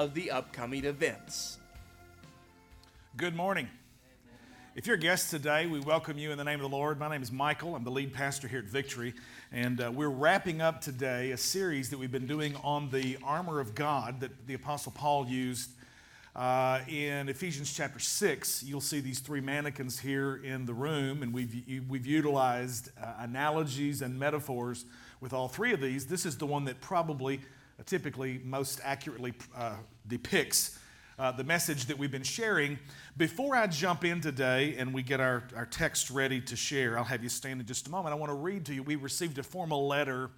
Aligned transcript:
of 0.00 0.14
the 0.14 0.30
upcoming 0.30 0.86
events. 0.86 1.58
Good 3.18 3.36
morning. 3.36 3.68
If 4.74 4.86
you're 4.86 4.96
a 4.96 4.98
guest 4.98 5.30
today, 5.30 5.66
we 5.66 5.78
welcome 5.78 6.16
you 6.16 6.30
in 6.30 6.38
the 6.38 6.44
name 6.44 6.58
of 6.58 6.70
the 6.70 6.74
Lord. 6.74 6.98
My 6.98 7.10
name 7.10 7.20
is 7.20 7.30
Michael. 7.30 7.76
I'm 7.76 7.84
the 7.84 7.90
lead 7.90 8.14
pastor 8.14 8.48
here 8.48 8.60
at 8.60 8.64
Victory. 8.64 9.12
And 9.52 9.78
uh, 9.78 9.92
we're 9.94 10.08
wrapping 10.08 10.62
up 10.62 10.80
today 10.80 11.32
a 11.32 11.36
series 11.36 11.90
that 11.90 11.98
we've 11.98 12.10
been 12.10 12.26
doing 12.26 12.56
on 12.64 12.88
the 12.88 13.18
armor 13.22 13.60
of 13.60 13.74
God 13.74 14.20
that 14.20 14.46
the 14.46 14.54
Apostle 14.54 14.90
Paul 14.96 15.26
used 15.26 15.68
uh, 16.34 16.80
in 16.88 17.28
Ephesians 17.28 17.70
chapter 17.70 17.98
6. 17.98 18.62
You'll 18.62 18.80
see 18.80 19.00
these 19.00 19.18
three 19.18 19.42
mannequins 19.42 19.98
here 19.98 20.40
in 20.42 20.64
the 20.64 20.72
room, 20.72 21.22
and 21.22 21.34
we've, 21.34 21.62
we've 21.90 22.06
utilized 22.06 22.88
uh, 22.98 23.12
analogies 23.18 24.00
and 24.00 24.18
metaphors 24.18 24.86
with 25.20 25.34
all 25.34 25.48
three 25.48 25.74
of 25.74 25.82
these. 25.82 26.06
This 26.06 26.24
is 26.24 26.38
the 26.38 26.46
one 26.46 26.64
that 26.64 26.80
probably, 26.80 27.42
typically, 27.86 28.40
most 28.44 28.80
accurately 28.84 29.34
uh, 29.56 29.76
depicts 30.06 30.78
uh, 31.20 31.30
the 31.30 31.44
message 31.44 31.84
that 31.84 31.98
we've 31.98 32.10
been 32.10 32.22
sharing. 32.22 32.78
Before 33.18 33.54
I 33.54 33.66
jump 33.66 34.06
in 34.06 34.22
today 34.22 34.76
and 34.78 34.94
we 34.94 35.02
get 35.02 35.20
our, 35.20 35.42
our 35.54 35.66
text 35.66 36.10
ready 36.10 36.40
to 36.40 36.56
share, 36.56 36.96
I'll 36.96 37.04
have 37.04 37.22
you 37.22 37.28
stand 37.28 37.60
in 37.60 37.66
just 37.66 37.86
a 37.86 37.90
moment. 37.90 38.14
I 38.14 38.16
want 38.16 38.30
to 38.30 38.36
read 38.36 38.64
to 38.66 38.74
you. 38.74 38.82
We 38.82 38.96
received 38.96 39.38
a 39.38 39.42
formal 39.42 39.86
letter 39.86 40.30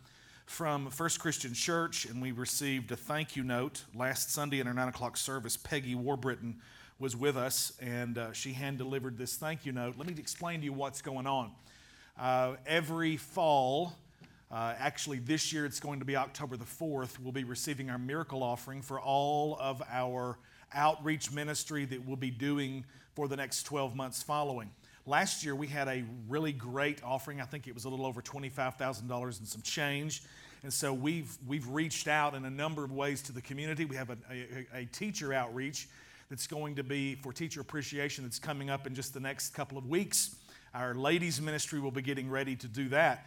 from 0.47 0.91
First 0.91 1.21
Christian 1.21 1.55
Church, 1.55 2.05
and 2.05 2.21
we 2.21 2.33
received 2.33 2.91
a 2.91 2.97
thank 2.97 3.37
you 3.37 3.45
note 3.45 3.85
last 3.95 4.33
Sunday 4.33 4.59
in 4.59 4.67
our 4.67 4.75
9 4.75 4.89
o'clock 4.89 5.17
service. 5.17 5.57
Peggy 5.57 5.95
Warburton 5.95 6.57
was 6.99 7.17
with 7.17 7.37
us, 7.37 7.73
and 7.81 8.19
uh, 8.19 8.33
she 8.33 8.53
hand 8.53 8.79
delivered 8.79 9.17
this 9.17 9.37
thank 9.37 9.65
you 9.65 9.71
note. 9.71 9.95
Let 9.97 10.09
me 10.09 10.15
explain 10.19 10.59
to 10.61 10.65
you 10.65 10.73
what's 10.73 11.01
going 11.01 11.29
on. 11.29 11.53
Uh, 12.19 12.57
every 12.67 13.17
fall, 13.17 13.93
uh, 14.53 14.75
actually, 14.79 15.19
this 15.19 15.51
year 15.51 15.65
it's 15.65 15.81
going 15.81 15.99
to 15.99 16.05
be 16.05 16.15
October 16.15 16.59
the 16.59 16.65
4th, 16.65 17.19
we'll 17.19 17.33
be 17.33 17.45
receiving 17.45 17.89
our 17.89 17.99
miracle 17.99 18.43
offering 18.43 18.83
for 18.83 19.01
all 19.01 19.57
of 19.59 19.83
our 19.91 20.39
outreach 20.75 21.33
ministry 21.33 21.87
that 21.87 22.07
we'll 22.07 22.17
be 22.17 22.31
doing 22.31 22.85
for 23.15 23.29
the 23.29 23.37
next 23.37 23.63
12 23.63 23.97
months 23.97 24.23
following. 24.23 24.71
Last 25.07 25.43
year, 25.43 25.57
we 25.57 25.67
had 25.67 25.89
a 25.89 26.05
really 26.29 26.53
great 26.53 27.03
offering. 27.03 27.41
I 27.41 27.45
think 27.45 27.67
it 27.67 27.73
was 27.73 27.87
a 27.87 27.89
little 27.89 28.05
over 28.05 28.21
$25,000 28.21 29.39
and 29.39 29.49
some 29.49 29.63
change. 29.63 30.23
And 30.63 30.73
so 30.73 30.93
we've, 30.93 31.37
we've 31.47 31.67
reached 31.69 32.07
out 32.07 32.35
in 32.35 32.45
a 32.45 32.51
number 32.51 32.85
of 32.85 32.93
ways 32.93 33.23
to 33.23 33.33
the 33.33 33.41
community. 33.41 33.87
We 33.87 33.97
have 33.97 34.11
a, 34.11 34.19
a, 34.31 34.81
a 34.81 34.85
teacher 34.85 35.33
outreach 35.33 35.89
that's 36.29 36.47
going 36.47 36.77
to 36.77 36.85
be 36.85 37.15
for 37.17 37.33
teacher 37.33 37.61
appreciation 37.63 38.25
that's 38.25 38.39
coming 38.39 38.71
up 38.71 38.87
in 38.87 38.95
just 38.95 39.13
the 39.15 39.21
next 39.21 39.55
couple 39.55 39.77
of 39.77 39.87
weeks. 39.89 40.37
Our 40.75 40.95
ladies' 40.95 41.41
ministry 41.41 41.81
will 41.81 41.91
be 41.91 42.03
getting 42.03 42.31
ready 42.31 42.55
to 42.57 42.69
do 42.69 42.89
that. 42.91 43.27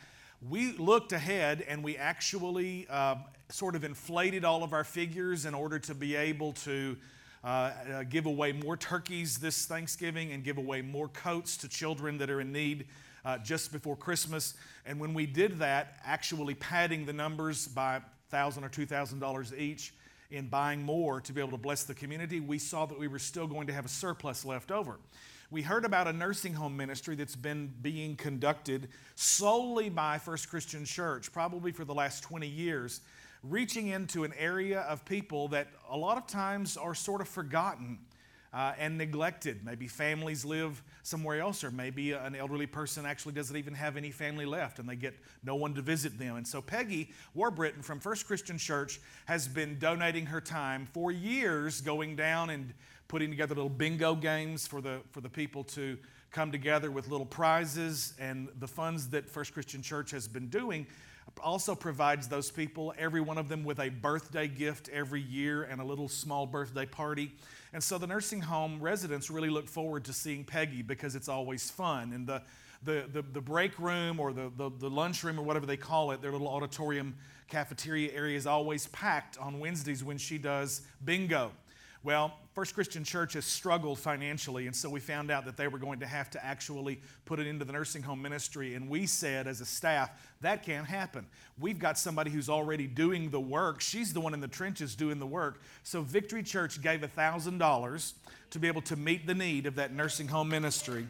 We 0.49 0.73
looked 0.73 1.11
ahead 1.11 1.65
and 1.67 1.83
we 1.83 1.97
actually 1.97 2.85
uh, 2.87 3.15
sort 3.49 3.75
of 3.75 3.83
inflated 3.83 4.45
all 4.45 4.63
of 4.63 4.73
our 4.73 4.83
figures 4.83 5.45
in 5.45 5.55
order 5.55 5.79
to 5.79 5.95
be 5.95 6.15
able 6.15 6.53
to 6.53 6.97
uh, 7.43 7.47
uh, 7.47 8.03
give 8.03 8.27
away 8.27 8.51
more 8.51 8.77
turkeys 8.77 9.37
this 9.37 9.65
Thanksgiving 9.65 10.33
and 10.33 10.43
give 10.43 10.59
away 10.59 10.83
more 10.83 11.07
coats 11.07 11.57
to 11.57 11.67
children 11.67 12.19
that 12.19 12.29
are 12.29 12.41
in 12.41 12.51
need 12.51 12.85
uh, 13.23 13.39
just 13.39 13.71
before 13.71 13.95
Christmas. 13.95 14.53
And 14.85 14.99
when 14.99 15.15
we 15.15 15.25
did 15.25 15.57
that, 15.59 15.99
actually 16.05 16.53
padding 16.53 17.05
the 17.05 17.13
numbers 17.13 17.67
by 17.67 17.93
1,000 18.29 18.63
or 18.63 18.69
$2,000 18.69 19.57
each 19.57 19.95
in 20.29 20.47
buying 20.47 20.83
more 20.83 21.21
to 21.21 21.33
be 21.33 21.41
able 21.41 21.51
to 21.51 21.57
bless 21.57 21.85
the 21.85 21.95
community, 21.95 22.39
we 22.39 22.59
saw 22.59 22.85
that 22.85 22.99
we 22.99 23.07
were 23.07 23.19
still 23.19 23.47
going 23.47 23.65
to 23.67 23.73
have 23.73 23.85
a 23.85 23.89
surplus 23.89 24.45
left 24.45 24.69
over. 24.69 24.99
We 25.51 25.61
heard 25.61 25.85
about 25.85 26.07
a 26.07 26.13
nursing 26.13 26.53
home 26.53 26.75
ministry 26.75 27.15
that's 27.15 27.35
been 27.35 27.71
being 27.81 28.15
conducted 28.15 28.89
solely 29.13 29.89
by 29.89 30.17
First 30.17 30.49
Christian 30.49 30.85
Church, 30.85 31.31
probably 31.31 31.71
for 31.71 31.85
the 31.85 31.93
last 31.93 32.23
20 32.23 32.47
years 32.47 33.01
reaching 33.49 33.87
into 33.87 34.23
an 34.23 34.33
area 34.37 34.81
of 34.81 35.05
people 35.05 35.49
that 35.49 35.67
a 35.89 35.97
lot 35.97 36.17
of 36.17 36.25
times 36.27 36.77
are 36.77 36.95
sort 36.95 37.21
of 37.21 37.27
forgotten 37.27 37.99
uh, 38.53 38.73
and 38.79 38.97
neglected. 38.97 39.63
Maybe 39.65 39.87
families 39.87 40.45
live 40.45 40.81
somewhere 41.03 41.41
else, 41.41 41.63
or 41.63 41.71
maybe 41.71 42.13
an 42.13 42.35
elderly 42.35 42.65
person 42.65 43.05
actually 43.05 43.33
doesn't 43.33 43.55
even 43.55 43.73
have 43.73 43.97
any 43.97 44.11
family 44.11 44.45
left 44.45 44.79
and 44.79 44.87
they 44.87 44.95
get 44.95 45.13
no 45.43 45.55
one 45.55 45.73
to 45.75 45.81
visit 45.81 46.17
them. 46.17 46.37
And 46.37 46.47
so 46.47 46.61
Peggy 46.61 47.11
Warbritton 47.35 47.83
from 47.83 47.99
First 47.99 48.25
Christian 48.25 48.57
Church 48.57 48.99
has 49.25 49.47
been 49.47 49.77
donating 49.77 50.25
her 50.27 50.41
time 50.41 50.87
for 50.93 51.11
years, 51.11 51.81
going 51.81 52.15
down 52.15 52.49
and 52.49 52.73
putting 53.07 53.29
together 53.29 53.55
little 53.55 53.69
bingo 53.69 54.15
games 54.15 54.67
for 54.67 54.81
the, 54.81 54.99
for 55.11 55.21
the 55.21 55.29
people 55.29 55.63
to 55.63 55.97
come 56.31 56.51
together 56.51 56.91
with 56.91 57.07
little 57.07 57.25
prizes 57.25 58.13
and 58.19 58.49
the 58.59 58.67
funds 58.67 59.09
that 59.09 59.29
First 59.29 59.53
Christian 59.53 59.81
Church 59.81 60.11
has 60.11 60.27
been 60.27 60.47
doing 60.47 60.87
also 61.43 61.75
provides 61.75 62.27
those 62.27 62.51
people, 62.51 62.93
every 62.97 63.21
one 63.21 63.37
of 63.37 63.49
them, 63.49 63.63
with 63.63 63.79
a 63.79 63.89
birthday 63.89 64.47
gift 64.47 64.89
every 64.89 65.21
year 65.21 65.63
and 65.63 65.81
a 65.81 65.83
little 65.83 66.07
small 66.07 66.45
birthday 66.45 66.85
party. 66.85 67.31
And 67.73 67.83
so 67.83 67.97
the 67.97 68.07
nursing 68.07 68.41
home 68.41 68.79
residents 68.79 69.29
really 69.29 69.49
look 69.49 69.67
forward 69.67 70.05
to 70.05 70.13
seeing 70.13 70.43
Peggy 70.43 70.81
because 70.81 71.15
it's 71.15 71.27
always 71.27 71.69
fun. 71.69 72.13
And 72.13 72.27
the, 72.27 72.41
the, 72.83 73.05
the, 73.11 73.21
the 73.21 73.41
break 73.41 73.77
room 73.79 74.19
or 74.19 74.33
the, 74.33 74.51
the, 74.55 74.69
the 74.79 74.89
lunchroom 74.89 75.39
or 75.39 75.43
whatever 75.43 75.65
they 75.65 75.77
call 75.77 76.11
it, 76.11 76.21
their 76.21 76.31
little 76.31 76.47
auditorium 76.47 77.15
cafeteria 77.47 78.11
area 78.13 78.37
is 78.37 78.47
always 78.47 78.87
packed 78.87 79.37
on 79.37 79.59
Wednesdays 79.59 80.03
when 80.03 80.17
she 80.17 80.37
does 80.37 80.81
bingo. 81.03 81.51
Well, 82.03 82.37
First 82.55 82.73
Christian 82.73 83.03
Church 83.03 83.33
has 83.33 83.43
struggled 83.43 83.99
financially, 83.99 84.65
and 84.65 84.73
so 84.73 84.89
we 84.89 85.01
found 85.01 85.29
out 85.29 85.43
that 85.43 85.57
they 85.57 85.67
were 85.67 85.77
going 85.77 85.99
to 85.99 86.05
have 86.05 86.29
to 86.29 86.45
actually 86.45 87.01
put 87.25 87.37
it 87.37 87.47
into 87.47 87.65
the 87.65 87.73
nursing 87.73 88.01
home 88.01 88.21
ministry. 88.21 88.75
And 88.75 88.87
we 88.87 89.07
said, 89.07 89.45
as 89.45 89.59
a 89.59 89.65
staff, 89.65 90.09
that 90.39 90.63
can't 90.63 90.87
happen. 90.87 91.25
We've 91.59 91.77
got 91.77 91.97
somebody 91.97 92.31
who's 92.31 92.47
already 92.47 92.87
doing 92.87 93.29
the 93.29 93.41
work. 93.41 93.81
She's 93.81 94.13
the 94.13 94.21
one 94.21 94.33
in 94.33 94.39
the 94.39 94.47
trenches 94.47 94.95
doing 94.95 95.19
the 95.19 95.27
work. 95.27 95.59
So 95.83 96.01
Victory 96.01 96.43
Church 96.43 96.81
gave 96.81 97.01
$1,000 97.01 98.13
to 98.51 98.59
be 98.59 98.69
able 98.69 98.81
to 98.83 98.95
meet 98.95 99.27
the 99.27 99.35
need 99.35 99.65
of 99.65 99.75
that 99.75 99.91
nursing 99.91 100.29
home 100.29 100.47
ministry. 100.47 101.07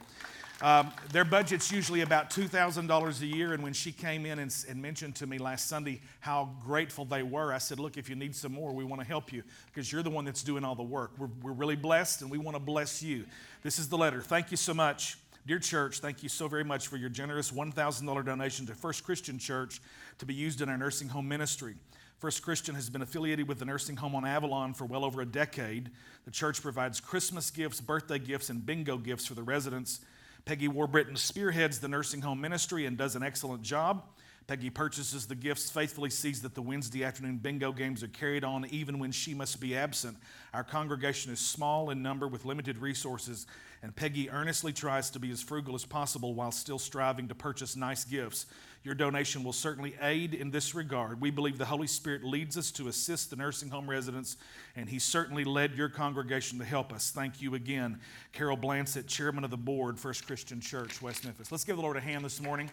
Um, 0.62 0.94
their 1.12 1.26
budget's 1.26 1.70
usually 1.70 2.02
about 2.02 2.30
$2,000 2.30 3.22
a 3.22 3.26
year. 3.26 3.54
And 3.54 3.62
when 3.62 3.74
she 3.74 3.92
came 3.92 4.26
in 4.26 4.40
and, 4.40 4.56
and, 4.70 4.82
mentioned 4.82 5.16
to 5.18 5.28
me 5.28 5.38
last 5.38 5.68
Sunday 5.68 6.00
how 6.22 6.56
grateful 6.64 7.04
they 7.04 7.24
were, 7.24 7.52
I 7.52 7.58
said, 7.58 7.78
Look, 7.78 7.98
if 7.98 8.10
you 8.10 8.16
need 8.16 8.36
some 8.36 8.54
more, 8.54 8.72
we 8.72 8.86
want 8.86 9.02
to 9.02 9.08
help 9.08 9.34
you 9.34 9.44
because 9.68 9.92
you're 9.92 10.04
the 10.04 10.10
one 10.10 10.24
that's 10.24 10.44
doing 10.44 10.64
all 10.64 10.76
the 10.76 10.84
work. 10.84 11.12
We're, 11.18 11.30
we're 11.42 11.52
really 11.52 11.76
blessed 11.76 12.22
and 12.22 12.32
we 12.32 12.38
want 12.38 12.56
to 12.56 12.62
bless 12.62 13.04
you. 13.04 13.26
This 13.64 13.80
is 13.80 13.90
the 13.90 13.98
letter. 13.98 14.22
Thank 14.22 14.50
you 14.52 14.58
so 14.58 14.74
much. 14.74 15.18
Dear 15.46 15.60
church, 15.60 16.00
thank 16.00 16.24
you 16.24 16.30
so 16.30 16.48
very 16.48 16.64
much 16.64 16.88
for 16.88 16.98
your 16.98 17.10
generous 17.10 17.52
$1,000 17.52 18.26
donation 18.26 18.66
to 18.66 18.74
First 18.74 19.04
Christian 19.04 19.38
Church 19.38 19.80
to 20.18 20.26
be 20.26 20.34
used 20.34 20.62
in 20.62 20.70
our 20.70 20.78
nursing 20.78 21.10
home 21.10 21.28
ministry. 21.28 21.76
First 22.18 22.42
Christian 22.42 22.74
has 22.74 22.90
been 22.90 23.02
affiliated 23.02 23.48
with 23.48 23.60
the 23.60 23.66
nursing 23.66 23.98
home 23.98 24.16
on 24.16 24.26
Avalon 24.26 24.74
for 24.74 24.86
well 24.86 25.04
over 25.04 25.22
a 25.22 25.26
decade. 25.26 25.92
The 26.24 26.32
church 26.32 26.62
provides 26.62 27.00
Christmas 27.00 27.52
gifts, 27.52 27.82
birthday 27.82 28.18
gifts, 28.18 28.50
and 28.50 28.66
bingo 28.66 28.98
gifts 28.98 29.28
for 29.28 29.36
the 29.36 29.44
residents 29.44 30.00
Peggy 30.46 30.68
Warburton 30.68 31.16
spearheads 31.16 31.80
the 31.80 31.88
nursing 31.88 32.22
home 32.22 32.40
ministry 32.40 32.86
and 32.86 32.96
does 32.96 33.16
an 33.16 33.24
excellent 33.24 33.64
job. 33.64 34.04
Peggy 34.46 34.70
purchases 34.70 35.26
the 35.26 35.34
gifts, 35.34 35.72
faithfully 35.72 36.12
sees 36.12 36.44
that 36.44 36.54
the 36.54 36.62
Wednesday 36.62 37.04
afternoon 37.04 37.38
bingo 37.38 37.72
games 37.72 38.04
are 38.04 38.08
carried 38.08 38.44
on 38.44 38.64
even 38.68 39.00
when 39.00 39.12
she 39.12 39.34
must 39.34 39.60
be 39.60 39.76
absent. 39.76 40.18
Our 40.54 40.64
congregation 40.64 41.34
is 41.34 41.40
small 41.40 41.90
in 41.90 42.04
number 42.04 42.28
with 42.28 42.46
limited 42.46 42.78
resources, 42.78 43.48
and 43.82 43.96
Peggy 43.96 44.30
earnestly 44.30 44.72
tries 44.72 45.10
to 45.12 45.20
be 45.20 45.32
as 45.32 45.42
frugal 45.42 45.74
as 45.74 45.84
possible 45.84 46.36
while 46.36 46.52
still 46.52 46.78
striving 46.78 47.28
to 47.30 47.36
purchase 47.36 47.76
nice 47.76 48.04
gifts. 48.04 48.46
Your 48.86 48.94
donation 48.94 49.44
will 49.44 49.52
certainly 49.52 49.96
aid 50.00 50.36
in 50.36 50.52
this 50.52 50.76
regard. 50.76 51.20
We 51.20 51.32
believe 51.32 51.58
the 51.58 51.66
Holy 51.66 51.88
Spirit 51.88 52.24
leads 52.24 52.56
us 52.56 52.70
to 52.74 52.88
assist 52.88 53.32
the 53.32 53.36
nursing 53.36 53.68
home 53.68 53.90
residents, 53.90 54.38
and 54.76 54.88
He 54.88 55.00
certainly 55.00 55.44
led 55.44 55.74
your 55.74 55.90
congregation 55.90 56.60
to 56.60 56.66
help 56.66 56.94
us. 56.94 57.10
Thank 57.10 57.42
you 57.42 57.56
again. 57.56 58.00
Carol 58.32 58.56
Blansett, 58.56 59.08
Chairman 59.08 59.44
of 59.44 59.50
the 59.50 59.58
Board, 59.58 60.00
First 60.00 60.28
Christian 60.28 60.62
Church, 60.62 61.02
West 61.02 61.26
Memphis. 61.26 61.52
Let's 61.52 61.64
give 61.64 61.78
the 61.78 61.82
Lord 61.82 61.98
a 61.98 62.00
hand 62.00 62.24
this 62.24 62.40
morning. 62.40 62.70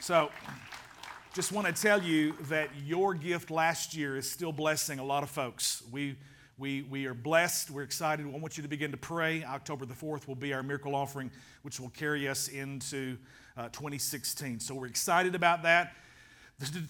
So, 0.00 0.32
just 1.32 1.52
want 1.52 1.68
to 1.68 1.72
tell 1.72 2.02
you 2.02 2.32
that 2.48 2.70
your 2.84 3.14
gift 3.14 3.48
last 3.48 3.94
year 3.94 4.16
is 4.16 4.28
still 4.28 4.52
blessing 4.52 4.98
a 4.98 5.04
lot 5.04 5.22
of 5.22 5.30
folks. 5.30 5.84
We 5.92 6.16
we, 6.58 6.82
we 6.82 7.06
are 7.06 7.14
blessed. 7.14 7.70
We're 7.70 7.82
excited. 7.82 8.26
I 8.26 8.38
want 8.38 8.56
you 8.56 8.62
to 8.62 8.68
begin 8.68 8.90
to 8.90 8.96
pray. 8.96 9.42
October 9.42 9.86
the 9.86 9.94
4th 9.94 10.28
will 10.28 10.34
be 10.34 10.52
our 10.52 10.62
miracle 10.62 10.94
offering, 10.94 11.30
which 11.62 11.80
will 11.80 11.88
carry 11.88 12.28
us 12.28 12.48
into 12.48 13.16
uh, 13.56 13.68
2016. 13.68 14.60
So 14.60 14.74
we're 14.74 14.86
excited 14.86 15.34
about 15.34 15.62
that. 15.62 15.92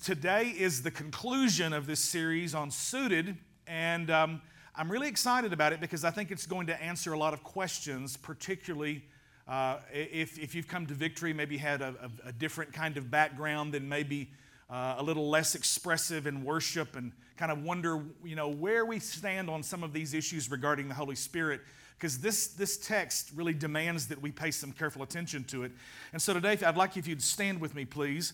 Today 0.05 0.49
is 0.49 0.82
the 0.82 0.91
conclusion 0.91 1.73
of 1.73 1.87
this 1.87 2.00
series 2.00 2.55
on 2.55 2.70
suited, 2.70 3.37
and 3.67 4.11
um, 4.11 4.43
I'm 4.75 4.91
really 4.91 5.09
excited 5.09 5.53
about 5.53 5.73
it 5.73 5.81
because 5.81 6.05
I 6.05 6.11
think 6.11 6.31
it's 6.31 6.47
going 6.47 6.67
to 6.67 6.82
answer 6.82 7.12
a 7.14 7.19
lot 7.19 7.32
of 7.32 7.43
questions, 7.43 8.17
particularly. 8.17 9.05
Uh, 9.49 9.79
if, 9.93 10.38
if 10.38 10.55
you've 10.55 10.69
come 10.69 10.87
to 10.87 10.94
victory, 10.94 11.32
maybe 11.32 11.56
had 11.56 11.81
a, 11.81 12.11
a, 12.25 12.29
a 12.29 12.32
different 12.32 12.73
kind 12.73 12.97
of 12.97 13.11
background 13.11 13.73
than 13.73 13.88
maybe 13.88 14.31
uh, 14.70 14.97
a 14.99 15.03
little 15.03 15.29
less 15.29 15.55
expressive 15.55 16.26
in 16.26 16.44
worship 16.44 16.97
and 16.97 17.12
kind 17.37 17.50
of 17.50 17.62
wonder, 17.62 18.03
you 18.25 18.37
know, 18.37 18.49
where 18.49 18.85
we 18.85 18.99
stand 18.99 19.50
on 19.50 19.62
some 19.62 19.82
of 19.82 19.93
these 19.93 20.14
issues 20.14 20.50
regarding 20.50 20.88
the 20.88 20.94
Holy 20.94 21.17
Spirit 21.17 21.61
because 22.02 22.19
this, 22.19 22.49
this 22.49 22.76
text 22.78 23.31
really 23.32 23.54
demands 23.54 24.08
that 24.08 24.20
we 24.20 24.32
pay 24.32 24.50
some 24.50 24.72
careful 24.72 25.04
attention 25.04 25.44
to 25.44 25.62
it. 25.62 25.70
And 26.12 26.20
so 26.20 26.34
today, 26.34 26.58
I'd 26.66 26.76
like 26.76 26.96
if 26.96 27.06
you'd 27.06 27.22
stand 27.22 27.60
with 27.60 27.76
me, 27.76 27.84
please. 27.84 28.32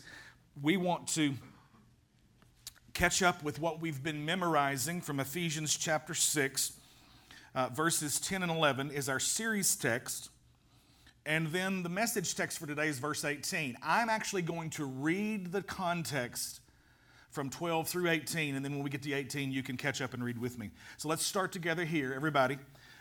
We 0.62 0.78
want 0.78 1.06
to 1.08 1.34
catch 2.94 3.22
up 3.22 3.42
with 3.42 3.60
what 3.60 3.78
we've 3.78 4.02
been 4.02 4.24
memorizing 4.24 5.02
from 5.02 5.20
Ephesians 5.20 5.76
chapter 5.76 6.14
6, 6.14 6.72
uh, 7.54 7.68
verses 7.74 8.18
10 8.18 8.42
and 8.42 8.50
11 8.50 8.90
is 8.90 9.06
our 9.06 9.20
series 9.20 9.76
text. 9.76 10.30
And 11.26 11.48
then 11.48 11.82
the 11.82 11.90
message 11.90 12.36
text 12.36 12.58
for 12.58 12.66
today 12.66 12.88
is 12.88 12.98
verse 12.98 13.22
18. 13.22 13.76
I'm 13.82 14.08
actually 14.08 14.40
going 14.40 14.70
to 14.70 14.86
read 14.86 15.52
the 15.52 15.62
context 15.62 16.60
from 17.28 17.50
12 17.50 17.86
through 17.86 18.08
18, 18.08 18.54
and 18.54 18.64
then 18.64 18.72
when 18.72 18.82
we 18.82 18.88
get 18.88 19.02
to 19.02 19.12
18, 19.12 19.52
you 19.52 19.62
can 19.62 19.76
catch 19.76 20.00
up 20.00 20.14
and 20.14 20.24
read 20.24 20.38
with 20.38 20.58
me. 20.58 20.70
So 20.96 21.08
let's 21.10 21.22
start 21.24 21.52
together 21.52 21.84
here, 21.84 22.14
everybody, 22.14 22.56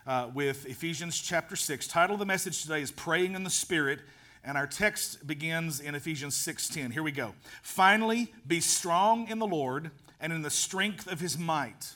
uh, 0.07 0.30
with 0.33 0.65
Ephesians 0.65 1.19
chapter 1.19 1.56
6. 1.56 1.88
Title 1.88 2.13
of 2.13 2.19
the 2.19 2.25
message 2.25 2.62
today 2.62 2.81
is 2.81 2.92
Praying 2.92 3.36
in 3.36 3.44
the 3.44 3.50
Spirit, 3.50 4.00
and 4.44 4.57
our 4.57 4.65
text 4.65 5.27
begins 5.27 5.81
in 5.81 5.94
Ephesians 5.95 6.36
6:10. 6.36 6.92
Here 6.92 7.04
we 7.04 7.12
go. 7.12 7.36
Finally, 7.62 8.33
be 8.48 8.62
strong 8.62 9.27
in 9.27 9.39
the 9.39 9.45
Lord 9.45 9.92
and 10.21 10.31
in 10.31 10.42
the 10.42 10.50
strength 10.50 11.07
of 11.07 11.19
his 11.19 11.38
might. 11.38 11.95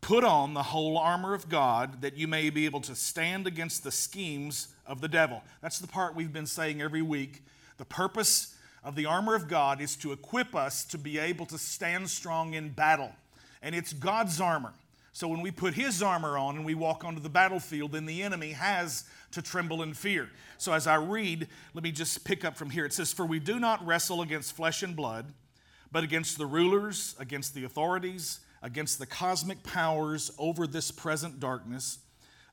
Put 0.00 0.24
on 0.24 0.54
the 0.54 0.64
whole 0.64 0.96
armor 0.96 1.34
of 1.34 1.48
God 1.48 2.00
that 2.00 2.16
you 2.16 2.26
may 2.26 2.50
be 2.50 2.64
able 2.64 2.80
to 2.80 2.96
stand 2.96 3.46
against 3.46 3.84
the 3.84 3.92
schemes 3.92 4.68
of 4.86 5.00
the 5.00 5.06
devil. 5.08 5.44
That's 5.60 5.78
the 5.78 5.86
part 5.86 6.16
we've 6.16 6.32
been 6.32 6.46
saying 6.46 6.80
every 6.80 7.02
week. 7.02 7.44
The 7.76 7.84
purpose 7.84 8.56
of 8.82 8.96
the 8.96 9.06
armor 9.06 9.34
of 9.34 9.46
God 9.46 9.80
is 9.80 9.94
to 9.96 10.10
equip 10.10 10.56
us 10.56 10.84
to 10.86 10.98
be 10.98 11.18
able 11.18 11.46
to 11.46 11.58
stand 11.58 12.10
strong 12.10 12.54
in 12.54 12.70
battle. 12.70 13.12
And 13.60 13.76
it's 13.76 13.92
God's 13.92 14.40
armor. 14.40 14.72
So 15.12 15.28
when 15.28 15.42
we 15.42 15.50
put 15.50 15.74
his 15.74 16.02
armor 16.02 16.38
on 16.38 16.56
and 16.56 16.64
we 16.64 16.74
walk 16.74 17.04
onto 17.04 17.20
the 17.20 17.28
battlefield, 17.28 17.92
then 17.92 18.06
the 18.06 18.22
enemy 18.22 18.52
has 18.52 19.04
to 19.32 19.42
tremble 19.42 19.82
in 19.82 19.92
fear. 19.92 20.30
So 20.56 20.72
as 20.72 20.86
I 20.86 20.94
read, 20.94 21.48
let 21.74 21.84
me 21.84 21.92
just 21.92 22.24
pick 22.24 22.44
up 22.44 22.56
from 22.56 22.70
here. 22.70 22.86
It 22.86 22.94
says, 22.94 23.12
For 23.12 23.26
we 23.26 23.38
do 23.38 23.60
not 23.60 23.84
wrestle 23.84 24.22
against 24.22 24.56
flesh 24.56 24.82
and 24.82 24.96
blood, 24.96 25.34
but 25.90 26.02
against 26.02 26.38
the 26.38 26.46
rulers, 26.46 27.14
against 27.18 27.54
the 27.54 27.64
authorities, 27.64 28.40
against 28.62 28.98
the 28.98 29.06
cosmic 29.06 29.62
powers 29.62 30.30
over 30.38 30.66
this 30.66 30.90
present 30.90 31.40
darkness, 31.40 31.98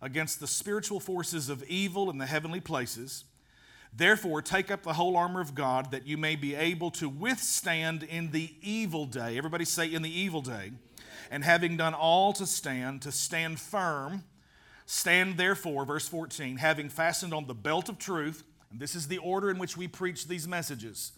against 0.01 0.41
the 0.41 0.47
spiritual 0.47 0.99
forces 0.99 1.49
of 1.49 1.63
evil 1.63 2.09
in 2.09 2.17
the 2.17 2.25
heavenly 2.25 2.59
places. 2.59 3.23
Therefore, 3.93 4.41
take 4.41 4.69
up 4.69 4.83
the 4.83 4.93
whole 4.93 5.15
armor 5.15 5.41
of 5.41 5.55
God 5.55 5.91
that 5.91 6.05
you 6.05 6.17
may 6.17 6.35
be 6.35 6.55
able 6.55 6.91
to 6.91 7.07
withstand 7.07 8.03
in 8.03 8.31
the 8.31 8.53
evil 8.61 9.05
day. 9.05 9.37
Everybody 9.37 9.65
say, 9.65 9.91
in 9.91 10.01
the 10.01 10.11
evil 10.11 10.41
day. 10.41 10.71
And 11.31 11.43
having 11.43 11.77
done 11.77 11.93
all 11.93 12.33
to 12.33 12.45
stand, 12.45 13.01
to 13.03 13.11
stand 13.11 13.59
firm, 13.59 14.23
stand 14.85 15.37
therefore, 15.37 15.85
verse 15.85 16.07
14, 16.07 16.57
having 16.57 16.89
fastened 16.89 17.33
on 17.33 17.47
the 17.47 17.53
belt 17.53 17.89
of 17.89 17.97
truth. 17.97 18.43
And 18.71 18.79
this 18.79 18.95
is 18.95 19.07
the 19.07 19.17
order 19.17 19.49
in 19.49 19.57
which 19.57 19.77
we 19.77 19.87
preach 19.87 20.27
these 20.27 20.47
messages. 20.47 21.13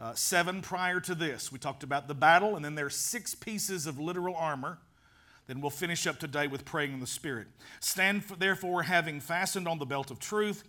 Uh, 0.00 0.14
seven 0.14 0.62
prior 0.62 1.00
to 1.00 1.14
this, 1.14 1.50
we 1.50 1.58
talked 1.58 1.82
about 1.82 2.06
the 2.06 2.14
battle, 2.14 2.56
and 2.56 2.64
then 2.64 2.74
there's 2.74 2.96
six 2.96 3.34
pieces 3.34 3.86
of 3.86 3.98
literal 3.98 4.36
armor. 4.36 4.78
Then 5.48 5.60
we'll 5.60 5.70
finish 5.70 6.06
up 6.06 6.18
today 6.18 6.46
with 6.46 6.64
praying 6.64 6.92
in 6.92 7.00
the 7.00 7.06
Spirit. 7.06 7.48
Stand 7.80 8.24
for, 8.24 8.36
therefore, 8.36 8.84
having 8.84 9.18
fastened 9.18 9.66
on 9.66 9.78
the 9.78 9.86
belt 9.86 10.10
of 10.10 10.18
truth 10.20 10.64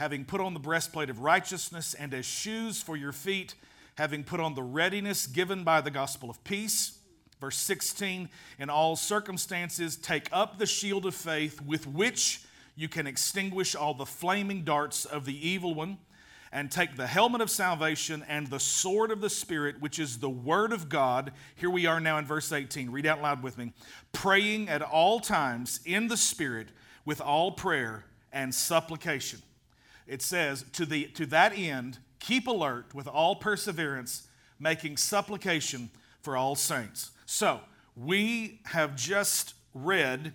having 0.00 0.24
put 0.24 0.40
on 0.40 0.54
the 0.54 0.60
breastplate 0.60 1.10
of 1.10 1.20
righteousness, 1.20 1.92
and 1.92 2.14
as 2.14 2.24
shoes 2.24 2.80
for 2.80 2.96
your 2.96 3.12
feet, 3.12 3.54
having 3.96 4.24
put 4.24 4.40
on 4.40 4.54
the 4.54 4.62
readiness 4.62 5.26
given 5.26 5.62
by 5.62 5.78
the 5.78 5.90
gospel 5.90 6.30
of 6.30 6.42
peace. 6.42 6.99
Verse 7.40 7.56
16, 7.56 8.28
in 8.58 8.70
all 8.70 8.96
circumstances, 8.96 9.96
take 9.96 10.28
up 10.32 10.58
the 10.58 10.66
shield 10.66 11.06
of 11.06 11.14
faith 11.14 11.60
with 11.62 11.86
which 11.86 12.42
you 12.76 12.88
can 12.88 13.06
extinguish 13.06 13.74
all 13.74 13.94
the 13.94 14.06
flaming 14.06 14.62
darts 14.62 15.04
of 15.04 15.24
the 15.24 15.48
evil 15.48 15.74
one, 15.74 15.98
and 16.52 16.70
take 16.70 16.96
the 16.96 17.06
helmet 17.06 17.40
of 17.40 17.48
salvation 17.48 18.24
and 18.28 18.48
the 18.48 18.58
sword 18.58 19.12
of 19.12 19.20
the 19.20 19.30
Spirit, 19.30 19.80
which 19.80 19.98
is 20.00 20.18
the 20.18 20.28
word 20.28 20.72
of 20.72 20.88
God. 20.88 21.32
Here 21.54 21.70
we 21.70 21.86
are 21.86 22.00
now 22.00 22.18
in 22.18 22.24
verse 22.24 22.50
18. 22.50 22.90
Read 22.90 23.06
out 23.06 23.22
loud 23.22 23.42
with 23.42 23.56
me. 23.56 23.72
Praying 24.12 24.68
at 24.68 24.82
all 24.82 25.20
times 25.20 25.78
in 25.84 26.08
the 26.08 26.16
Spirit 26.16 26.68
with 27.04 27.20
all 27.20 27.52
prayer 27.52 28.04
and 28.32 28.52
supplication 28.52 29.40
it 30.10 30.22
says, 30.22 30.64
to, 30.72 30.84
the, 30.84 31.04
to 31.04 31.24
that 31.26 31.56
end, 31.56 31.98
keep 32.18 32.48
alert 32.48 32.92
with 32.92 33.06
all 33.06 33.36
perseverance, 33.36 34.26
making 34.58 34.96
supplication 34.96 35.88
for 36.20 36.36
all 36.36 36.56
saints. 36.56 37.12
So, 37.32 37.60
we 37.94 38.58
have 38.64 38.96
just 38.96 39.54
read 39.72 40.32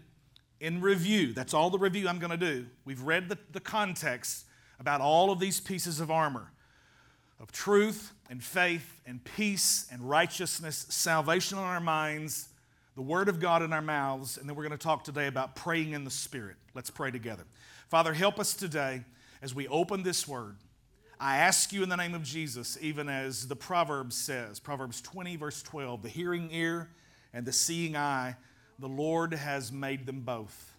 in 0.62 0.80
review, 0.80 1.34
that's 1.34 1.54
all 1.54 1.70
the 1.70 1.78
review 1.78 2.08
I'm 2.08 2.20
going 2.20 2.32
to 2.32 2.38
do. 2.38 2.68
We've 2.86 3.02
read 3.02 3.28
the, 3.28 3.38
the 3.52 3.60
context 3.60 4.46
about 4.80 5.02
all 5.02 5.30
of 5.30 5.42
these 5.42 5.60
pieces 5.60 6.00
of 6.00 6.10
armor 6.10 6.54
of 7.38 7.52
truth 7.52 8.14
and 8.30 8.42
faith 8.42 9.02
and 9.06 9.22
peace 9.26 9.90
and 9.92 10.10
righteousness, 10.10 10.86
salvation 10.88 11.58
in 11.58 11.66
our 11.66 11.82
minds, 11.82 12.48
the 12.96 13.02
Word 13.02 13.28
of 13.28 13.42
God 13.42 13.62
in 13.62 13.74
our 13.74 13.82
mouths, 13.82 14.38
and 14.38 14.48
then 14.48 14.56
we're 14.56 14.64
going 14.64 14.72
to 14.72 14.78
talk 14.78 15.04
today 15.04 15.28
about 15.28 15.54
praying 15.54 15.92
in 15.92 16.06
the 16.06 16.10
Spirit. 16.10 16.56
Let's 16.76 16.90
pray 16.90 17.12
together. 17.12 17.44
Father, 17.90 18.14
help 18.14 18.40
us 18.40 18.54
today 18.54 19.04
as 19.42 19.54
we 19.54 19.68
open 19.68 20.04
this 20.04 20.30
word, 20.30 20.56
I 21.20 21.38
ask 21.38 21.72
you 21.72 21.82
in 21.82 21.90
the 21.90 21.96
name 21.96 22.14
of 22.14 22.24
Jesus, 22.24 22.78
even 22.82 23.08
as 23.08 23.48
the 23.48 23.56
Proverbs 23.56 24.18
says, 24.18 24.60
Proverbs 24.60 25.02
20, 25.02 25.38
verse 25.38 25.64
12, 25.64 26.04
the 26.04 26.10
hearing 26.10 26.50
ear 26.52 26.90
and 27.34 27.46
the 27.46 27.54
seeing 27.54 27.96
eye, 27.96 28.36
the 28.80 28.90
Lord 28.90 29.34
has 29.34 29.72
made 29.72 30.06
them 30.06 30.22
both. 30.22 30.74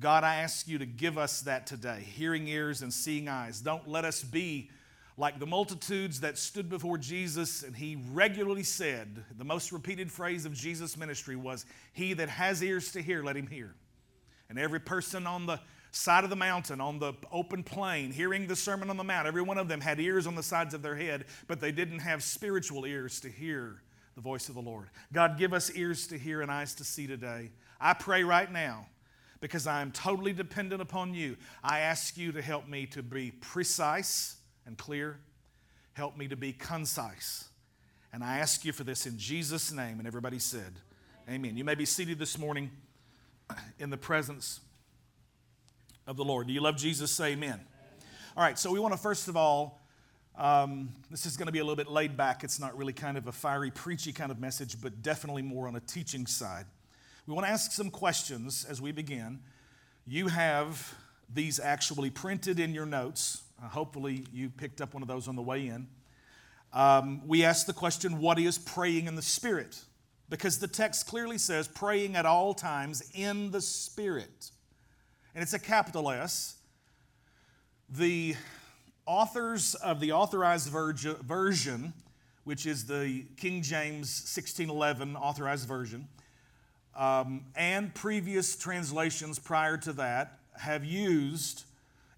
God, 0.00 0.24
I 0.24 0.36
ask 0.36 0.66
you 0.66 0.78
to 0.78 0.86
give 0.86 1.16
us 1.16 1.42
that 1.42 1.66
today 1.66 2.04
hearing 2.16 2.48
ears 2.48 2.82
and 2.82 2.92
seeing 2.92 3.28
eyes. 3.28 3.60
Don't 3.60 3.86
let 3.86 4.04
us 4.04 4.22
be 4.22 4.70
like 5.16 5.38
the 5.38 5.46
multitudes 5.46 6.20
that 6.20 6.38
stood 6.38 6.68
before 6.68 6.98
Jesus, 6.98 7.62
and 7.62 7.76
he 7.76 7.98
regularly 8.12 8.62
said, 8.64 9.24
the 9.36 9.44
most 9.44 9.70
repeated 9.70 10.10
phrase 10.10 10.44
of 10.44 10.54
Jesus' 10.54 10.96
ministry 10.96 11.34
was, 11.34 11.66
He 11.92 12.14
that 12.14 12.28
has 12.28 12.62
ears 12.62 12.92
to 12.92 13.02
hear, 13.02 13.22
let 13.22 13.36
him 13.36 13.48
hear. 13.48 13.74
And 14.48 14.58
every 14.58 14.80
person 14.80 15.26
on 15.26 15.46
the 15.46 15.60
side 15.98 16.22
of 16.22 16.30
the 16.30 16.36
mountain 16.36 16.80
on 16.80 17.00
the 17.00 17.12
open 17.32 17.64
plain, 17.64 18.12
hearing 18.12 18.46
the 18.46 18.54
Sermon 18.54 18.88
on 18.88 18.96
the 18.96 19.02
Mount. 19.04 19.26
Every 19.26 19.42
one 19.42 19.58
of 19.58 19.66
them 19.66 19.80
had 19.80 19.98
ears 19.98 20.28
on 20.28 20.36
the 20.36 20.44
sides 20.44 20.72
of 20.72 20.80
their 20.80 20.94
head, 20.94 21.24
but 21.48 21.60
they 21.60 21.72
didn't 21.72 21.98
have 21.98 22.22
spiritual 22.22 22.86
ears 22.86 23.18
to 23.20 23.28
hear 23.28 23.82
the 24.14 24.20
voice 24.20 24.48
of 24.48 24.54
the 24.54 24.62
Lord. 24.62 24.90
God, 25.12 25.38
give 25.38 25.52
us 25.52 25.72
ears 25.72 26.06
to 26.06 26.18
hear 26.18 26.40
and 26.40 26.52
eyes 26.52 26.74
to 26.76 26.84
see 26.84 27.08
today. 27.08 27.50
I 27.80 27.94
pray 27.94 28.22
right 28.22 28.50
now 28.50 28.86
because 29.40 29.66
I 29.66 29.82
am 29.82 29.90
totally 29.90 30.32
dependent 30.32 30.80
upon 30.80 31.14
you. 31.14 31.36
I 31.64 31.80
ask 31.80 32.16
you 32.16 32.30
to 32.30 32.42
help 32.42 32.68
me 32.68 32.86
to 32.86 33.02
be 33.02 33.32
precise 33.32 34.36
and 34.66 34.78
clear, 34.78 35.18
help 35.94 36.16
me 36.16 36.28
to 36.28 36.36
be 36.36 36.52
concise. 36.52 37.48
And 38.12 38.22
I 38.22 38.38
ask 38.38 38.64
you 38.64 38.72
for 38.72 38.84
this 38.84 39.04
in 39.04 39.18
Jesus' 39.18 39.72
name. 39.72 39.98
And 39.98 40.06
everybody 40.06 40.38
said, 40.38 40.74
Amen. 41.28 41.56
You 41.56 41.64
may 41.64 41.74
be 41.74 41.84
seated 41.84 42.20
this 42.20 42.38
morning 42.38 42.70
in 43.80 43.90
the 43.90 43.96
presence 43.96 44.60
of 46.08 46.16
the 46.16 46.24
Lord. 46.24 46.46
Do 46.46 46.54
you 46.54 46.62
love 46.62 46.78
Jesus? 46.78 47.10
Say 47.10 47.32
amen. 47.32 47.60
All 48.34 48.42
right, 48.42 48.58
so 48.58 48.72
we 48.72 48.80
want 48.80 48.94
to 48.94 48.98
first 48.98 49.28
of 49.28 49.36
all, 49.36 49.78
um, 50.36 50.88
this 51.10 51.26
is 51.26 51.36
going 51.36 51.46
to 51.46 51.52
be 51.52 51.58
a 51.58 51.62
little 51.62 51.76
bit 51.76 51.88
laid 51.88 52.16
back. 52.16 52.42
It's 52.42 52.58
not 52.58 52.76
really 52.78 52.94
kind 52.94 53.18
of 53.18 53.26
a 53.26 53.32
fiery, 53.32 53.70
preachy 53.70 54.12
kind 54.12 54.30
of 54.32 54.40
message, 54.40 54.80
but 54.80 55.02
definitely 55.02 55.42
more 55.42 55.68
on 55.68 55.76
a 55.76 55.80
teaching 55.80 56.26
side. 56.26 56.64
We 57.26 57.34
want 57.34 57.46
to 57.46 57.52
ask 57.52 57.72
some 57.72 57.90
questions 57.90 58.64
as 58.64 58.80
we 58.80 58.90
begin. 58.90 59.40
You 60.06 60.28
have 60.28 60.94
these 61.32 61.60
actually 61.60 62.08
printed 62.08 62.58
in 62.58 62.72
your 62.72 62.86
notes. 62.86 63.42
Uh, 63.62 63.68
hopefully, 63.68 64.24
you 64.32 64.48
picked 64.48 64.80
up 64.80 64.94
one 64.94 65.02
of 65.02 65.08
those 65.08 65.28
on 65.28 65.36
the 65.36 65.42
way 65.42 65.66
in. 65.66 65.88
Um, 66.72 67.26
we 67.28 67.44
ask 67.44 67.66
the 67.66 67.74
question, 67.74 68.18
What 68.18 68.38
is 68.38 68.56
praying 68.56 69.08
in 69.08 69.14
the 69.14 69.22
Spirit? 69.22 69.78
Because 70.30 70.58
the 70.58 70.68
text 70.68 71.06
clearly 71.06 71.36
says 71.36 71.68
praying 71.68 72.16
at 72.16 72.24
all 72.24 72.54
times 72.54 73.10
in 73.14 73.50
the 73.50 73.60
Spirit 73.60 74.52
and 75.34 75.42
it's 75.42 75.52
a 75.52 75.58
capital 75.58 76.10
S. 76.10 76.56
The 77.88 78.36
authors 79.06 79.74
of 79.76 80.00
the 80.00 80.12
authorized 80.12 80.70
version, 80.70 81.92
which 82.44 82.66
is 82.66 82.86
the 82.86 83.24
King 83.36 83.62
James 83.62 84.08
1611 84.08 85.16
authorized 85.16 85.66
version, 85.66 86.08
um, 86.96 87.44
and 87.56 87.94
previous 87.94 88.56
translations 88.56 89.38
prior 89.38 89.76
to 89.78 89.92
that 89.94 90.40
have 90.58 90.84
used 90.84 91.64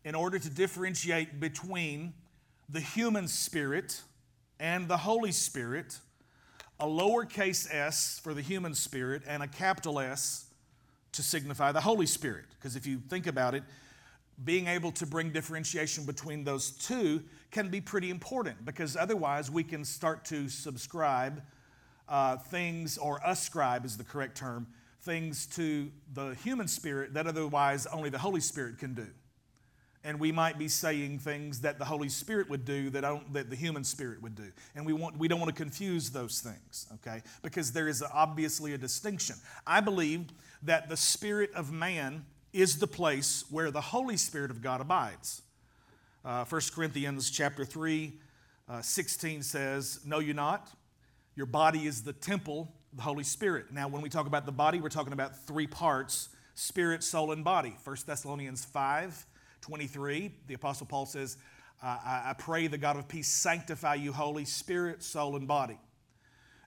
in 0.05 0.15
order 0.15 0.39
to 0.39 0.49
differentiate 0.49 1.39
between 1.39 2.15
the 2.69 2.81
human 2.81 3.29
spirit 3.29 4.03
and 4.59 4.89
the 4.89 4.97
Holy 4.97 5.33
Spirit, 5.33 5.99
a 6.79 6.87
lowercase 6.87 7.73
s 7.73 8.21
for 8.23 8.35
the 8.35 8.43
human 8.43 8.75
spirit 8.75 9.23
and 9.27 9.43
a 9.43 9.49
capital 9.49 10.01
S 10.01 10.50
to 11.13 11.23
signify 11.23 11.73
the 11.73 11.81
Holy 11.81 12.07
Spirit. 12.07 12.47
Because 12.59 12.77
if 12.77 12.87
you 12.87 12.99
think 13.09 13.27
about 13.27 13.55
it, 13.55 13.63
being 14.45 14.69
able 14.69 14.91
to 14.93 15.07
bring 15.07 15.31
differentiation 15.33 16.05
between 16.07 16.45
those 16.45 16.71
two 16.71 17.23
can 17.51 17.69
be 17.69 17.81
pretty 17.81 18.09
important 18.09 18.65
because 18.65 18.97
otherwise 18.97 19.51
we 19.51 19.63
can 19.63 19.85
start 19.85 20.25
to 20.25 20.49
subscribe 20.49 21.43
uh, 22.09 22.37
things, 22.37 22.99
or 22.99 23.21
ascribe 23.25 23.85
is 23.85 23.97
the 23.97 24.05
correct 24.05 24.37
term, 24.37 24.67
things 25.03 25.47
to 25.47 25.91
the 26.15 26.35
human 26.43 26.67
spirit 26.67 27.15
that 27.15 27.27
otherwise 27.27 27.87
only 27.87 28.11
the 28.11 28.19
Holy 28.19 28.41
Spirit 28.41 28.79
can 28.79 28.95
do. 28.95 29.07
and 30.03 30.19
we 30.19 30.33
might 30.33 30.59
be 30.59 30.69
saying 30.69 31.19
things 31.19 31.61
that 31.61 31.79
the 31.79 31.85
Holy 31.85 32.09
Spirit 32.09 32.49
would 32.49 32.65
do 32.65 32.89
that, 32.91 33.05
that 33.33 33.51
the 33.51 33.57
human 33.57 33.85
spirit 33.85 34.23
would 34.23 34.35
do. 34.35 34.51
And 34.75 34.87
we, 34.87 34.93
want, 34.93 35.19
we 35.19 35.29
don't 35.29 35.41
want 35.41 35.55
to 35.55 35.63
confuse 35.63 36.11
those 36.11 36.41
things, 36.41 36.87
okay? 36.95 37.23
Because 37.43 37.73
there 37.73 37.87
is 37.87 38.03
obviously 38.03 38.73
a 38.73 38.79
distinction. 38.79 39.37
I 39.67 39.81
believe 39.81 40.27
that 40.63 40.89
the 40.89 40.97
spirit 40.97 41.51
of 41.55 41.73
man 41.73 42.25
is 42.53 42.79
the 42.79 42.87
place 42.87 43.45
where 43.51 43.71
the 43.71 43.81
Holy 43.81 44.17
Spirit 44.17 44.51
of 44.51 44.63
God 44.63 44.81
abides. 44.81 45.43
Uh, 46.25 46.45
1 46.45 46.61
Corinthians 46.75 47.31
chapter 47.31 47.65
3, 47.65 48.13
uh, 48.69 48.83
16 48.83 49.43
says, 49.43 50.01
Know 50.05 50.19
you 50.19 50.35
not? 50.35 50.69
Your 51.35 51.47
body 51.47 51.87
is 51.87 52.03
the 52.03 52.13
temple 52.13 52.73
of 52.93 52.97
the 52.99 53.03
wholly 53.03 53.25
Spirit. 53.25 53.73
Now, 53.73 53.89
when 53.89 54.03
we 54.03 54.09
talk 54.09 54.27
about 54.27 54.47
the 54.47 54.53
body, 54.53 54.81
we're 54.81 54.89
talking 54.89 55.13
about 55.13 55.47
three 55.47 55.67
parts 55.67 56.29
spirit, 56.55 57.03
soul, 57.03 57.33
and 57.33 57.43
body. 57.43 57.75
1 57.85 57.97
Thessalonians 58.07 58.65
5, 58.67 59.27
23, 59.63 60.35
the 60.47 60.55
Apostle 60.55 60.87
Paul 60.87 61.07
says, 61.07 61.39
I 61.83 62.35
pray 62.37 62.67
the 62.67 62.77
God 62.77 62.97
of 62.99 63.09
peace 63.09 63.29
sanctify 63.29 63.95
you 63.95 64.13
Holy 64.13 64.45
spirit, 64.45 65.03
soul, 65.03 65.37
and 65.37 65.49
body. 65.49 65.79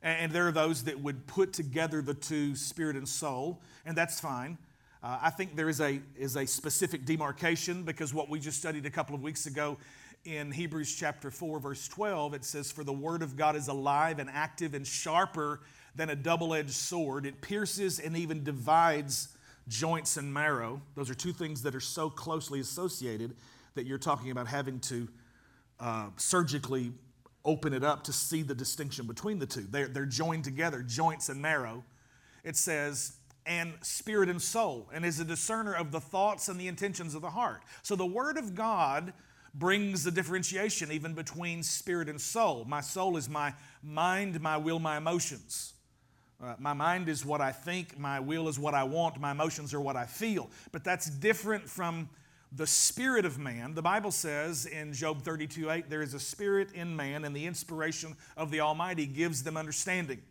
And, 0.03 0.31
there 0.33 0.47
are 0.47 0.51
those 0.51 0.83
that 0.83 0.99
would 0.99 1.25
put 1.27 1.53
together 1.53 2.01
the 2.01 2.13
two, 2.13 2.55
spirit 2.55 2.97
and 2.97 3.07
soul, 3.07 3.61
and 3.85 3.97
that's 3.97 4.19
fine. 4.19 4.57
Uh, 5.01 5.17
I 5.21 5.29
think 5.29 5.55
there 5.55 5.69
is 5.69 5.79
a, 5.79 6.01
is 6.17 6.35
a 6.35 6.45
specific 6.45 7.05
demarcation 7.05 7.83
because 7.83 8.13
what 8.13 8.29
we 8.29 8.39
just 8.39 8.57
studied 8.59 8.85
a 8.85 8.89
couple 8.89 9.15
of 9.15 9.21
weeks 9.21 9.45
ago 9.45 9.77
in 10.25 10.51
Hebrews 10.51 10.95
chapter 10.95 11.31
4, 11.31 11.59
verse 11.59 11.87
12, 11.87 12.33
it 12.33 12.45
says, 12.45 12.71
For 12.71 12.83
the 12.83 12.93
word 12.93 13.21
of 13.21 13.35
God 13.35 13.55
is 13.55 13.67
alive 13.67 14.19
and 14.19 14.29
active 14.29 14.73
and 14.73 14.85
sharper 14.85 15.61
than 15.95 16.09
a 16.09 16.15
double 16.15 16.53
edged 16.53 16.71
sword. 16.71 17.25
It 17.25 17.41
pierces 17.41 17.99
and 17.99 18.15
even 18.15 18.43
divides 18.43 19.29
joints 19.67 20.17
and 20.17 20.33
marrow. 20.33 20.81
Those 20.95 21.09
are 21.09 21.15
two 21.15 21.33
things 21.33 21.61
that 21.63 21.75
are 21.75 21.81
so 21.81 22.09
closely 22.09 22.59
associated 22.59 23.35
that 23.75 23.85
you're 23.85 23.97
talking 23.97 24.31
about 24.31 24.47
having 24.47 24.79
to 24.81 25.07
uh, 25.79 26.07
surgically 26.17 26.91
open 27.45 27.73
it 27.73 27.83
up 27.83 28.03
to 28.03 28.13
see 28.13 28.41
the 28.41 28.55
distinction 28.55 29.05
between 29.05 29.39
the 29.39 29.45
two. 29.45 29.67
They're, 29.69 29.87
they're 29.87 30.05
joined 30.05 30.43
together, 30.43 30.81
joints 30.81 31.29
and 31.29 31.41
marrow. 31.41 31.83
It 32.43 32.55
says, 32.55 33.13
and 33.45 33.73
spirit 33.81 34.29
and 34.29 34.41
soul, 34.41 34.89
and 34.93 35.05
is 35.05 35.19
a 35.19 35.25
discerner 35.25 35.73
of 35.73 35.91
the 35.91 35.99
thoughts 35.99 36.47
and 36.47 36.59
the 36.59 36.67
intentions 36.67 37.15
of 37.15 37.21
the 37.21 37.29
heart. 37.29 37.63
So 37.81 37.95
the 37.95 38.05
Word 38.05 38.37
of 38.37 38.55
God 38.55 39.13
brings 39.53 40.03
the 40.03 40.11
differentiation 40.11 40.91
even 40.91 41.13
between 41.13 41.61
spirit 41.61 42.09
and 42.09 42.19
soul. 42.19 42.65
My 42.65 42.81
soul 42.81 43.17
is 43.17 43.29
my 43.29 43.53
mind, 43.83 44.39
my 44.41 44.57
will, 44.57 44.79
my 44.79 44.97
emotions. 44.97 45.73
Uh, 46.43 46.55
my 46.59 46.73
mind 46.73 47.07
is 47.07 47.25
what 47.25 47.39
I 47.39 47.51
think, 47.51 47.97
my 47.97 48.19
will 48.19 48.47
is 48.47 48.59
what 48.59 48.73
I 48.73 48.83
want, 48.83 49.19
my 49.19 49.31
emotions 49.31 49.73
are 49.73 49.79
what 49.79 49.95
I 49.95 50.05
feel. 50.05 50.49
But 50.71 50.83
that's 50.83 51.09
different 51.09 51.69
from 51.69 52.09
the 52.55 52.67
spirit 52.67 53.25
of 53.25 53.39
man. 53.39 53.73
The 53.73 53.81
Bible 53.81 54.11
says 54.11 54.65
in 54.65 54.93
Job 54.93 55.21
32 55.21 55.69
8, 55.69 55.89
there 55.89 56.01
is 56.01 56.13
a 56.13 56.19
spirit 56.19 56.71
in 56.73 56.95
man, 56.95 57.25
and 57.25 57.35
the 57.35 57.45
inspiration 57.45 58.15
of 58.37 58.51
the 58.51 58.59
Almighty 58.59 59.05
gives 59.05 59.43
them 59.43 59.57
understanding. 59.57 60.21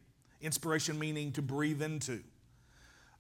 Inspiration 0.41 0.99
meaning 0.99 1.33
to 1.33 1.43
breathe 1.43 1.83
into. 1.83 2.21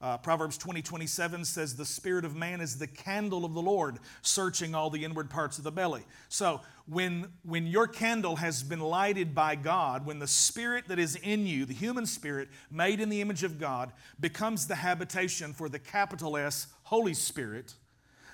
Uh, 0.00 0.18
Proverbs 0.18 0.58
20, 0.58 0.82
27 0.82 1.44
says, 1.44 1.76
The 1.76 1.84
spirit 1.84 2.24
of 2.24 2.34
man 2.34 2.60
is 2.60 2.76
the 2.76 2.88
candle 2.88 3.44
of 3.44 3.54
the 3.54 3.62
Lord, 3.62 3.98
searching 4.20 4.74
all 4.74 4.90
the 4.90 5.04
inward 5.04 5.30
parts 5.30 5.58
of 5.58 5.64
the 5.64 5.70
belly. 5.70 6.02
So, 6.28 6.60
when, 6.88 7.28
when 7.44 7.68
your 7.68 7.86
candle 7.86 8.34
has 8.36 8.64
been 8.64 8.80
lighted 8.80 9.32
by 9.32 9.54
God, 9.54 10.04
when 10.04 10.18
the 10.18 10.26
spirit 10.26 10.88
that 10.88 10.98
is 10.98 11.14
in 11.14 11.46
you, 11.46 11.64
the 11.64 11.74
human 11.74 12.06
spirit 12.06 12.48
made 12.68 13.00
in 13.00 13.10
the 13.10 13.20
image 13.20 13.44
of 13.44 13.60
God, 13.60 13.92
becomes 14.18 14.66
the 14.66 14.74
habitation 14.74 15.52
for 15.52 15.68
the 15.68 15.78
capital 15.78 16.36
S 16.36 16.66
Holy 16.82 17.14
Spirit, 17.14 17.74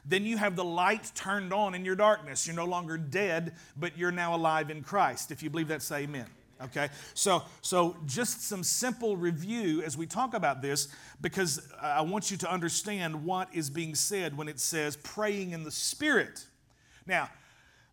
then 0.08 0.24
you 0.24 0.38
have 0.38 0.56
the 0.56 0.64
light 0.64 1.12
turned 1.14 1.52
on 1.52 1.74
in 1.74 1.84
your 1.84 1.94
darkness. 1.94 2.46
You're 2.46 2.56
no 2.56 2.64
longer 2.64 2.96
dead, 2.96 3.54
but 3.76 3.96
you're 3.96 4.10
now 4.10 4.34
alive 4.34 4.70
in 4.70 4.82
Christ. 4.82 5.30
If 5.30 5.42
you 5.42 5.50
believe 5.50 5.68
that, 5.68 5.82
say 5.82 6.02
amen. 6.02 6.26
Okay, 6.60 6.88
so 7.14 7.44
so 7.60 7.96
just 8.04 8.42
some 8.48 8.64
simple 8.64 9.16
review 9.16 9.80
as 9.82 9.96
we 9.96 10.06
talk 10.06 10.34
about 10.34 10.60
this, 10.60 10.88
because 11.20 11.60
I 11.80 12.00
want 12.00 12.32
you 12.32 12.36
to 12.38 12.50
understand 12.50 13.24
what 13.24 13.48
is 13.54 13.70
being 13.70 13.94
said 13.94 14.36
when 14.36 14.48
it 14.48 14.58
says 14.58 14.96
praying 14.96 15.52
in 15.52 15.62
the 15.62 15.70
Spirit. 15.70 16.44
Now, 17.06 17.30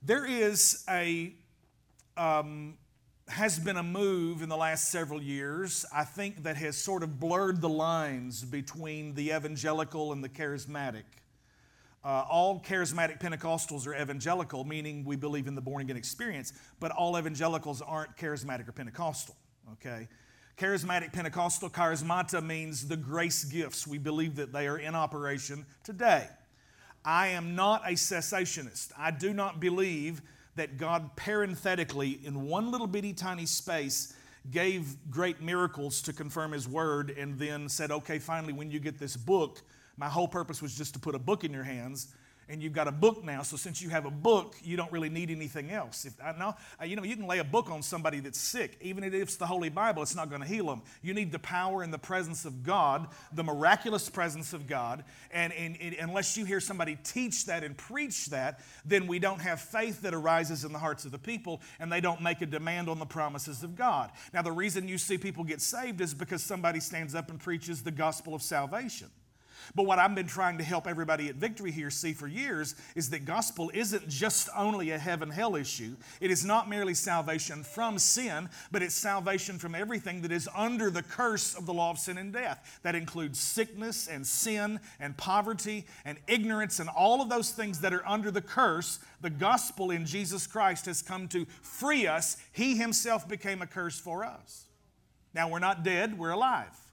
there 0.02 0.26
is 0.26 0.84
a 0.90 1.36
um, 2.18 2.78
has 3.28 3.60
been 3.60 3.78
a 3.78 3.84
move 3.84 4.42
in 4.42 4.50
the 4.50 4.58
last 4.58 4.92
several 4.92 5.22
years, 5.22 5.86
I 5.94 6.04
think, 6.04 6.44
that 6.44 6.58
has 6.58 6.78
sort 6.78 7.04
of 7.04 7.20
blurred 7.20 7.62
the 7.62 7.70
lines 7.70 8.44
between 8.44 9.14
the 9.14 9.32
evangelical 9.32 10.12
and 10.12 10.24
the 10.24 10.30
charismatic. 10.30 11.04
Uh, 12.06 12.24
all 12.30 12.60
charismatic 12.60 13.20
Pentecostals 13.20 13.88
are 13.88 14.00
evangelical, 14.00 14.64
meaning 14.64 15.04
we 15.04 15.16
believe 15.16 15.48
in 15.48 15.56
the 15.56 15.62
born 15.62 15.82
again 15.82 15.98
experience, 15.98 16.54
but 16.80 16.92
all 16.92 17.18
evangelicals 17.18 17.82
aren't 17.82 18.16
charismatic 18.16 18.70
or 18.70 18.72
Pentecostal, 18.72 19.36
okay? 19.72 20.08
Charismatic 20.56 21.12
Pentecostal, 21.12 21.68
charismata 21.68 22.46
means 22.46 22.88
the 22.88 22.96
grace 22.96 23.44
gifts. 23.44 23.88
We 23.88 23.98
believe 23.98 24.36
that 24.36 24.54
they 24.54 24.68
are 24.68 24.78
in 24.78 24.94
operation 24.94 25.66
today. 25.84 26.28
I 27.04 27.30
am 27.30 27.56
not 27.56 27.82
a 27.86 27.94
cessationist. 27.94 28.92
I 28.96 29.10
do 29.10 29.34
not 29.34 29.60
believe 29.60 30.22
that 30.58 30.78
God 30.78 31.16
parenthetically, 31.16 32.20
in 32.24 32.44
one 32.44 32.70
little 32.70 32.88
bitty 32.88 33.14
tiny 33.14 33.48
space, 33.48 34.16
gave 34.52 34.96
great 35.10 35.42
miracles 35.42 36.04
to 36.04 36.14
confirm 36.14 36.52
His 36.52 36.68
word 36.68 37.10
and 37.10 37.40
then 37.40 37.68
said, 37.68 37.90
okay, 37.90 38.20
finally, 38.20 38.54
when 38.54 38.70
you 38.70 38.80
get 38.80 39.00
this 39.00 39.18
book, 39.18 39.64
my 39.98 40.08
whole 40.10 40.28
purpose 40.28 40.62
was 40.62 40.76
just 40.76 40.94
to 40.94 41.00
put 41.00 41.16
a 41.16 41.20
book 41.20 41.44
in 41.44 41.54
your 41.54 41.64
hands, 41.64 42.14
and 42.48 42.62
you've 42.62 42.74
got 42.74 42.88
a 42.88 42.92
book 42.92 43.24
now. 43.24 43.42
So 43.42 43.58
since 43.58 43.82
you 43.82 43.90
have 43.90 44.06
a 44.06 44.12
book, 44.12 44.56
you 44.64 44.78
don't 44.78 44.92
really 44.92 45.10
need 45.10 45.32
anything 45.32 45.72
else. 45.72 46.06
If 46.06 46.14
I 46.24 46.32
know, 46.38 46.56
you 46.86 46.96
know, 46.96 47.04
you 47.04 47.16
can 47.16 47.26
lay 47.26 47.40
a 47.40 47.44
book 47.44 47.72
on 47.72 47.82
somebody 47.82 48.20
that's 48.20 48.40
sick, 48.40 48.78
even 48.82 49.04
if 49.04 49.14
it's 49.14 49.36
the 49.36 49.48
Holy 49.48 49.70
Bible, 49.70 50.04
it's 50.04 50.16
not 50.16 50.30
going 50.30 50.42
to 50.42 50.48
heal 50.48 50.68
them. 50.68 50.84
You 51.02 51.14
need 51.16 51.32
the 51.32 51.40
power 51.40 51.82
and 51.82 51.92
the 51.92 51.98
presence 51.98 52.46
of 52.46 52.64
God, 52.64 53.08
the 53.34 53.44
miraculous 53.44 54.10
presence 54.10 54.54
of 54.54 54.68
God. 54.68 55.04
And, 55.32 55.54
and, 55.54 55.78
and 55.82 55.96
unless 56.00 56.38
you 56.38 56.46
hear 56.46 56.60
somebody 56.60 56.98
teach 57.04 57.48
that 57.48 57.64
and 57.64 57.76
preach 57.76 58.28
that, 58.28 58.60
then 58.86 59.08
we 59.08 59.18
don't 59.18 59.42
have 59.42 59.60
faith 59.60 60.04
that 60.04 60.14
arises 60.14 60.64
in 60.64 60.72
the 60.72 60.80
hearts 60.80 61.06
of 61.06 61.12
the 61.12 61.20
people, 61.20 61.62
and 61.80 61.92
they 61.92 62.02
don't 62.02 62.22
make 62.22 62.42
a 62.42 62.46
demand 62.46 62.90
on 62.90 63.00
the 63.00 63.06
promises 63.08 63.64
of 63.64 63.76
God. 63.76 64.12
Now, 64.34 64.44
the 64.44 64.52
reason 64.52 64.88
you 64.88 65.00
see 65.00 65.18
people 65.18 65.44
get 65.44 65.62
saved 65.62 66.00
is 66.00 66.14
because 66.14 66.44
somebody 66.44 66.80
stands 66.80 67.16
up 67.16 67.32
and 67.32 67.40
preaches 67.40 67.82
the 67.82 67.92
gospel 67.92 68.36
of 68.36 68.44
salvation. 68.44 69.10
But 69.74 69.86
what 69.86 70.00
I've 70.00 70.14
been 70.14 70.28
trying 70.28 70.58
to 70.60 70.64
help 70.64 70.88
everybody 70.88 71.30
at 71.30 71.36
Victory 71.36 71.72
here 71.72 71.90
see 71.90 72.14
for 72.14 72.28
years 72.28 72.76
is 72.96 73.10
that 73.10 73.26
gospel 73.26 73.72
isn't 73.74 74.08
just 74.08 74.50
only 74.56 74.92
a 74.92 75.00
heaven 75.00 75.30
hell 75.30 75.56
issue. 75.56 75.96
It 76.22 76.30
is 76.30 76.46
not 76.46 76.70
merely 76.70 76.94
salvation 76.94 77.64
from 77.64 77.98
sin, 77.98 78.50
but 78.72 78.84
it's 78.84 78.96
salvation 78.96 79.58
from 79.58 79.74
everything 79.74 80.22
that 80.22 80.32
is 80.32 80.48
under 80.56 80.90
the 80.90 81.04
curse 81.04 81.56
of 81.56 81.66
the 81.66 81.74
law 81.74 81.92
of 81.92 82.00
sin 82.00 82.18
and 82.18 82.32
death. 82.32 82.80
That 82.84 82.96
includes 82.96 83.40
sickness 83.40 84.08
and 84.08 84.26
sin 84.26 84.80
and 85.00 85.18
poverty 85.18 85.86
and 86.04 86.18
ignorance 86.28 86.80
and 86.80 86.90
all 86.90 87.22
of 87.22 87.30
those 87.30 87.52
things 87.52 87.80
that 87.82 87.94
are 87.94 88.08
under 88.08 88.32
the 88.32 88.42
curse. 88.42 89.00
The 89.22 89.30
gospel 89.30 89.92
in 89.92 90.06
Jesus 90.06 90.46
Christ 90.46 90.86
has 90.86 91.02
come 91.02 91.28
to 91.30 91.46
free 91.62 92.08
us. 92.08 92.38
He 92.52 92.78
himself 92.78 93.28
became 93.28 93.62
a 93.62 93.68
curse 93.68 94.00
for 94.00 94.24
us. 94.24 94.66
Now 95.34 95.50
we're 95.50 95.60
not 95.60 95.84
dead, 95.84 96.18
we're 96.18 96.32
alive. 96.32 96.85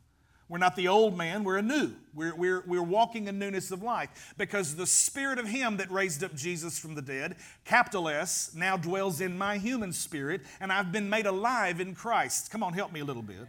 We're 0.48 0.58
not 0.58 0.76
the 0.76 0.88
old 0.88 1.16
man, 1.16 1.44
we're 1.44 1.58
a 1.58 1.62
new. 1.62 1.92
We're, 2.14 2.34
we're, 2.34 2.62
we're 2.66 2.82
walking 2.82 3.28
in 3.28 3.38
newness 3.38 3.70
of 3.70 3.82
life 3.82 4.34
because 4.36 4.76
the 4.76 4.86
spirit 4.86 5.38
of 5.38 5.46
Him 5.46 5.78
that 5.78 5.90
raised 5.90 6.22
up 6.22 6.34
Jesus 6.34 6.78
from 6.78 6.94
the 6.94 7.02
dead, 7.02 7.36
capital 7.64 8.08
S, 8.08 8.52
now 8.54 8.76
dwells 8.76 9.20
in 9.20 9.38
my 9.38 9.58
human 9.58 9.92
spirit, 9.92 10.42
and 10.60 10.72
I've 10.72 10.92
been 10.92 11.08
made 11.08 11.26
alive 11.26 11.80
in 11.80 11.94
Christ. 11.94 12.50
Come 12.50 12.62
on, 12.62 12.74
help 12.74 12.92
me 12.92 13.00
a 13.00 13.04
little 13.04 13.22
bit. 13.22 13.46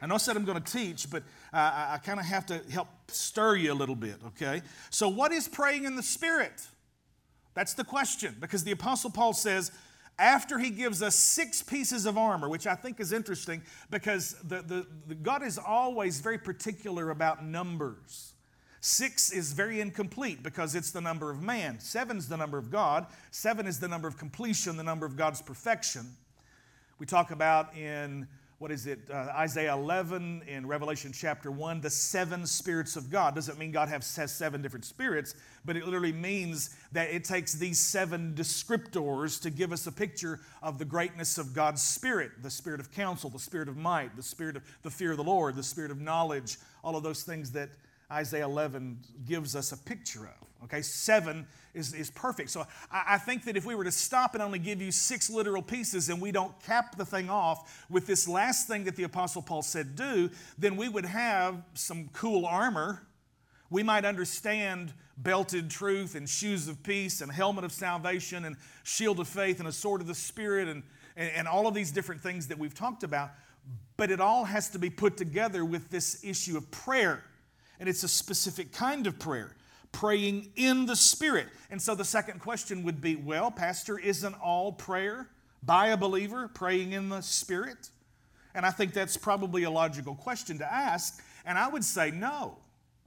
I 0.00 0.06
know 0.06 0.16
I 0.16 0.18
said 0.18 0.36
I'm 0.36 0.44
going 0.44 0.60
to 0.60 0.72
teach, 0.72 1.08
but 1.08 1.22
I, 1.52 1.94
I 1.94 1.98
kind 1.98 2.18
of 2.18 2.26
have 2.26 2.44
to 2.46 2.60
help 2.70 2.88
stir 3.08 3.54
you 3.54 3.72
a 3.72 3.74
little 3.74 3.94
bit, 3.94 4.16
okay? 4.28 4.62
So, 4.90 5.08
what 5.08 5.32
is 5.32 5.46
praying 5.46 5.84
in 5.84 5.94
the 5.94 6.02
Spirit? 6.02 6.66
That's 7.54 7.74
the 7.74 7.84
question 7.84 8.36
because 8.40 8.64
the 8.64 8.72
Apostle 8.72 9.10
Paul 9.10 9.32
says, 9.32 9.70
after 10.18 10.58
he 10.58 10.70
gives 10.70 11.02
us 11.02 11.14
six 11.14 11.62
pieces 11.62 12.06
of 12.06 12.18
armor, 12.18 12.48
which 12.48 12.66
I 12.66 12.74
think 12.74 13.00
is 13.00 13.12
interesting 13.12 13.62
because 13.90 14.36
the, 14.44 14.62
the, 14.62 14.86
the, 15.06 15.14
God 15.14 15.42
is 15.42 15.58
always 15.58 16.20
very 16.20 16.38
particular 16.38 17.10
about 17.10 17.44
numbers. 17.44 18.32
Six 18.80 19.30
is 19.30 19.52
very 19.52 19.80
incomplete 19.80 20.42
because 20.42 20.74
it's 20.74 20.90
the 20.90 21.00
number 21.00 21.30
of 21.30 21.40
man. 21.40 21.78
Seven 21.78 22.16
is 22.16 22.28
the 22.28 22.36
number 22.36 22.58
of 22.58 22.70
God. 22.70 23.06
Seven 23.30 23.66
is 23.66 23.78
the 23.78 23.88
number 23.88 24.08
of 24.08 24.18
completion, 24.18 24.76
the 24.76 24.82
number 24.82 25.06
of 25.06 25.16
God's 25.16 25.40
perfection. 25.40 26.16
We 26.98 27.06
talk 27.06 27.30
about 27.30 27.76
in 27.76 28.28
what 28.62 28.70
is 28.70 28.86
it, 28.86 29.00
uh, 29.10 29.26
Isaiah 29.34 29.74
11 29.74 30.42
in 30.46 30.68
Revelation 30.68 31.10
chapter 31.12 31.50
1, 31.50 31.80
the 31.80 31.90
seven 31.90 32.46
spirits 32.46 32.94
of 32.94 33.10
God. 33.10 33.34
Doesn't 33.34 33.58
mean 33.58 33.72
God 33.72 33.88
has, 33.88 34.14
has 34.14 34.32
seven 34.32 34.62
different 34.62 34.84
spirits, 34.84 35.34
but 35.64 35.76
it 35.76 35.84
literally 35.84 36.12
means 36.12 36.76
that 36.92 37.10
it 37.10 37.24
takes 37.24 37.54
these 37.54 37.80
seven 37.80 38.34
descriptors 38.36 39.42
to 39.42 39.50
give 39.50 39.72
us 39.72 39.88
a 39.88 39.90
picture 39.90 40.38
of 40.62 40.78
the 40.78 40.84
greatness 40.84 41.38
of 41.38 41.54
God's 41.54 41.82
spirit 41.82 42.30
the 42.40 42.50
spirit 42.50 42.78
of 42.78 42.92
counsel, 42.92 43.30
the 43.30 43.38
spirit 43.40 43.68
of 43.68 43.76
might, 43.76 44.14
the 44.14 44.22
spirit 44.22 44.54
of 44.54 44.62
the 44.84 44.90
fear 44.90 45.10
of 45.10 45.16
the 45.16 45.24
Lord, 45.24 45.56
the 45.56 45.62
spirit 45.64 45.90
of 45.90 46.00
knowledge, 46.00 46.56
all 46.84 46.94
of 46.94 47.02
those 47.02 47.24
things 47.24 47.50
that 47.50 47.70
Isaiah 48.12 48.44
11 48.44 48.96
gives 49.26 49.56
us 49.56 49.72
a 49.72 49.76
picture 49.76 50.20
of. 50.20 50.51
Okay, 50.64 50.80
seven 50.82 51.46
is, 51.74 51.92
is 51.92 52.10
perfect. 52.10 52.50
So 52.50 52.66
I, 52.90 53.14
I 53.14 53.18
think 53.18 53.44
that 53.44 53.56
if 53.56 53.66
we 53.66 53.74
were 53.74 53.84
to 53.84 53.92
stop 53.92 54.34
and 54.34 54.42
only 54.42 54.58
give 54.58 54.80
you 54.80 54.92
six 54.92 55.28
literal 55.28 55.62
pieces 55.62 56.08
and 56.08 56.20
we 56.20 56.30
don't 56.30 56.58
cap 56.62 56.96
the 56.96 57.04
thing 57.04 57.28
off 57.28 57.84
with 57.90 58.06
this 58.06 58.28
last 58.28 58.68
thing 58.68 58.84
that 58.84 58.96
the 58.96 59.02
Apostle 59.02 59.42
Paul 59.42 59.62
said 59.62 59.96
do, 59.96 60.30
then 60.58 60.76
we 60.76 60.88
would 60.88 61.06
have 61.06 61.62
some 61.74 62.10
cool 62.12 62.46
armor. 62.46 63.02
We 63.70 63.82
might 63.82 64.04
understand 64.04 64.92
belted 65.16 65.70
truth 65.70 66.14
and 66.14 66.28
shoes 66.28 66.68
of 66.68 66.82
peace 66.82 67.20
and 67.20 67.32
helmet 67.32 67.64
of 67.64 67.72
salvation 67.72 68.44
and 68.44 68.56
shield 68.84 69.18
of 69.18 69.28
faith 69.28 69.58
and 69.58 69.68
a 69.68 69.72
sword 69.72 70.00
of 70.00 70.06
the 70.06 70.14
Spirit 70.14 70.68
and, 70.68 70.82
and, 71.16 71.30
and 71.30 71.48
all 71.48 71.66
of 71.66 71.74
these 71.74 71.90
different 71.90 72.20
things 72.20 72.48
that 72.48 72.58
we've 72.58 72.74
talked 72.74 73.02
about. 73.02 73.30
But 73.96 74.10
it 74.10 74.20
all 74.20 74.44
has 74.44 74.70
to 74.70 74.78
be 74.78 74.90
put 74.90 75.16
together 75.16 75.64
with 75.64 75.90
this 75.90 76.24
issue 76.24 76.56
of 76.56 76.70
prayer. 76.70 77.24
And 77.80 77.88
it's 77.88 78.04
a 78.04 78.08
specific 78.08 78.72
kind 78.72 79.06
of 79.06 79.18
prayer 79.18 79.56
praying 79.92 80.50
in 80.56 80.86
the 80.86 80.96
Spirit. 80.96 81.48
And 81.70 81.80
so 81.80 81.94
the 81.94 82.04
second 82.04 82.40
question 82.40 82.82
would 82.82 83.00
be 83.00 83.16
well, 83.16 83.50
Pastor, 83.50 83.98
isn't 83.98 84.34
all 84.34 84.72
prayer 84.72 85.28
by 85.62 85.88
a 85.88 85.96
believer 85.96 86.48
praying 86.48 86.92
in 86.92 87.08
the 87.08 87.20
Spirit? 87.20 87.90
And 88.54 88.66
I 88.66 88.70
think 88.70 88.92
that's 88.92 89.16
probably 89.16 89.62
a 89.62 89.70
logical 89.70 90.14
question 90.14 90.58
to 90.58 90.70
ask. 90.70 91.22
And 91.44 91.56
I 91.56 91.68
would 91.68 91.84
say 91.84 92.10
no. 92.10 92.58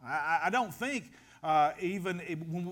I, 0.03 0.41
I 0.45 0.49
don't 0.49 0.73
think 0.73 1.11
uh, 1.43 1.73
even 1.79 2.19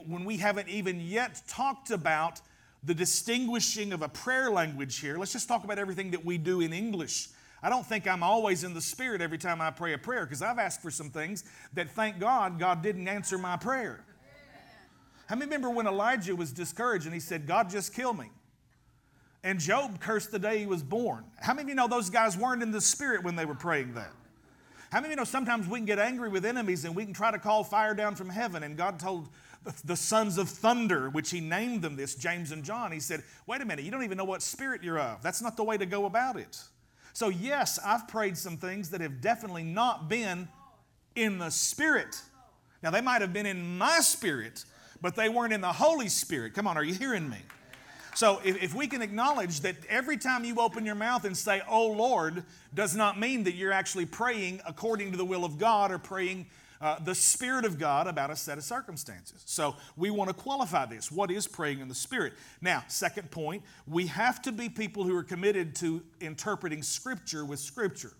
when 0.07 0.25
we 0.25 0.37
haven't 0.37 0.67
even 0.69 0.99
yet 0.99 1.41
talked 1.47 1.91
about 1.91 2.41
the 2.83 2.93
distinguishing 2.93 3.93
of 3.93 4.01
a 4.01 4.09
prayer 4.09 4.49
language 4.49 4.99
here, 4.99 5.17
let's 5.17 5.33
just 5.33 5.47
talk 5.47 5.63
about 5.63 5.77
everything 5.77 6.11
that 6.11 6.25
we 6.25 6.37
do 6.37 6.61
in 6.61 6.73
English. 6.73 7.29
I 7.63 7.69
don't 7.69 7.85
think 7.85 8.07
I'm 8.07 8.23
always 8.23 8.65
in 8.65 8.73
the 8.73 8.81
Spirit 8.81 9.21
every 9.21 9.37
time 9.37 9.61
I 9.61 9.71
pray 9.71 9.93
a 9.93 9.97
prayer 9.97 10.25
because 10.25 10.41
I've 10.41 10.59
asked 10.59 10.81
for 10.81 10.91
some 10.91 11.09
things 11.09 11.45
that, 11.73 11.89
thank 11.91 12.19
God, 12.19 12.59
God 12.59 12.83
didn't 12.83 13.07
answer 13.07 13.37
my 13.37 13.55
prayer. 13.55 14.03
How 15.27 15.35
many 15.35 15.45
remember 15.45 15.69
when 15.69 15.87
Elijah 15.87 16.35
was 16.35 16.51
discouraged 16.51 17.05
and 17.05 17.13
he 17.13 17.21
said, 17.21 17.47
God, 17.47 17.69
just 17.69 17.95
kill 17.95 18.13
me? 18.13 18.29
And 19.45 19.59
Job 19.59 20.01
cursed 20.01 20.31
the 20.31 20.39
day 20.39 20.59
he 20.59 20.65
was 20.65 20.83
born. 20.83 21.23
How 21.39 21.53
many 21.53 21.63
of 21.63 21.69
you 21.69 21.75
know 21.75 21.87
those 21.87 22.09
guys 22.09 22.37
weren't 22.37 22.61
in 22.61 22.71
the 22.71 22.81
Spirit 22.81 23.23
when 23.23 23.37
they 23.37 23.45
were 23.45 23.55
praying 23.55 23.93
that? 23.93 24.11
How 24.91 24.99
many 24.99 25.07
of 25.07 25.11
you 25.11 25.15
know 25.15 25.23
sometimes 25.23 25.67
we 25.67 25.79
can 25.79 25.85
get 25.85 25.99
angry 25.99 26.29
with 26.29 26.45
enemies 26.45 26.83
and 26.83 26.93
we 26.95 27.05
can 27.05 27.13
try 27.13 27.31
to 27.31 27.39
call 27.39 27.63
fire 27.63 27.93
down 27.93 28.15
from 28.15 28.29
heaven? 28.29 28.63
And 28.63 28.77
God 28.77 28.99
told 28.99 29.29
the 29.85 29.95
sons 29.95 30.37
of 30.37 30.49
thunder, 30.49 31.09
which 31.09 31.29
He 31.31 31.39
named 31.39 31.81
them 31.81 31.95
this, 31.95 32.15
James 32.15 32.51
and 32.51 32.63
John, 32.63 32.91
He 32.91 32.99
said, 32.99 33.23
Wait 33.47 33.61
a 33.61 33.65
minute, 33.65 33.85
you 33.85 33.91
don't 33.91 34.03
even 34.03 34.17
know 34.17 34.25
what 34.25 34.41
spirit 34.41 34.83
you're 34.83 34.99
of. 34.99 35.23
That's 35.23 35.41
not 35.41 35.55
the 35.55 35.63
way 35.63 35.77
to 35.77 35.85
go 35.85 36.05
about 36.05 36.37
it. 36.37 36.61
So, 37.13 37.29
yes, 37.29 37.79
I've 37.85 38.07
prayed 38.07 38.37
some 38.37 38.57
things 38.57 38.89
that 38.89 39.01
have 39.01 39.21
definitely 39.21 39.63
not 39.63 40.09
been 40.09 40.47
in 41.15 41.37
the 41.37 41.51
Spirit. 41.51 42.19
Now, 42.81 42.89
they 42.89 43.01
might 43.01 43.21
have 43.21 43.31
been 43.31 43.45
in 43.45 43.77
my 43.77 43.99
spirit, 44.01 44.65
but 44.99 45.15
they 45.15 45.29
weren't 45.29 45.53
in 45.53 45.61
the 45.61 45.71
Holy 45.71 46.09
Spirit. 46.09 46.53
Come 46.53 46.67
on, 46.67 46.75
are 46.75 46.83
you 46.83 46.93
hearing 46.93 47.29
me? 47.29 47.37
So 48.15 48.41
if, 48.43 48.61
if, 48.61 48.75
we 48.75 48.87
can 48.87 49.01
acknowledge 49.01 49.61
that 49.61 49.75
every 49.89 50.17
time 50.17 50.43
you 50.43 50.59
open 50.59 50.85
your 50.85 50.95
mouth 50.95 51.25
and 51.25 51.35
say, 51.35 51.61
Oh 51.67 51.87
Lord, 51.87 52.43
does 52.73 52.95
not 52.95 53.19
mean 53.19 53.43
that 53.45 53.55
you're 53.55 53.71
actually 53.71 54.05
praying 54.05 54.61
according 54.67 55.11
to 55.11 55.17
the 55.17 55.25
will 55.25 55.45
of 55.45 55.57
God 55.57 55.91
or 55.91 55.97
praying 55.97 56.45
uh, 56.83 56.99
the 56.99 57.15
Spirit 57.15 57.63
of 57.63 57.79
God 57.79 58.07
about 58.07 58.29
a 58.29 58.35
set 58.35 58.57
of 58.57 58.63
circumstances. 58.65 59.41
So 59.45 59.77
we 59.95 60.09
want 60.09 60.29
to 60.29 60.33
qualify 60.33 60.85
this. 60.85 61.09
What 61.09 61.31
is 61.31 61.47
praying 61.47 61.79
in 61.79 61.87
the 61.87 61.95
Spirit? 61.95 62.33
Now, 62.61 62.83
second 62.89 63.31
point, 63.31 63.63
we 63.87 64.07
have 64.07 64.41
to 64.41 64.51
be 64.51 64.67
people 64.67 65.05
who 65.05 65.15
are 65.15 65.23
committed 65.23 65.77
to 65.77 66.03
interpreting 66.19 66.83
Scripture 66.83 67.45
with 67.45 67.59
Scripture. 67.59 68.11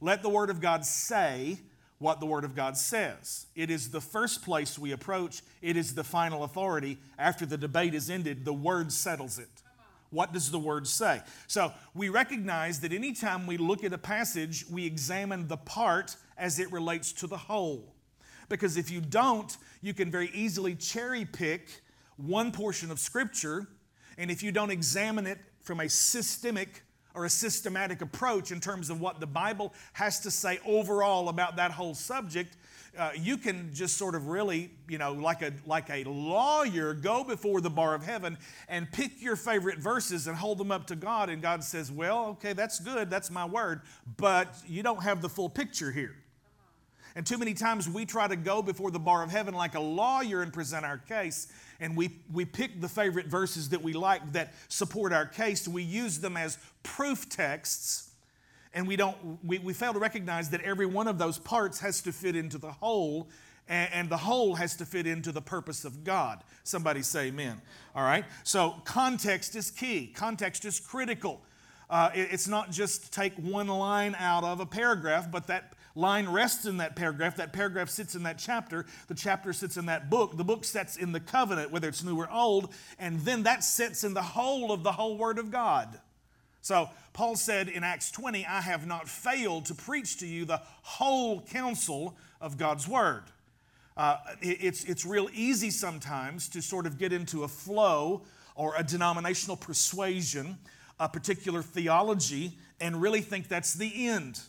Let 0.00 0.22
the 0.22 0.30
Word 0.30 0.48
of 0.48 0.62
God 0.62 0.86
say, 0.86 1.58
what 1.98 2.18
the 2.18 2.24
Word 2.24 2.44
of 2.44 2.54
God 2.54 2.78
says. 2.78 3.46
It 3.54 3.70
is 3.70 3.90
the 3.90 4.00
first 4.00 4.42
place 4.42 4.78
we 4.78 4.92
approach, 4.92 5.42
it 5.60 5.76
is 5.76 5.94
the 5.94 6.04
final 6.04 6.44
authority. 6.44 6.96
After 7.18 7.44
the 7.44 7.58
debate 7.58 7.94
is 7.94 8.08
ended, 8.08 8.46
the 8.46 8.54
Word 8.54 8.90
settles 8.90 9.38
it. 9.38 9.50
What 10.08 10.32
does 10.32 10.50
the 10.50 10.58
Word 10.58 10.86
say? 10.86 11.20
So 11.46 11.72
we 11.92 12.08
recognize 12.08 12.80
that 12.80 12.94
anytime 12.94 13.46
we 13.46 13.58
look 13.58 13.84
at 13.84 13.92
a 13.92 13.98
passage, 13.98 14.64
we 14.70 14.86
examine 14.86 15.48
the 15.48 15.58
part 15.58 16.16
as 16.36 16.58
it 16.58 16.70
relates 16.72 17.12
to 17.12 17.26
the 17.26 17.36
whole. 17.36 17.94
Because 18.48 18.76
if 18.76 18.90
you 18.90 19.00
don't, 19.00 19.56
you 19.82 19.94
can 19.94 20.10
very 20.10 20.30
easily 20.32 20.74
cherry 20.74 21.24
pick 21.24 21.68
one 22.16 22.52
portion 22.52 22.90
of 22.90 22.98
Scripture, 22.98 23.66
and 24.18 24.30
if 24.30 24.42
you 24.42 24.52
don't 24.52 24.70
examine 24.70 25.26
it 25.26 25.38
from 25.60 25.80
a 25.80 25.88
systemic 25.88 26.82
or 27.14 27.24
a 27.24 27.30
systematic 27.30 28.02
approach 28.02 28.52
in 28.52 28.60
terms 28.60 28.90
of 28.90 29.00
what 29.00 29.20
the 29.20 29.26
Bible 29.26 29.72
has 29.94 30.20
to 30.20 30.30
say 30.30 30.58
overall 30.66 31.28
about 31.28 31.56
that 31.56 31.70
whole 31.70 31.94
subject, 31.94 32.56
uh, 32.98 33.10
you 33.14 33.36
can 33.36 33.70
just 33.74 33.96
sort 33.96 34.14
of 34.14 34.28
really, 34.28 34.70
you 34.88 34.98
know, 34.98 35.12
like 35.12 35.42
a 35.42 35.52
like 35.66 35.90
a 35.90 36.04
lawyer, 36.04 36.94
go 36.94 37.24
before 37.24 37.60
the 37.60 37.70
bar 37.70 37.94
of 37.94 38.04
heaven 38.04 38.38
and 38.68 38.90
pick 38.90 39.20
your 39.20 39.36
favorite 39.36 39.78
verses 39.78 40.26
and 40.26 40.36
hold 40.36 40.58
them 40.58 40.70
up 40.70 40.86
to 40.86 40.96
God, 40.96 41.28
and 41.28 41.42
God 41.42 41.62
says, 41.62 41.90
"Well, 41.90 42.26
okay, 42.26 42.52
that's 42.52 42.78
good, 42.80 43.10
that's 43.10 43.30
my 43.30 43.44
word, 43.44 43.82
but 44.16 44.54
you 44.66 44.82
don't 44.82 45.02
have 45.02 45.20
the 45.20 45.28
full 45.28 45.50
picture 45.50 45.90
here." 45.90 46.16
And 47.16 47.26
too 47.26 47.38
many 47.38 47.54
times 47.54 47.88
we 47.88 48.04
try 48.04 48.28
to 48.28 48.36
go 48.36 48.60
before 48.60 48.90
the 48.90 48.98
bar 48.98 49.22
of 49.24 49.30
heaven 49.30 49.54
like 49.54 49.74
a 49.74 49.80
lawyer 49.80 50.42
and 50.42 50.52
present 50.52 50.84
our 50.84 50.98
case, 50.98 51.48
and 51.80 51.96
we, 51.96 52.10
we 52.30 52.44
pick 52.44 52.82
the 52.82 52.90
favorite 52.90 53.26
verses 53.26 53.70
that 53.70 53.82
we 53.82 53.94
like 53.94 54.32
that 54.32 54.52
support 54.68 55.14
our 55.14 55.24
case. 55.24 55.66
We 55.66 55.82
use 55.82 56.20
them 56.20 56.36
as 56.36 56.58
proof 56.82 57.26
texts, 57.30 58.10
and 58.74 58.86
we, 58.86 58.96
don't, 58.96 59.16
we, 59.42 59.58
we 59.58 59.72
fail 59.72 59.94
to 59.94 59.98
recognize 59.98 60.50
that 60.50 60.60
every 60.60 60.84
one 60.84 61.08
of 61.08 61.16
those 61.16 61.38
parts 61.38 61.80
has 61.80 62.02
to 62.02 62.12
fit 62.12 62.36
into 62.36 62.58
the 62.58 62.70
whole, 62.70 63.30
and, 63.66 64.10
the 64.10 64.18
whole 64.18 64.54
has 64.54 64.76
to 64.76 64.84
fit 64.84 65.06
into 65.06 65.32
the 65.32 65.40
purpose 65.40 65.86
of 65.86 66.04
God. 66.04 66.44
Somebody 66.64 67.00
say 67.00 67.28
amen. 67.28 67.62
All 67.94 68.04
right? 68.04 68.26
So, 68.44 68.74
context 68.84 69.56
is 69.56 69.70
key, 69.70 70.08
context 70.14 70.66
is 70.66 70.78
critical. 70.78 71.40
Uh, 71.88 72.10
it, 72.14 72.28
it's 72.32 72.46
not 72.46 72.70
just 72.70 73.10
take 73.10 73.32
one 73.36 73.68
line 73.68 74.14
out 74.18 74.44
of 74.44 74.60
a 74.60 74.66
paragraph, 74.66 75.30
but 75.30 75.46
that 75.46 75.72
line 75.96 76.28
rests 76.28 76.66
in 76.66 76.76
that 76.76 76.94
paragraph. 76.94 77.36
That 77.36 77.52
paragraph 77.52 77.88
sits 77.88 78.14
in 78.14 78.22
that 78.24 78.38
chapter. 78.38 78.86
The 79.08 79.14
chapter 79.14 79.52
sits 79.52 79.76
in 79.76 79.86
that 79.86 80.10
book. 80.10 80.36
The 80.36 80.44
book 80.44 80.64
sits 80.64 80.96
in 80.96 81.12
the 81.12 81.20
covenant, 81.20 81.70
whether 81.70 81.88
it's 81.88 82.04
new 82.04 82.16
or 82.16 82.30
old. 82.30 82.72
And 82.98 83.20
then 83.20 83.44
that 83.44 83.64
sits 83.64 84.04
in 84.04 84.14
the 84.14 84.22
whole 84.22 84.70
of 84.72 84.82
the 84.82 84.92
whole 84.92 85.16
Word 85.16 85.38
of 85.38 85.50
God. 85.50 85.98
So 86.60 86.90
Paul 87.12 87.36
said 87.36 87.68
in 87.68 87.84
Acts 87.84 88.10
20, 88.10 88.44
I 88.44 88.60
have 88.60 88.86
not 88.86 89.08
failed 89.08 89.66
to 89.66 89.74
preach 89.74 90.18
to 90.18 90.26
you 90.26 90.44
the 90.44 90.60
whole 90.82 91.40
counsel 91.40 92.16
of 92.40 92.58
God's 92.58 92.86
Word. 92.86 93.22
Uh, 93.96 94.18
it's, 94.42 94.84
it's 94.84 95.06
real 95.06 95.28
easy 95.32 95.70
sometimes 95.70 96.48
to 96.50 96.60
sort 96.60 96.86
of 96.86 96.98
get 96.98 97.12
into 97.12 97.44
a 97.44 97.48
flow 97.48 98.22
or 98.54 98.74
a 98.76 98.82
denominational 98.82 99.56
persuasion, 99.56 100.58
a 101.00 101.08
particular 101.08 101.62
theology, 101.62 102.58
and 102.80 103.00
really 103.00 103.20
think 103.20 103.48
that's 103.48 103.74
the 103.74 104.08
end. 104.08 104.40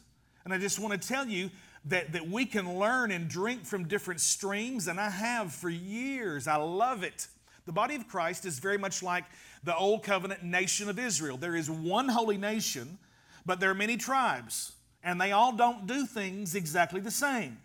And 0.48 0.54
I 0.54 0.60
just 0.60 0.80
want 0.80 0.94
to 0.94 1.08
tell 1.10 1.28
you 1.28 1.52
that, 1.88 2.14
that 2.14 2.26
we 2.26 2.46
can 2.46 2.80
learn 2.80 3.12
and 3.12 3.28
drink 3.28 3.66
from 3.66 3.86
different 3.86 4.22
streams, 4.22 4.88
and 4.88 4.98
I 4.98 5.10
have 5.10 5.52
for 5.52 5.70
years. 5.70 6.48
I 6.48 6.56
love 6.56 7.04
it. 7.04 7.28
The 7.66 7.74
body 7.74 7.96
of 7.96 8.08
Christ 8.08 8.46
is 8.46 8.58
very 8.58 8.78
much 8.78 9.04
like 9.04 9.26
the 9.66 9.76
old 9.76 10.04
covenant 10.04 10.44
nation 10.44 10.88
of 10.88 11.00
Israel. 11.00 11.36
There 11.36 11.58
is 11.58 11.70
one 11.70 12.08
holy 12.08 12.38
nation, 12.38 12.98
but 13.46 13.60
there 13.60 13.70
are 13.70 13.76
many 13.76 13.98
tribes, 13.98 14.72
and 15.04 15.20
they 15.20 15.34
all 15.34 15.52
don't 15.52 15.86
do 15.86 16.06
things 16.06 16.56
exactly 16.56 17.02
the 17.02 17.12
same. 17.12 17.58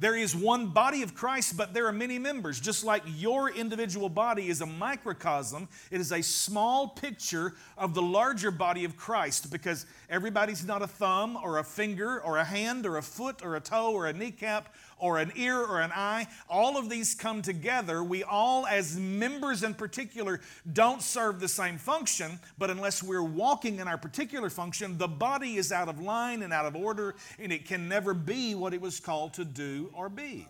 There 0.00 0.16
is 0.16 0.34
one 0.34 0.68
body 0.68 1.02
of 1.02 1.14
Christ, 1.14 1.56
but 1.56 1.72
there 1.74 1.86
are 1.86 1.92
many 1.92 2.18
members. 2.18 2.60
Just 2.60 2.84
like 2.84 3.02
your 3.06 3.50
individual 3.50 4.08
body 4.08 4.48
is 4.48 4.60
a 4.60 4.66
microcosm, 4.66 5.68
it 5.90 6.00
is 6.00 6.12
a 6.12 6.22
small 6.22 6.88
picture 6.88 7.54
of 7.78 7.94
the 7.94 8.02
larger 8.02 8.50
body 8.50 8.84
of 8.84 8.96
Christ 8.96 9.50
because 9.50 9.86
everybody's 10.10 10.64
not 10.64 10.82
a 10.82 10.86
thumb 10.86 11.38
or 11.42 11.58
a 11.58 11.64
finger 11.64 12.20
or 12.20 12.38
a 12.38 12.44
hand 12.44 12.86
or 12.86 12.96
a 12.96 13.02
foot 13.02 13.44
or 13.44 13.56
a 13.56 13.60
toe 13.60 13.92
or 13.92 14.06
a 14.06 14.12
kneecap 14.12 14.74
or 15.04 15.18
an 15.18 15.30
ear 15.36 15.58
or 15.60 15.82
an 15.82 15.92
eye. 15.94 16.26
All 16.48 16.78
of 16.78 16.88
these 16.88 17.14
come 17.14 17.42
together. 17.42 18.02
We 18.02 18.24
all, 18.24 18.66
as 18.66 18.96
members 18.96 19.62
in 19.62 19.74
particular, 19.74 20.40
don't 20.72 21.02
serve 21.02 21.40
the 21.40 21.48
same 21.48 21.76
function, 21.76 22.40
but 22.56 22.70
unless 22.70 23.02
we're 23.02 23.22
walking 23.22 23.80
in 23.80 23.86
our 23.86 23.98
particular 23.98 24.48
function, 24.48 24.96
the 24.96 25.06
body 25.06 25.56
is 25.56 25.72
out 25.72 25.90
of 25.90 26.00
line 26.00 26.40
and 26.40 26.54
out 26.54 26.64
of 26.64 26.74
order, 26.74 27.16
and 27.38 27.52
it 27.52 27.66
can 27.66 27.86
never 27.86 28.14
be 28.14 28.54
what 28.54 28.72
it 28.72 28.80
was 28.80 28.98
called 28.98 29.34
to 29.34 29.44
do 29.44 29.92
or 29.92 30.08
be. 30.08 30.48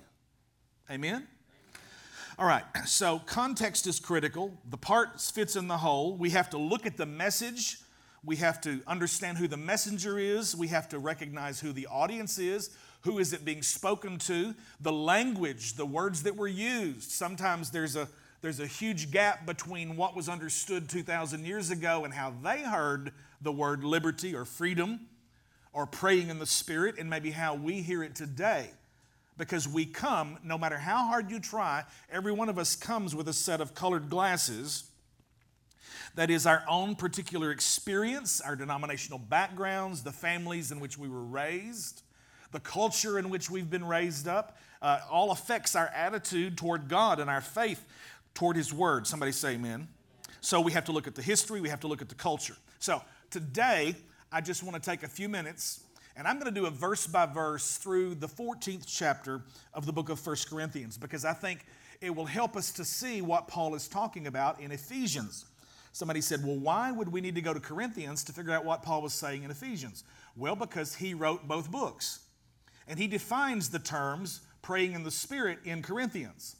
Amen? 0.88 1.26
All 2.38 2.46
right, 2.46 2.62
so 2.86 3.18
context 3.26 3.88
is 3.88 3.98
critical. 3.98 4.56
The 4.70 4.76
part 4.76 5.20
fits 5.20 5.56
in 5.56 5.66
the 5.66 5.78
whole. 5.78 6.16
We 6.16 6.30
have 6.30 6.48
to 6.50 6.58
look 6.58 6.86
at 6.86 6.96
the 6.96 7.06
message. 7.06 7.78
We 8.24 8.36
have 8.36 8.60
to 8.60 8.82
understand 8.86 9.38
who 9.38 9.48
the 9.48 9.56
messenger 9.56 10.16
is. 10.16 10.54
We 10.54 10.68
have 10.68 10.88
to 10.90 11.00
recognize 11.00 11.58
who 11.58 11.72
the 11.72 11.88
audience 11.88 12.38
is. 12.38 12.70
Who 13.04 13.18
is 13.18 13.32
it 13.34 13.44
being 13.44 13.62
spoken 13.62 14.18
to? 14.20 14.54
The 14.80 14.92
language, 14.92 15.74
the 15.74 15.86
words 15.86 16.22
that 16.22 16.36
were 16.36 16.48
used. 16.48 17.10
Sometimes 17.10 17.70
there's 17.70 17.96
a, 17.96 18.08
there's 18.40 18.60
a 18.60 18.66
huge 18.66 19.10
gap 19.10 19.44
between 19.44 19.96
what 19.96 20.16
was 20.16 20.28
understood 20.28 20.88
2,000 20.88 21.44
years 21.44 21.70
ago 21.70 22.04
and 22.04 22.14
how 22.14 22.32
they 22.42 22.62
heard 22.62 23.12
the 23.42 23.52
word 23.52 23.84
liberty 23.84 24.34
or 24.34 24.46
freedom 24.46 25.00
or 25.74 25.86
praying 25.86 26.30
in 26.30 26.38
the 26.38 26.46
Spirit 26.46 26.94
and 26.98 27.10
maybe 27.10 27.30
how 27.30 27.54
we 27.54 27.82
hear 27.82 28.02
it 28.02 28.14
today. 28.14 28.70
because 29.36 29.66
we 29.66 29.84
come, 29.84 30.38
no 30.44 30.56
matter 30.56 30.78
how 30.78 31.06
hard 31.06 31.28
you 31.30 31.40
try, 31.40 31.82
every 32.10 32.32
one 32.32 32.48
of 32.48 32.56
us 32.56 32.76
comes 32.76 33.16
with 33.16 33.28
a 33.28 33.32
set 33.32 33.60
of 33.60 33.74
colored 33.74 34.08
glasses 34.08 34.84
that 36.14 36.30
is 36.30 36.46
our 36.46 36.62
own 36.68 36.94
particular 36.94 37.50
experience, 37.50 38.40
our 38.40 38.54
denominational 38.54 39.18
backgrounds, 39.18 40.04
the 40.04 40.12
families 40.12 40.70
in 40.70 40.78
which 40.78 40.96
we 40.96 41.08
were 41.08 41.24
raised, 41.24 42.03
the 42.54 42.60
culture 42.60 43.18
in 43.18 43.30
which 43.30 43.50
we've 43.50 43.68
been 43.68 43.84
raised 43.84 44.28
up, 44.28 44.56
uh, 44.80 45.00
all 45.10 45.32
affects 45.32 45.74
our 45.74 45.88
attitude 45.88 46.56
toward 46.56 46.88
God 46.88 47.18
and 47.18 47.28
our 47.28 47.40
faith 47.40 47.84
toward 48.32 48.56
His 48.56 48.72
Word. 48.72 49.08
Somebody 49.08 49.32
say 49.32 49.54
amen. 49.54 49.88
So 50.40 50.60
we 50.60 50.70
have 50.72 50.84
to 50.84 50.92
look 50.92 51.08
at 51.08 51.16
the 51.16 51.22
history, 51.22 51.60
we 51.60 51.68
have 51.68 51.80
to 51.80 51.88
look 51.88 52.00
at 52.00 52.08
the 52.08 52.14
culture. 52.14 52.56
So 52.78 53.02
today, 53.30 53.96
I 54.30 54.40
just 54.40 54.62
want 54.62 54.80
to 54.80 54.90
take 54.90 55.02
a 55.02 55.08
few 55.08 55.28
minutes 55.28 55.80
and 56.16 56.28
I'm 56.28 56.38
going 56.38 56.52
to 56.52 56.60
do 56.60 56.66
a 56.66 56.70
verse 56.70 57.08
by 57.08 57.26
verse 57.26 57.76
through 57.76 58.14
the 58.14 58.28
14th 58.28 58.84
chapter 58.86 59.42
of 59.72 59.84
the 59.84 59.92
book 59.92 60.08
of 60.10 60.24
1 60.24 60.36
Corinthians 60.48 60.96
because 60.96 61.24
I 61.24 61.32
think 61.32 61.66
it 62.00 62.14
will 62.14 62.26
help 62.26 62.56
us 62.56 62.70
to 62.74 62.84
see 62.84 63.20
what 63.20 63.48
Paul 63.48 63.74
is 63.74 63.88
talking 63.88 64.28
about 64.28 64.60
in 64.60 64.70
Ephesians. 64.70 65.46
Somebody 65.92 66.20
said, 66.20 66.44
Well, 66.44 66.56
why 66.56 66.92
would 66.92 67.10
we 67.10 67.20
need 67.20 67.34
to 67.34 67.40
go 67.40 67.52
to 67.52 67.60
Corinthians 67.60 68.22
to 68.24 68.32
figure 68.32 68.52
out 68.52 68.64
what 68.64 68.82
Paul 68.82 69.02
was 69.02 69.12
saying 69.12 69.42
in 69.42 69.50
Ephesians? 69.50 70.04
Well, 70.36 70.54
because 70.54 70.94
he 70.94 71.14
wrote 71.14 71.48
both 71.48 71.70
books. 71.70 72.20
And 72.86 72.98
he 72.98 73.06
defines 73.06 73.70
the 73.70 73.78
terms 73.78 74.40
praying 74.62 74.92
in 74.92 75.04
the 75.04 75.10
Spirit 75.10 75.58
in 75.64 75.82
Corinthians, 75.82 76.56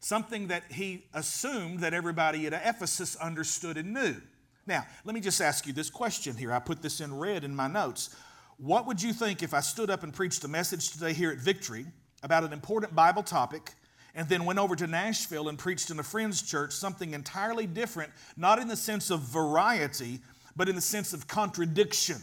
something 0.00 0.48
that 0.48 0.64
he 0.70 1.06
assumed 1.14 1.80
that 1.80 1.94
everybody 1.94 2.46
at 2.46 2.52
Ephesus 2.52 3.16
understood 3.16 3.76
and 3.76 3.94
knew. 3.94 4.16
Now, 4.66 4.84
let 5.04 5.14
me 5.14 5.20
just 5.20 5.40
ask 5.40 5.66
you 5.66 5.72
this 5.72 5.90
question 5.90 6.36
here. 6.36 6.52
I 6.52 6.58
put 6.58 6.82
this 6.82 7.00
in 7.00 7.16
red 7.16 7.44
in 7.44 7.54
my 7.54 7.68
notes. 7.68 8.14
What 8.58 8.86
would 8.86 9.02
you 9.02 9.12
think 9.12 9.42
if 9.42 9.54
I 9.54 9.60
stood 9.60 9.90
up 9.90 10.02
and 10.02 10.12
preached 10.12 10.42
a 10.44 10.48
message 10.48 10.90
today 10.90 11.12
here 11.12 11.30
at 11.30 11.38
Victory 11.38 11.86
about 12.22 12.42
an 12.42 12.52
important 12.52 12.94
Bible 12.94 13.22
topic 13.22 13.74
and 14.14 14.28
then 14.28 14.44
went 14.44 14.58
over 14.58 14.74
to 14.74 14.86
Nashville 14.86 15.48
and 15.48 15.58
preached 15.58 15.90
in 15.90 15.98
a 15.98 16.02
friend's 16.02 16.42
church 16.42 16.72
something 16.72 17.12
entirely 17.12 17.66
different, 17.66 18.10
not 18.36 18.58
in 18.58 18.66
the 18.66 18.76
sense 18.76 19.10
of 19.10 19.20
variety, 19.20 20.20
but 20.56 20.68
in 20.68 20.74
the 20.74 20.80
sense 20.80 21.12
of 21.12 21.28
contradiction? 21.28 22.20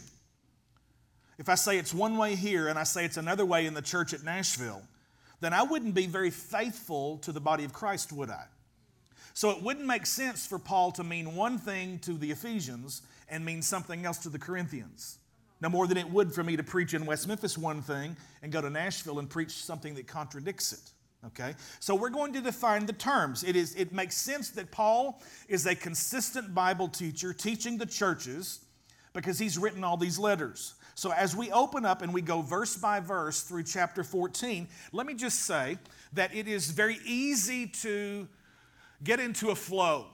If 1.38 1.48
I 1.48 1.54
say 1.54 1.78
it's 1.78 1.92
one 1.92 2.16
way 2.16 2.36
here 2.36 2.68
and 2.68 2.78
I 2.78 2.84
say 2.84 3.04
it's 3.04 3.16
another 3.16 3.44
way 3.44 3.66
in 3.66 3.74
the 3.74 3.82
church 3.82 4.14
at 4.14 4.22
Nashville, 4.22 4.82
then 5.40 5.52
I 5.52 5.62
wouldn't 5.62 5.94
be 5.94 6.06
very 6.06 6.30
faithful 6.30 7.18
to 7.18 7.32
the 7.32 7.40
body 7.40 7.64
of 7.64 7.72
Christ, 7.72 8.12
would 8.12 8.30
I? 8.30 8.44
So 9.34 9.50
it 9.50 9.62
wouldn't 9.62 9.86
make 9.86 10.06
sense 10.06 10.46
for 10.46 10.58
Paul 10.58 10.92
to 10.92 11.04
mean 11.04 11.34
one 11.34 11.58
thing 11.58 11.98
to 12.00 12.12
the 12.12 12.30
Ephesians 12.30 13.02
and 13.28 13.44
mean 13.44 13.62
something 13.62 14.06
else 14.06 14.18
to 14.18 14.28
the 14.28 14.38
Corinthians. 14.38 15.18
No 15.60 15.68
more 15.68 15.86
than 15.86 15.96
it 15.96 16.08
would 16.08 16.32
for 16.32 16.44
me 16.44 16.56
to 16.56 16.62
preach 16.62 16.94
in 16.94 17.04
West 17.04 17.26
Memphis 17.26 17.58
one 17.58 17.82
thing 17.82 18.16
and 18.42 18.52
go 18.52 18.60
to 18.60 18.70
Nashville 18.70 19.18
and 19.18 19.28
preach 19.28 19.50
something 19.50 19.94
that 19.94 20.06
contradicts 20.06 20.72
it. 20.72 20.92
Okay? 21.26 21.54
So 21.80 21.94
we're 21.94 22.10
going 22.10 22.32
to 22.34 22.40
define 22.40 22.86
the 22.86 22.92
terms. 22.92 23.42
It, 23.42 23.56
is, 23.56 23.74
it 23.74 23.92
makes 23.92 24.16
sense 24.16 24.50
that 24.50 24.70
Paul 24.70 25.20
is 25.48 25.66
a 25.66 25.74
consistent 25.74 26.54
Bible 26.54 26.88
teacher 26.88 27.32
teaching 27.32 27.78
the 27.78 27.86
churches 27.86 28.60
because 29.14 29.38
he's 29.38 29.56
written 29.56 29.84
all 29.84 29.96
these 29.96 30.18
letters. 30.18 30.74
So 30.94 31.10
as 31.12 31.34
we 31.34 31.50
open 31.50 31.84
up 31.84 32.02
and 32.02 32.14
we 32.14 32.22
go 32.22 32.40
verse 32.40 32.76
by 32.76 33.00
verse 33.00 33.42
through 33.42 33.64
chapter 33.64 34.04
14, 34.04 34.68
let 34.92 35.06
me 35.06 35.14
just 35.14 35.40
say 35.40 35.78
that 36.12 36.34
it 36.34 36.46
is 36.46 36.70
very 36.70 36.98
easy 37.04 37.66
to 37.66 38.28
get 39.02 39.18
into 39.18 39.50
a 39.50 39.56
flow. 39.56 40.06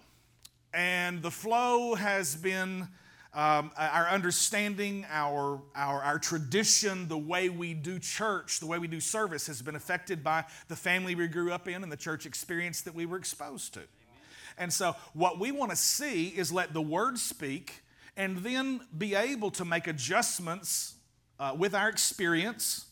And 0.72 1.22
the 1.22 1.30
flow 1.30 1.94
has 1.94 2.34
been 2.34 2.88
um, 3.32 3.70
our 3.76 4.08
understanding, 4.08 5.06
our, 5.10 5.60
our, 5.76 6.02
our 6.02 6.18
tradition, 6.18 7.06
the 7.08 7.18
way 7.18 7.48
we 7.48 7.74
do 7.74 7.98
church, 7.98 8.58
the 8.58 8.66
way 8.66 8.78
we 8.78 8.88
do 8.88 9.00
service 9.00 9.46
has 9.46 9.62
been 9.62 9.76
affected 9.76 10.24
by 10.24 10.44
the 10.68 10.76
family 10.76 11.14
we 11.14 11.28
grew 11.28 11.52
up 11.52 11.68
in 11.68 11.82
and 11.82 11.92
the 11.92 11.96
church 11.96 12.26
experience 12.26 12.80
that 12.82 12.94
we 12.94 13.06
were 13.06 13.16
exposed 13.16 13.74
to. 13.74 13.80
Amen. 13.80 13.88
And 14.58 14.72
so, 14.72 14.96
what 15.12 15.38
we 15.38 15.52
want 15.52 15.70
to 15.70 15.76
see 15.76 16.28
is 16.28 16.50
let 16.50 16.72
the 16.72 16.82
Word 16.82 17.18
speak 17.18 17.82
and 18.16 18.38
then 18.38 18.81
be 18.96 19.14
able 19.14 19.51
to 19.53 19.64
make 19.64 19.87
adjustments 19.87 20.94
uh, 21.38 21.55
with 21.57 21.75
our 21.75 21.88
experience 21.88 22.87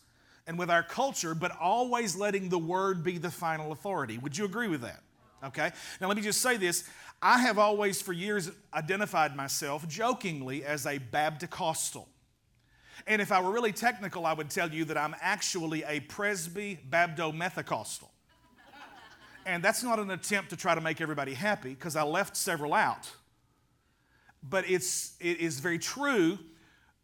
and 0.46 0.58
with 0.58 0.70
our 0.70 0.82
culture, 0.82 1.34
but 1.34 1.52
always 1.60 2.16
letting 2.16 2.48
the 2.48 2.58
Word 2.58 3.04
be 3.04 3.18
the 3.18 3.30
final 3.30 3.72
authority. 3.72 4.16
Would 4.18 4.36
you 4.36 4.44
agree 4.44 4.68
with 4.68 4.80
that? 4.80 5.02
Okay? 5.44 5.70
Now, 6.00 6.08
let 6.08 6.16
me 6.16 6.22
just 6.22 6.40
say 6.40 6.56
this 6.56 6.88
I 7.20 7.40
have 7.40 7.58
always, 7.58 8.00
for 8.00 8.12
years, 8.12 8.50
identified 8.72 9.36
myself 9.36 9.86
jokingly 9.88 10.64
as 10.64 10.86
a 10.86 10.98
Baptist. 10.98 11.96
And 13.06 13.22
if 13.22 13.32
I 13.32 13.40
were 13.40 13.50
really 13.50 13.72
technical, 13.72 14.24
I 14.24 14.32
would 14.32 14.50
tell 14.50 14.70
you 14.70 14.84
that 14.86 14.96
I'm 14.96 15.14
actually 15.20 15.84
a 15.84 16.00
Presby 16.00 16.78
Babdo 16.88 17.32
Methacostal. 17.32 18.08
And 19.46 19.62
that's 19.62 19.82
not 19.82 19.98
an 19.98 20.10
attempt 20.10 20.50
to 20.50 20.56
try 20.56 20.74
to 20.74 20.80
make 20.80 21.00
everybody 21.00 21.34
happy, 21.34 21.70
because 21.70 21.96
I 21.96 22.02
left 22.02 22.36
several 22.36 22.74
out. 22.74 23.10
But 24.42 24.68
it's, 24.68 25.14
it 25.20 25.40
is 25.40 25.60
very 25.60 25.78
true 25.78 26.38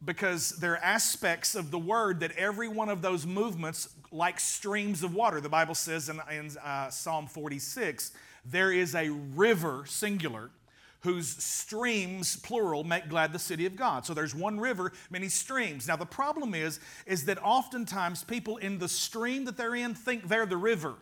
because 0.04 0.50
there 0.50 0.72
are 0.72 0.84
aspects 0.84 1.54
of 1.54 1.70
the 1.70 1.78
word 1.78 2.20
that 2.20 2.32
every 2.32 2.68
one 2.68 2.88
of 2.88 3.02
those 3.02 3.26
movements, 3.26 3.88
like 4.12 4.38
streams 4.38 5.02
of 5.02 5.14
water, 5.14 5.40
the 5.40 5.48
Bible 5.48 5.74
says 5.74 6.08
in, 6.08 6.20
in 6.30 6.50
uh, 6.58 6.90
Psalm 6.90 7.26
46, 7.26 8.12
there 8.44 8.72
is 8.72 8.94
a 8.94 9.08
river, 9.10 9.84
singular, 9.86 10.50
whose 11.00 11.28
streams, 11.28 12.36
plural, 12.36 12.82
make 12.82 13.08
glad 13.08 13.32
the 13.32 13.38
city 13.38 13.66
of 13.66 13.76
God. 13.76 14.06
So 14.06 14.14
there's 14.14 14.34
one 14.34 14.58
river, 14.58 14.92
many 15.10 15.28
streams. 15.28 15.86
Now 15.86 15.96
the 15.96 16.06
problem 16.06 16.54
is, 16.54 16.80
is 17.06 17.26
that 17.26 17.38
oftentimes 17.42 18.24
people 18.24 18.56
in 18.56 18.78
the 18.78 18.88
stream 18.88 19.44
that 19.44 19.56
they're 19.56 19.74
in 19.74 19.94
think 19.94 20.28
they're 20.28 20.46
the 20.46 20.56
river. 20.56 20.94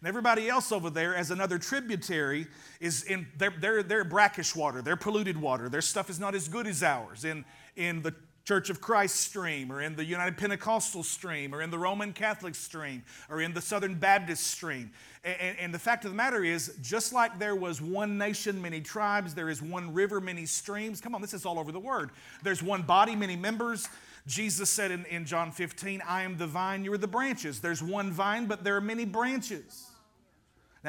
And 0.00 0.08
everybody 0.08 0.48
else 0.48 0.70
over 0.70 0.90
there, 0.90 1.14
as 1.14 1.30
another 1.30 1.58
tributary, 1.58 2.46
is 2.80 3.02
in 3.04 3.26
they're, 3.36 3.54
they're, 3.58 3.82
they're 3.82 4.04
brackish 4.04 4.54
water, 4.54 4.80
they're 4.82 4.96
polluted 4.96 5.40
water. 5.40 5.68
Their 5.68 5.80
stuff 5.82 6.08
is 6.08 6.20
not 6.20 6.34
as 6.34 6.48
good 6.48 6.66
as 6.66 6.82
ours. 6.82 7.24
In, 7.24 7.44
in 7.76 8.02
the 8.02 8.14
Church 8.48 8.70
of 8.70 8.80
Christ 8.80 9.16
stream, 9.16 9.70
or 9.70 9.82
in 9.82 9.94
the 9.94 10.02
United 10.02 10.38
Pentecostal 10.38 11.02
stream, 11.02 11.54
or 11.54 11.60
in 11.60 11.70
the 11.70 11.76
Roman 11.76 12.14
Catholic 12.14 12.54
stream, 12.54 13.02
or 13.28 13.42
in 13.42 13.52
the 13.52 13.60
Southern 13.60 13.94
Baptist 13.94 14.46
stream. 14.46 14.90
And, 15.22 15.58
and, 15.58 15.74
the 15.74 15.78
fact 15.78 16.06
of 16.06 16.12
the 16.12 16.16
matter 16.16 16.42
is, 16.42 16.74
just 16.80 17.12
like 17.12 17.38
there 17.38 17.54
was 17.54 17.82
one 17.82 18.16
nation, 18.16 18.62
many 18.62 18.80
tribes, 18.80 19.34
there 19.34 19.50
is 19.50 19.60
one 19.60 19.92
river, 19.92 20.18
many 20.18 20.46
streams. 20.46 20.98
Come 20.98 21.14
on, 21.14 21.20
this 21.20 21.34
is 21.34 21.44
all 21.44 21.58
over 21.58 21.72
the 21.72 21.78
Word. 21.78 22.08
There's 22.42 22.62
one 22.62 22.80
body, 22.80 23.14
many 23.14 23.36
members. 23.36 23.86
Jesus 24.26 24.70
said 24.70 24.92
in, 24.92 25.04
in 25.04 25.26
John 25.26 25.52
15, 25.52 26.00
I 26.06 26.22
am 26.22 26.38
the 26.38 26.46
vine, 26.46 26.84
you 26.84 26.92
are 26.94 26.98
the 26.98 27.06
branches. 27.06 27.60
There's 27.60 27.82
one 27.82 28.10
vine, 28.12 28.46
but 28.46 28.64
there 28.64 28.76
are 28.76 28.80
many 28.80 29.04
branches. 29.04 29.87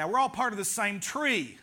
Now, 0.00 0.08
we're 0.08 0.18
all 0.18 0.30
part 0.30 0.54
of 0.54 0.56
the 0.56 0.64
same 0.64 0.98
tree. 0.98 1.58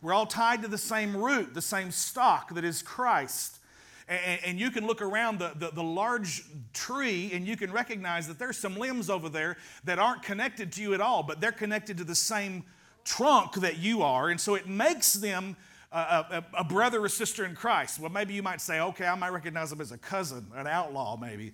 We're 0.00 0.14
all 0.14 0.26
tied 0.26 0.62
to 0.62 0.68
the 0.68 0.78
same 0.78 1.16
root, 1.16 1.54
the 1.54 1.60
same 1.60 1.90
stock 1.90 2.54
that 2.54 2.62
is 2.62 2.82
Christ. 2.82 3.58
And, 4.06 4.40
and 4.46 4.60
you 4.60 4.70
can 4.70 4.86
look 4.86 5.02
around 5.02 5.40
the, 5.40 5.54
the, 5.56 5.70
the, 5.72 5.82
large 5.82 6.44
tree 6.72 7.32
and 7.34 7.44
you 7.44 7.56
can 7.56 7.72
recognize 7.72 8.28
that 8.28 8.38
there's 8.38 8.56
some 8.56 8.76
limbs 8.76 9.10
over 9.10 9.28
there 9.28 9.56
that 9.82 9.98
aren't 9.98 10.22
connected 10.22 10.70
to 10.74 10.82
you 10.82 10.94
at 10.94 11.00
all, 11.00 11.24
but 11.24 11.40
they're 11.40 11.50
connected 11.50 11.98
to 11.98 12.04
the 12.04 12.14
same 12.14 12.62
trunk 13.04 13.54
that 13.54 13.78
you 13.78 14.04
are. 14.04 14.28
And 14.28 14.40
so 14.40 14.54
it 14.54 14.68
makes 14.68 15.14
them 15.14 15.56
a, 15.90 15.98
a, 15.98 16.44
a 16.58 16.64
brother 16.64 17.02
or 17.02 17.08
sister 17.08 17.44
in 17.44 17.56
Christ. 17.56 17.98
Well, 17.98 18.08
maybe 18.08 18.34
you 18.34 18.42
might 18.44 18.60
say, 18.60 18.78
okay, 18.78 19.06
I 19.08 19.16
might 19.16 19.32
recognize 19.32 19.70
them 19.70 19.80
as 19.80 19.90
a 19.90 19.98
cousin, 19.98 20.46
an 20.54 20.68
outlaw, 20.68 21.16
maybe. 21.16 21.52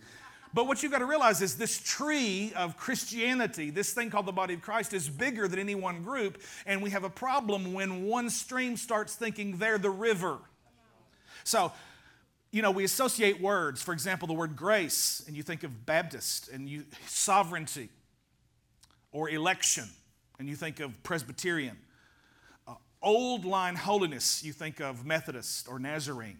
But 0.53 0.67
what 0.67 0.83
you've 0.83 0.91
got 0.91 0.99
to 0.99 1.07
realize 1.07 1.43
is 1.43 1.57
this 1.57 1.81
tree 1.81 2.53
of 2.57 2.77
Christianity, 2.77 3.71
this 3.71 3.93
thing 3.93 4.11
called 4.11 4.27
the 4.27 4.33
body 4.33 4.55
of 4.55 4.63
Christ, 4.63 4.93
is 4.93 5.09
bigger 5.09 5.47
than 5.47 5.59
any 5.59 5.75
one 5.75 6.03
group. 6.03 6.43
And 6.67 6.83
we 6.83 6.91
have 6.91 7.05
a 7.05 7.11
problem 7.11 7.73
when 7.73 8.05
one 8.05 8.31
stream 8.31 8.77
starts 8.77 9.15
thinking 9.15 9.59
they're 9.59 9.79
the 9.79 9.91
river. 9.91 10.39
So 11.45 11.73
you 12.53 12.63
know, 12.63 12.71
we 12.73 12.83
associate 12.85 13.41
words, 13.41 13.81
for 13.81 13.93
example, 13.93 14.27
the 14.27 14.35
word 14.35 14.57
grace, 14.57 15.23
and 15.27 15.37
you 15.37 15.43
think 15.43 15.63
of 15.63 15.87
Baptist, 15.87 16.49
and 16.49 16.69
you 16.69 16.85
sovereignty, 17.07 17.91
or 19.13 19.31
election, 19.31 19.85
and 20.39 20.49
you 20.49 20.57
think 20.57 20.81
of 20.81 21.01
Presbyterian. 21.05 21.77
Uh, 22.67 22.75
old 23.03 23.45
line 23.45 23.77
holiness, 23.77 24.43
you 24.43 24.53
think 24.53 24.81
of 24.81 25.07
Methodist 25.07 25.69
or 25.69 25.79
Nazarene. 25.79 26.39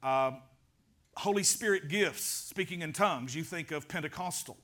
Uh, 0.00 0.32
Holy 1.16 1.42
Spirit 1.42 1.88
gifts, 1.88 2.24
speaking 2.24 2.82
in 2.82 2.92
tongues, 2.92 3.34
you 3.34 3.42
think 3.42 3.70
of 3.70 3.88
Pentecostal. 3.88 4.56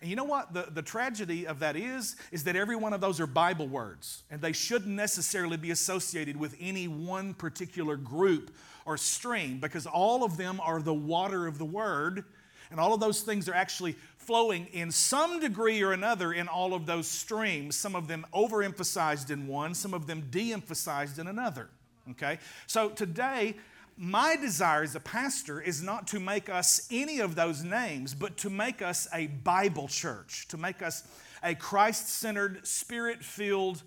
And 0.00 0.08
you 0.08 0.16
know 0.16 0.24
what 0.24 0.52
the, 0.52 0.68
the 0.70 0.82
tragedy 0.82 1.46
of 1.46 1.60
that 1.60 1.76
is? 1.76 2.16
Is 2.32 2.44
that 2.44 2.56
every 2.56 2.76
one 2.76 2.92
of 2.92 3.00
those 3.00 3.20
are 3.20 3.26
Bible 3.26 3.68
words, 3.68 4.22
and 4.30 4.40
they 4.40 4.52
shouldn't 4.52 4.94
necessarily 4.94 5.56
be 5.56 5.70
associated 5.70 6.36
with 6.36 6.56
any 6.60 6.88
one 6.88 7.34
particular 7.34 7.96
group 7.96 8.54
or 8.86 8.96
stream 8.96 9.58
because 9.58 9.86
all 9.86 10.24
of 10.24 10.36
them 10.36 10.60
are 10.60 10.80
the 10.80 10.94
water 10.94 11.46
of 11.46 11.58
the 11.58 11.64
Word, 11.64 12.24
and 12.70 12.78
all 12.78 12.94
of 12.94 13.00
those 13.00 13.22
things 13.22 13.48
are 13.48 13.54
actually 13.54 13.96
flowing 14.16 14.66
in 14.72 14.92
some 14.92 15.40
degree 15.40 15.82
or 15.82 15.92
another 15.92 16.32
in 16.32 16.46
all 16.46 16.72
of 16.72 16.86
those 16.86 17.08
streams, 17.08 17.74
some 17.74 17.96
of 17.96 18.06
them 18.06 18.24
overemphasized 18.32 19.30
in 19.30 19.46
one, 19.46 19.74
some 19.74 19.92
of 19.92 20.06
them 20.06 20.28
de 20.30 20.52
emphasized 20.52 21.18
in 21.18 21.26
another. 21.26 21.68
Okay? 22.12 22.38
So 22.66 22.90
today, 22.90 23.56
my 24.02 24.34
desire 24.34 24.82
as 24.82 24.94
a 24.94 25.00
pastor 25.00 25.60
is 25.60 25.82
not 25.82 26.06
to 26.06 26.18
make 26.18 26.48
us 26.48 26.88
any 26.90 27.20
of 27.20 27.34
those 27.34 27.62
names, 27.62 28.14
but 28.14 28.38
to 28.38 28.48
make 28.48 28.80
us 28.80 29.06
a 29.12 29.26
Bible 29.26 29.88
church, 29.88 30.48
to 30.48 30.56
make 30.56 30.80
us 30.80 31.06
a 31.42 31.54
Christ 31.54 32.08
centered, 32.08 32.66
spirit 32.66 33.22
filled 33.22 33.82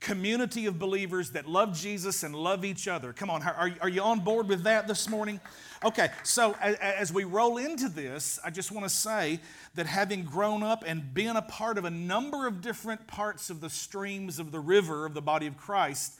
community 0.00 0.66
of 0.66 0.78
believers 0.78 1.30
that 1.30 1.48
love 1.48 1.74
Jesus 1.74 2.22
and 2.24 2.34
love 2.34 2.62
each 2.62 2.86
other. 2.86 3.14
Come 3.14 3.30
on, 3.30 3.42
are, 3.42 3.72
are 3.80 3.88
you 3.88 4.02
on 4.02 4.20
board 4.20 4.50
with 4.50 4.64
that 4.64 4.86
this 4.86 5.08
morning? 5.08 5.40
Okay, 5.82 6.10
so 6.24 6.52
as 6.60 7.10
we 7.10 7.24
roll 7.24 7.56
into 7.56 7.88
this, 7.88 8.38
I 8.44 8.50
just 8.50 8.70
want 8.70 8.84
to 8.84 8.94
say 8.94 9.40
that 9.76 9.86
having 9.86 10.24
grown 10.24 10.62
up 10.62 10.84
and 10.86 11.14
been 11.14 11.36
a 11.36 11.42
part 11.42 11.78
of 11.78 11.86
a 11.86 11.90
number 11.90 12.46
of 12.46 12.60
different 12.60 13.06
parts 13.06 13.48
of 13.48 13.62
the 13.62 13.70
streams 13.70 14.38
of 14.38 14.52
the 14.52 14.60
river 14.60 15.06
of 15.06 15.14
the 15.14 15.22
body 15.22 15.46
of 15.46 15.56
Christ, 15.56 16.18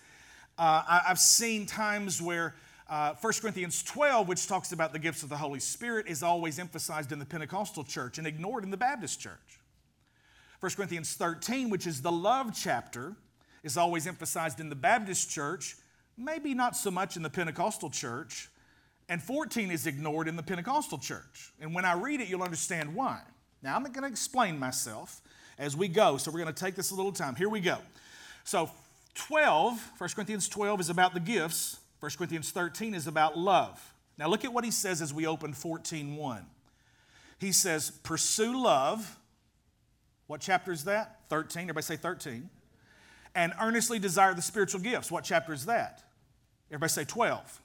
uh, 0.56 1.02
I've 1.06 1.18
seen 1.18 1.66
times 1.66 2.22
where 2.22 2.54
uh, 2.88 3.14
1 3.20 3.32
Corinthians 3.40 3.82
12, 3.82 4.28
which 4.28 4.46
talks 4.46 4.72
about 4.72 4.92
the 4.92 4.98
gifts 4.98 5.22
of 5.22 5.28
the 5.28 5.36
Holy 5.36 5.60
Spirit, 5.60 6.06
is 6.06 6.22
always 6.22 6.58
emphasized 6.58 7.12
in 7.12 7.18
the 7.18 7.24
Pentecostal 7.24 7.84
church 7.84 8.18
and 8.18 8.26
ignored 8.26 8.62
in 8.62 8.70
the 8.70 8.76
Baptist 8.76 9.20
church. 9.20 9.60
1 10.60 10.72
Corinthians 10.72 11.14
13, 11.14 11.70
which 11.70 11.86
is 11.86 12.02
the 12.02 12.12
love 12.12 12.52
chapter, 12.54 13.16
is 13.62 13.76
always 13.76 14.06
emphasized 14.06 14.60
in 14.60 14.68
the 14.68 14.74
Baptist 14.74 15.30
church, 15.30 15.76
maybe 16.18 16.52
not 16.52 16.76
so 16.76 16.90
much 16.90 17.16
in 17.16 17.22
the 17.22 17.30
Pentecostal 17.30 17.90
church. 17.90 18.48
And 19.08 19.22
14 19.22 19.70
is 19.70 19.86
ignored 19.86 20.28
in 20.28 20.36
the 20.36 20.42
Pentecostal 20.42 20.98
church. 20.98 21.52
And 21.60 21.74
when 21.74 21.84
I 21.84 21.94
read 21.94 22.20
it, 22.20 22.28
you'll 22.28 22.42
understand 22.42 22.94
why. 22.94 23.20
Now, 23.62 23.76
I'm 23.76 23.82
going 23.82 24.02
to 24.02 24.08
explain 24.08 24.58
myself 24.58 25.22
as 25.58 25.76
we 25.76 25.88
go, 25.88 26.16
so 26.16 26.30
we're 26.30 26.40
going 26.40 26.54
to 26.54 26.64
take 26.64 26.74
this 26.74 26.90
a 26.90 26.94
little 26.94 27.12
time. 27.12 27.34
Here 27.34 27.48
we 27.48 27.60
go. 27.60 27.78
So, 28.44 28.70
12, 29.14 29.92
1 29.98 30.10
Corinthians 30.10 30.48
12 30.48 30.80
is 30.80 30.90
about 30.90 31.14
the 31.14 31.20
gifts, 31.20 31.78
1 32.04 32.10
Corinthians 32.18 32.50
13 32.50 32.92
is 32.92 33.06
about 33.06 33.38
love. 33.38 33.94
Now, 34.18 34.28
look 34.28 34.44
at 34.44 34.52
what 34.52 34.62
he 34.62 34.70
says 34.70 35.00
as 35.00 35.14
we 35.14 35.26
open 35.26 35.54
14 35.54 36.16
1. 36.16 36.46
He 37.38 37.50
says, 37.50 37.90
Pursue 38.02 38.62
love. 38.62 39.18
What 40.26 40.42
chapter 40.42 40.70
is 40.70 40.84
that? 40.84 41.20
13. 41.30 41.62
Everybody 41.62 41.82
say 41.82 41.96
13 41.96 42.50
and 43.34 43.54
earnestly 43.58 43.98
desire 43.98 44.34
the 44.34 44.42
spiritual 44.42 44.82
gifts. 44.82 45.10
What 45.10 45.24
chapter 45.24 45.54
is 45.54 45.64
that? 45.64 46.02
Everybody 46.70 46.90
say 46.90 47.04
12. 47.04 47.62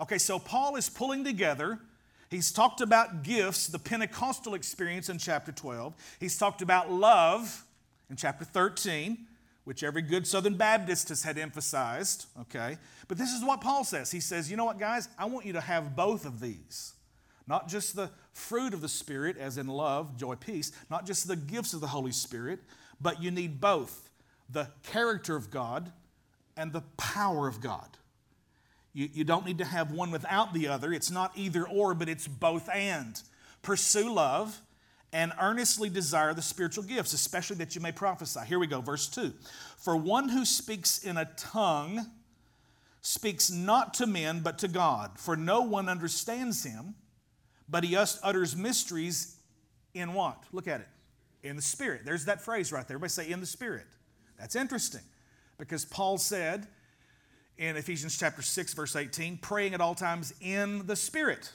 Okay, 0.00 0.16
so 0.16 0.38
Paul 0.38 0.76
is 0.76 0.88
pulling 0.88 1.22
together. 1.22 1.78
He's 2.30 2.52
talked 2.52 2.80
about 2.80 3.22
gifts, 3.22 3.66
the 3.66 3.78
Pentecostal 3.78 4.54
experience 4.54 5.10
in 5.10 5.18
chapter 5.18 5.52
12. 5.52 5.94
He's 6.18 6.38
talked 6.38 6.62
about 6.62 6.90
love 6.90 7.66
in 8.08 8.16
chapter 8.16 8.46
13, 8.46 9.26
which 9.64 9.82
every 9.82 10.02
good 10.02 10.26
Southern 10.26 10.56
Baptist 10.56 11.08
has 11.08 11.22
had 11.22 11.38
emphasized. 11.38 12.26
Okay, 12.42 12.76
but 13.08 13.18
this 13.18 13.32
is 13.32 13.44
what 13.44 13.60
Paul 13.60 13.84
says. 13.84 14.10
He 14.10 14.20
says, 14.20 14.50
You 14.50 14.56
know 14.56 14.64
what, 14.64 14.78
guys? 14.78 15.08
I 15.18 15.24
want 15.26 15.46
you 15.46 15.54
to 15.54 15.60
have 15.60 15.96
both 15.96 16.24
of 16.24 16.40
these. 16.40 16.92
Not 17.46 17.68
just 17.68 17.94
the 17.94 18.10
fruit 18.32 18.72
of 18.72 18.80
the 18.80 18.88
Spirit, 18.88 19.36
as 19.36 19.58
in 19.58 19.66
love, 19.66 20.16
joy, 20.16 20.34
peace, 20.34 20.72
not 20.90 21.04
just 21.06 21.28
the 21.28 21.36
gifts 21.36 21.74
of 21.74 21.80
the 21.80 21.88
Holy 21.88 22.12
Spirit, 22.12 22.60
but 23.00 23.22
you 23.22 23.30
need 23.30 23.60
both 23.60 24.10
the 24.48 24.70
character 24.82 25.36
of 25.36 25.50
God 25.50 25.92
and 26.56 26.72
the 26.72 26.82
power 26.96 27.46
of 27.46 27.60
God. 27.60 27.98
You, 28.94 29.08
you 29.12 29.24
don't 29.24 29.44
need 29.44 29.58
to 29.58 29.64
have 29.64 29.90
one 29.90 30.10
without 30.10 30.54
the 30.54 30.68
other. 30.68 30.92
It's 30.92 31.10
not 31.10 31.32
either 31.36 31.66
or, 31.68 31.94
but 31.94 32.08
it's 32.08 32.28
both 32.28 32.68
and. 32.70 33.20
Pursue 33.60 34.12
love 34.12 34.60
and 35.14 35.32
earnestly 35.40 35.88
desire 35.88 36.34
the 36.34 36.42
spiritual 36.42 36.82
gifts, 36.82 37.12
especially 37.12 37.54
that 37.54 37.76
you 37.76 37.80
may 37.80 37.92
prophesy. 37.92 38.40
Here 38.48 38.58
we 38.58 38.66
go, 38.66 38.80
verse 38.80 39.06
2. 39.06 39.32
For 39.78 39.96
one 39.96 40.28
who 40.28 40.44
speaks 40.44 40.98
in 40.98 41.16
a 41.16 41.30
tongue 41.36 42.04
speaks 43.00 43.48
not 43.48 43.94
to 43.94 44.08
men, 44.08 44.40
but 44.40 44.58
to 44.58 44.66
God, 44.66 45.12
for 45.16 45.36
no 45.36 45.60
one 45.60 45.88
understands 45.88 46.64
him, 46.64 46.96
but 47.68 47.84
he 47.84 47.96
utters 47.96 48.56
mysteries 48.56 49.36
in 49.94 50.14
what? 50.14 50.42
Look 50.50 50.66
at 50.66 50.80
it. 50.80 50.88
In 51.44 51.54
the 51.54 51.62
Spirit. 51.62 52.00
There's 52.04 52.24
that 52.24 52.40
phrase 52.42 52.72
right 52.72 52.86
there. 52.88 52.96
Everybody 52.96 53.10
say, 53.10 53.30
in 53.30 53.38
the 53.38 53.46
Spirit. 53.46 53.86
That's 54.36 54.56
interesting 54.56 55.02
because 55.58 55.84
Paul 55.84 56.18
said 56.18 56.66
in 57.56 57.76
Ephesians 57.76 58.18
chapter 58.18 58.42
6 58.42 58.74
verse 58.74 58.96
18, 58.96 59.36
praying 59.36 59.74
at 59.74 59.80
all 59.80 59.94
times 59.94 60.34
in 60.40 60.84
the 60.86 60.96
spirit. 60.96 61.52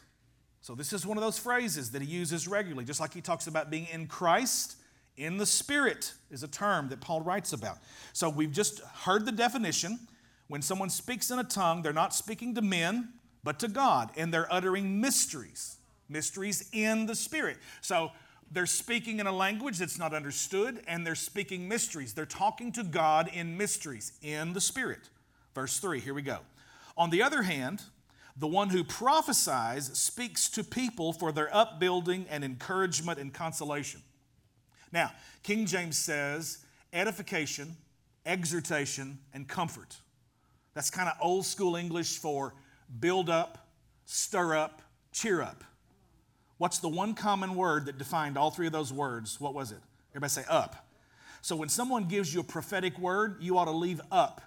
So 0.62 0.76
this 0.76 0.94
is 0.94 1.06
one 1.06 1.18
of 1.18 1.24
those 1.24 1.40
phrases 1.40 1.92
that 1.92 2.02
he 2.02 2.08
uses 2.08 2.48
regularly 2.48 2.86
just 2.86 3.00
like 3.00 3.14
he 3.14 3.22
talks 3.22 3.48
about 3.48 3.70
being 3.70 3.88
in 3.92 4.08
Christ, 4.08 4.76
in 5.18 5.38
the 5.38 5.46
spirit 5.46 6.14
is 6.32 6.44
a 6.44 6.48
term 6.48 6.90
that 6.90 7.02
Paul 7.02 7.22
writes 7.22 7.54
about. 7.54 7.78
So 8.14 8.30
we've 8.30 8.52
just 8.52 8.80
heard 8.80 9.26
the 9.26 9.32
definition. 9.32 10.00
When 10.48 10.62
someone 10.62 10.90
speaks 10.90 11.30
in 11.30 11.40
a 11.40 11.44
tongue, 11.44 11.82
they're 11.82 11.94
not 11.94 12.14
speaking 12.14 12.56
to 12.56 12.62
men, 12.62 13.10
but 13.44 13.60
to 13.60 13.68
God, 13.68 14.12
and 14.18 14.34
they're 14.34 14.52
uttering 14.52 15.00
mysteries. 15.00 15.78
Mysteries 16.08 16.70
in 16.74 17.06
the 17.06 17.16
spirit. 17.16 17.58
So 17.82 18.12
they're 18.52 18.66
speaking 18.66 19.20
in 19.20 19.28
a 19.28 19.32
language 19.32 19.78
that's 19.78 20.00
not 20.00 20.14
understood, 20.14 20.82
and 20.88 21.06
they're 21.06 21.16
speaking 21.16 21.68
mysteries. 21.68 22.14
They're 22.14 22.26
talking 22.26 22.72
to 22.74 22.84
God 22.84 23.30
in 23.32 23.58
mysteries, 23.58 24.14
in 24.22 24.54
the 24.54 24.62
Spirit. 24.62 25.10
Verse 25.54 25.78
3, 25.80 26.00
here 26.00 26.14
we 26.14 26.24
go. 26.24 26.40
On 26.98 27.12
the 27.12 27.22
other 27.22 27.44
hand, 27.44 27.84
the 28.40 28.48
one 28.48 28.70
who 28.70 28.86
prophesies 28.86 29.86
speaks 29.98 30.50
to 30.52 30.64
people 30.64 31.12
for 31.12 31.32
their 31.34 31.54
upbuilding 31.54 32.26
and 32.30 32.44
encouragement 32.44 33.20
and 33.20 33.34
consolation. 33.34 34.02
Now, 34.94 35.12
King 35.44 35.66
James 35.66 35.98
says 35.98 36.60
edification, 36.94 37.76
exhortation, 38.26 39.20
and 39.34 39.48
comfort. 39.48 39.98
That's 40.74 40.90
kind 40.90 41.10
of 41.10 41.16
old 41.22 41.46
school 41.46 41.76
English 41.76 42.18
for 42.18 42.54
build 43.00 43.30
up, 43.30 43.68
stir 44.06 44.56
up, 44.56 44.82
cheer 45.12 45.42
up. 45.42 45.66
What's 46.58 46.80
the 46.80 46.90
one 46.90 47.16
common 47.16 47.56
word 47.56 47.86
that 47.88 47.98
defined 47.98 48.38
all 48.38 48.52
three 48.52 48.68
of 48.68 48.74
those 48.74 48.92
words? 48.92 49.40
What 49.40 49.54
was 49.54 49.72
it? 49.72 49.80
Everybody 50.12 50.30
say 50.30 50.44
up. 50.50 50.88
So 51.42 51.56
when 51.56 51.70
someone 51.70 52.06
gives 52.06 52.34
you 52.34 52.40
a 52.40 52.44
prophetic 52.44 52.98
word, 53.00 53.38
you 53.42 53.58
ought 53.58 53.66
to 53.66 53.72
leave 53.72 54.02
up. 54.12 54.42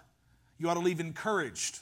You 0.59 0.69
ought 0.69 0.75
to 0.75 0.81
leave 0.81 1.01
encouraged. 1.01 1.81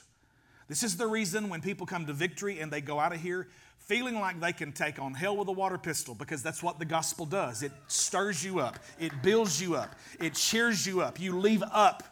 This 0.71 0.83
is 0.83 0.95
the 0.95 1.05
reason 1.05 1.49
when 1.49 1.59
people 1.59 1.85
come 1.85 2.05
to 2.05 2.13
victory 2.13 2.61
and 2.61 2.71
they 2.71 2.79
go 2.79 2.97
out 2.97 3.11
of 3.13 3.19
here 3.19 3.49
feeling 3.77 4.17
like 4.17 4.39
they 4.39 4.53
can 4.53 4.71
take 4.71 4.99
on 4.99 5.13
hell 5.13 5.35
with 5.35 5.49
a 5.49 5.51
water 5.51 5.77
pistol 5.77 6.15
because 6.15 6.41
that's 6.41 6.63
what 6.63 6.79
the 6.79 6.85
gospel 6.85 7.25
does. 7.25 7.61
It 7.61 7.73
stirs 7.87 8.41
you 8.41 8.61
up, 8.61 8.79
it 8.97 9.11
builds 9.21 9.61
you 9.61 9.75
up, 9.75 9.97
it 10.17 10.33
cheers 10.33 10.87
you 10.87 11.01
up. 11.01 11.19
You 11.19 11.37
leave 11.37 11.61
up. 11.73 12.03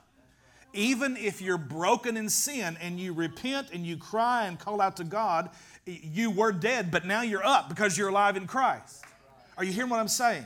Even 0.74 1.16
if 1.16 1.42
you're 1.42 1.58
broken 1.58 2.18
in 2.18 2.28
sin 2.28 2.78
and 2.82 3.00
you 3.00 3.14
repent 3.14 3.68
and 3.72 3.88
you 3.88 3.96
cry 3.96 4.48
and 4.48 4.60
call 4.60 4.82
out 4.82 4.98
to 4.98 5.06
God, 5.06 5.52
you 5.86 6.30
were 6.30 6.52
dead, 6.52 6.92
but 6.92 7.06
now 7.06 7.22
you're 7.22 7.46
up 7.46 7.70
because 7.70 7.98
you're 7.98 8.10
alive 8.10 8.36
in 8.36 8.46
Christ. 8.46 9.06
Are 9.58 9.64
you 9.64 9.72
hearing 9.72 9.90
what 9.90 10.02
I'm 10.02 10.10
saying? 10.10 10.46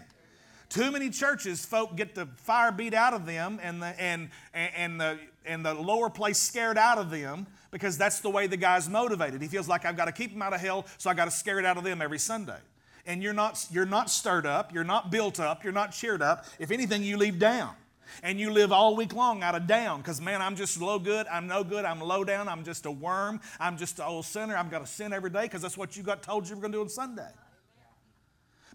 Too 0.74 0.92
many 0.92 1.12
churches, 1.12 1.64
folk 1.64 1.96
get 1.96 2.16
the 2.16 2.26
fire 2.36 2.72
beat 2.72 2.96
out 2.96 3.14
of 3.14 3.28
them 3.28 3.60
and 3.62 3.80
the, 3.80 4.02
and, 4.02 4.30
and, 4.56 5.00
the, 5.00 5.20
and 5.46 5.64
the 5.64 5.76
lower 5.76 6.10
place 6.10 6.40
scared 6.40 6.80
out 6.80 6.98
of 6.98 7.12
them 7.12 7.46
because 7.70 7.96
that's 7.96 8.22
the 8.22 8.30
way 8.32 8.48
the 8.48 8.58
guy's 8.58 8.90
motivated. 8.90 9.40
He 9.40 9.48
feels 9.48 9.68
like 9.68 9.86
I've 9.86 9.96
got 9.96 10.06
to 10.06 10.12
keep 10.12 10.34
them 10.34 10.42
out 10.42 10.52
of 10.52 10.60
hell, 10.60 10.88
so 10.98 11.12
I 11.12 11.14
got 11.14 11.26
to 11.26 11.32
scare 11.32 11.60
it 11.60 11.66
out 11.66 11.78
of 11.78 11.84
them 11.84 12.02
every 12.02 12.18
Sunday. 12.18 12.58
And 13.06 13.22
you're 13.22 13.34
not, 13.34 13.64
you're 13.70 13.86
not 13.86 14.10
stirred 14.10 14.48
up, 14.48 14.74
you're 14.74 14.84
not 14.84 15.12
built 15.12 15.40
up, 15.40 15.64
you're 15.64 15.74
not 15.74 15.92
cheered 15.92 16.24
up. 16.24 16.48
If 16.58 16.72
anything, 16.72 17.04
you 17.04 17.18
leave 17.18 17.38
down 17.38 17.76
and 18.24 18.40
you 18.40 18.50
live 18.50 18.72
all 18.72 18.96
week 18.96 19.14
long 19.14 19.44
out 19.44 19.54
of 19.54 19.68
down 19.68 20.00
because, 20.02 20.20
man, 20.20 20.42
I'm 20.42 20.56
just 20.56 20.82
low 20.82 20.98
good, 20.98 21.28
I'm 21.28 21.46
no 21.46 21.64
good, 21.64 21.86
I'm 21.86 22.02
low 22.02 22.24
down, 22.24 22.48
I'm 22.48 22.64
just 22.64 22.88
a 22.88 22.92
worm, 22.92 23.42
I'm 23.60 23.78
just 23.78 24.00
an 24.00 24.06
old 24.06 24.26
sinner, 24.26 24.58
I'm 24.58 24.70
going 24.70 24.84
to 24.84 24.90
sin 24.90 25.14
every 25.14 25.30
day 25.30 25.44
because 25.44 25.62
that's 25.62 25.78
what 25.78 25.96
you 25.96 26.02
got 26.02 26.24
told 26.24 26.50
you 26.50 26.56
were 26.56 26.62
going 26.62 26.72
to 26.72 26.78
do 26.80 26.82
on 26.82 26.90
Sunday. 26.90 27.30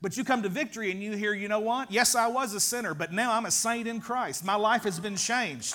But 0.01 0.17
you 0.17 0.25
come 0.25 0.43
to 0.43 0.49
victory 0.49 0.91
and 0.91 1.03
you 1.03 1.17
hear, 1.17 1.35
you 1.35 1.49
know 1.49 1.61
what? 1.61 1.91
Yes, 1.91 2.15
I 2.15 2.29
was 2.29 2.55
a 2.55 2.61
sinner, 2.61 2.95
but 2.95 3.13
now 3.13 3.33
I'm 3.33 3.47
a 3.47 3.51
saint 3.51 3.89
in 3.89 4.01
Christ. 4.01 4.45
My 4.45 4.55
life 4.55 4.85
has 4.85 5.01
been 5.01 5.17
changed. 5.17 5.75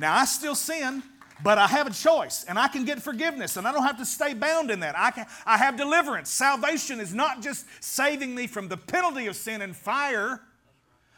Now, 0.00 0.16
I 0.16 0.24
still 0.24 0.54
sin, 0.54 1.02
but 1.44 1.58
I 1.58 1.66
have 1.68 1.86
a 1.86 1.92
choice 1.92 2.44
and 2.44 2.58
I 2.58 2.68
can 2.68 2.84
get 2.84 3.00
forgiveness 3.00 3.56
and 3.56 3.66
I 3.66 3.72
don't 3.72 3.84
have 3.84 3.98
to 3.98 4.06
stay 4.06 4.34
bound 4.34 4.70
in 4.70 4.80
that. 4.80 4.98
I, 4.98 5.10
can, 5.12 5.26
I 5.46 5.58
have 5.58 5.76
deliverance. 5.76 6.30
Salvation 6.30 6.98
is 6.98 7.14
not 7.14 7.40
just 7.40 7.66
saving 7.80 8.34
me 8.34 8.46
from 8.46 8.68
the 8.68 8.76
penalty 8.76 9.26
of 9.26 9.36
sin 9.36 9.62
and 9.62 9.76
fire 9.76 10.40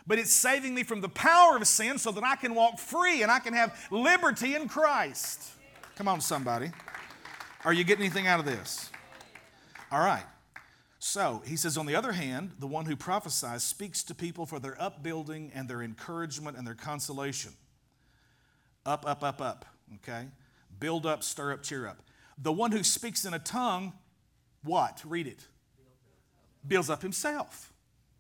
but 0.07 0.19
it's 0.19 0.33
saving 0.33 0.75
me 0.75 0.83
from 0.83 1.01
the 1.01 1.09
power 1.09 1.57
of 1.57 1.67
sin 1.67 1.99
so 1.99 2.11
that 2.13 2.25
I 2.25 2.37
can 2.37 2.55
walk 2.55 2.79
free 2.79 3.23
and 3.23 3.31
I 3.31 3.39
can 3.39 3.55
have 3.55 3.87
liberty 3.91 4.55
in 4.55 4.69
Christ. 4.69 5.41
Come 5.97 6.09
on, 6.09 6.21
somebody. 6.21 6.71
Are 7.65 7.73
you 7.73 7.85
getting 7.85 8.05
anything 8.05 8.27
out 8.27 8.41
of 8.41 8.45
this? 8.45 8.91
All 9.91 10.05
right. 10.05 10.25
So 11.07 11.43
he 11.45 11.57
says, 11.57 11.77
on 11.77 11.85
the 11.85 11.95
other 11.95 12.13
hand, 12.13 12.53
the 12.59 12.67
one 12.67 12.87
who 12.87 12.97
prophesies 12.97 13.63
speaks 13.63 14.03
to 14.05 14.15
people 14.15 14.47
for 14.47 14.59
their 14.59 14.75
upbuilding 14.81 15.53
and 15.55 15.69
their 15.69 15.83
encouragement 15.83 16.57
and 16.57 16.67
their 16.67 16.75
consolation. 16.75 17.53
Up, 18.87 19.05
up, 19.07 19.23
up, 19.23 19.39
up. 19.39 19.67
Okay? 19.97 20.29
Build 20.81 21.05
up, 21.05 21.23
stir 21.23 21.53
up, 21.53 21.63
cheer 21.63 21.87
up. 21.87 21.99
The 22.39 22.51
one 22.51 22.73
who 22.73 22.83
speaks 22.83 23.27
in 23.27 23.35
a 23.35 23.39
tongue, 23.39 23.93
what? 24.63 25.03
Read 25.05 25.27
it. 25.27 25.47
Builds 26.67 26.89
up 26.89 27.03
himself. 27.03 27.71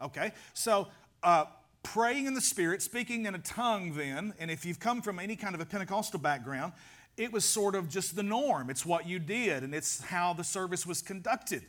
Okay? 0.02 0.32
So, 0.52 0.88
uh, 1.22 1.46
praying 1.82 2.26
in 2.26 2.34
the 2.34 2.42
Spirit, 2.42 2.82
speaking 2.82 3.24
in 3.24 3.34
a 3.34 3.38
tongue, 3.38 3.94
then, 3.94 4.34
and 4.38 4.50
if 4.50 4.66
you've 4.66 4.78
come 4.78 5.00
from 5.00 5.18
any 5.18 5.36
kind 5.36 5.54
of 5.54 5.62
a 5.62 5.66
Pentecostal 5.66 6.20
background, 6.20 6.74
it 7.16 7.32
was 7.32 7.46
sort 7.46 7.76
of 7.76 7.88
just 7.88 8.14
the 8.14 8.22
norm. 8.22 8.68
It's 8.68 8.84
what 8.84 9.08
you 9.08 9.18
did, 9.18 9.62
and 9.62 9.74
it's 9.74 10.04
how 10.04 10.34
the 10.34 10.44
service 10.44 10.84
was 10.84 11.00
conducted. 11.00 11.62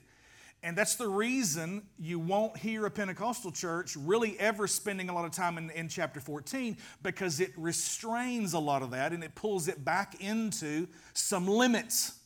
And 0.66 0.76
that's 0.76 0.96
the 0.96 1.08
reason 1.08 1.84
you 2.00 2.18
won't 2.18 2.58
hear 2.58 2.88
a 2.88 2.90
Pentecostal 2.90 3.52
church 3.52 3.96
really 3.96 4.36
ever 4.40 4.66
spending 4.66 5.10
a 5.10 5.14
lot 5.14 5.24
of 5.24 5.30
time 5.30 5.60
in, 5.60 5.70
in, 5.70 5.88
chapter 5.90 6.20
14 6.20 6.78
because 7.04 7.40
it 7.40 7.52
restrains 7.56 8.54
a 8.54 8.60
lot 8.60 8.82
of 8.82 8.90
that 8.90 9.14
and 9.14 9.24
it 9.24 9.36
pulls 9.36 9.68
it 9.68 9.86
back 9.86 10.20
into 10.24 10.88
some 11.14 11.48
limits. 11.48 12.18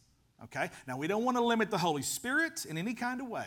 Okay? 0.46 0.70
Now, 0.88 0.96
we 0.96 1.06
don't 1.06 1.26
want 1.26 1.36
to 1.36 1.44
limit 1.44 1.70
the 1.70 1.78
Holy 1.78 2.02
Spirit 2.02 2.64
in 2.64 2.78
any 2.78 2.94
kind 2.94 3.20
of 3.20 3.28
way. 3.28 3.46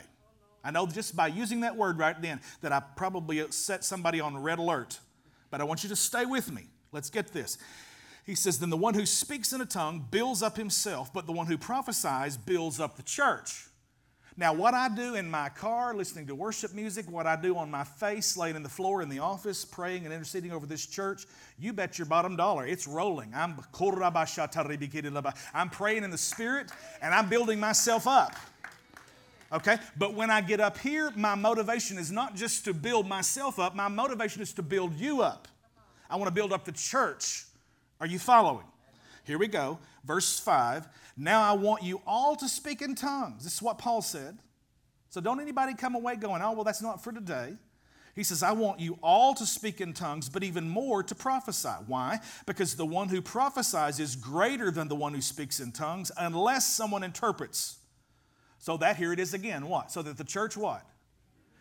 I 0.62 0.70
know 0.70 0.86
just 0.86 1.16
by 1.16 1.28
using 1.28 1.62
that 1.62 1.74
word 1.74 1.98
right 1.98 2.20
then 2.20 2.42
that 2.60 2.70
I 2.70 2.80
probably 2.94 3.42
set 3.50 3.84
somebody 3.84 4.20
on 4.20 4.36
red 4.36 4.58
alert, 4.58 5.00
but 5.50 5.62
I 5.62 5.64
want 5.64 5.82
you 5.84 5.88
to 5.88 5.96
stay 5.96 6.26
with 6.26 6.52
me. 6.52 6.66
Let's 6.92 7.08
get 7.08 7.28
this. 7.28 7.56
He 8.26 8.34
says, 8.34 8.58
Then 8.58 8.68
the 8.68 8.76
one 8.76 8.92
who 8.92 9.06
speaks 9.06 9.54
in 9.54 9.62
a 9.62 9.66
tongue 9.66 10.06
builds 10.10 10.42
up 10.42 10.58
himself, 10.58 11.14
but 11.14 11.24
the 11.24 11.32
one 11.32 11.46
who 11.46 11.56
prophesies 11.56 12.36
builds 12.36 12.78
up 12.78 12.96
the 12.96 13.02
church. 13.02 13.68
Now, 14.36 14.54
what 14.54 14.72
I 14.72 14.88
do 14.88 15.14
in 15.14 15.30
my 15.30 15.50
car, 15.50 15.94
listening 15.94 16.26
to 16.28 16.34
worship 16.34 16.72
music, 16.72 17.10
what 17.10 17.26
I 17.26 17.36
do 17.36 17.56
on 17.58 17.70
my 17.70 17.84
face, 17.84 18.34
laying 18.36 18.56
in 18.56 18.62
the 18.62 18.68
floor 18.68 19.02
in 19.02 19.10
the 19.10 19.18
office, 19.18 19.64
praying 19.64 20.04
and 20.04 20.12
interceding 20.12 20.52
over 20.52 20.64
this 20.64 20.86
church, 20.86 21.26
you 21.58 21.74
bet 21.74 21.98
your 21.98 22.06
bottom 22.06 22.34
dollar 22.34 22.66
it's 22.66 22.86
rolling. 22.86 23.32
I'm, 23.34 23.58
I'm 25.54 25.70
praying 25.70 26.04
in 26.04 26.10
the 26.10 26.18
Spirit 26.18 26.70
and 27.02 27.14
I'm 27.14 27.28
building 27.28 27.60
myself 27.60 28.06
up. 28.06 28.34
Okay? 29.52 29.76
But 29.98 30.14
when 30.14 30.30
I 30.30 30.40
get 30.40 30.60
up 30.60 30.78
here, 30.78 31.10
my 31.14 31.34
motivation 31.34 31.98
is 31.98 32.10
not 32.10 32.34
just 32.34 32.64
to 32.64 32.72
build 32.72 33.06
myself 33.06 33.58
up, 33.58 33.74
my 33.74 33.88
motivation 33.88 34.40
is 34.40 34.54
to 34.54 34.62
build 34.62 34.94
you 34.94 35.20
up. 35.20 35.46
I 36.08 36.16
want 36.16 36.28
to 36.28 36.34
build 36.34 36.52
up 36.54 36.64
the 36.64 36.72
church. 36.72 37.44
Are 38.00 38.06
you 38.06 38.18
following? 38.18 38.64
Here 39.24 39.38
we 39.38 39.46
go. 39.46 39.78
Verse 40.04 40.38
5. 40.40 40.88
Now 41.16 41.42
I 41.42 41.52
want 41.52 41.82
you 41.82 42.00
all 42.06 42.36
to 42.36 42.48
speak 42.48 42.82
in 42.82 42.94
tongues. 42.94 43.44
This 43.44 43.54
is 43.54 43.62
what 43.62 43.78
Paul 43.78 44.02
said. 44.02 44.38
So 45.10 45.20
don't 45.20 45.40
anybody 45.40 45.74
come 45.74 45.94
away 45.94 46.16
going, 46.16 46.40
oh, 46.42 46.52
well, 46.52 46.64
that's 46.64 46.80
not 46.80 47.04
for 47.04 47.12
today. 47.12 47.56
He 48.14 48.24
says, 48.24 48.42
I 48.42 48.52
want 48.52 48.80
you 48.80 48.98
all 49.02 49.34
to 49.34 49.46
speak 49.46 49.80
in 49.80 49.94
tongues, 49.94 50.28
but 50.28 50.42
even 50.42 50.68
more 50.68 51.02
to 51.02 51.14
prophesy. 51.14 51.68
Why? 51.86 52.20
Because 52.46 52.76
the 52.76 52.84
one 52.84 53.08
who 53.08 53.22
prophesies 53.22 53.98
is 53.98 54.16
greater 54.16 54.70
than 54.70 54.88
the 54.88 54.94
one 54.94 55.14
who 55.14 55.22
speaks 55.22 55.60
in 55.60 55.72
tongues, 55.72 56.12
unless 56.18 56.66
someone 56.66 57.02
interprets. 57.02 57.78
So 58.58 58.76
that 58.78 58.96
here 58.96 59.12
it 59.12 59.18
is 59.18 59.32
again. 59.34 59.66
What? 59.66 59.90
So 59.90 60.02
that 60.02 60.18
the 60.18 60.24
church 60.24 60.56
what? 60.56 60.86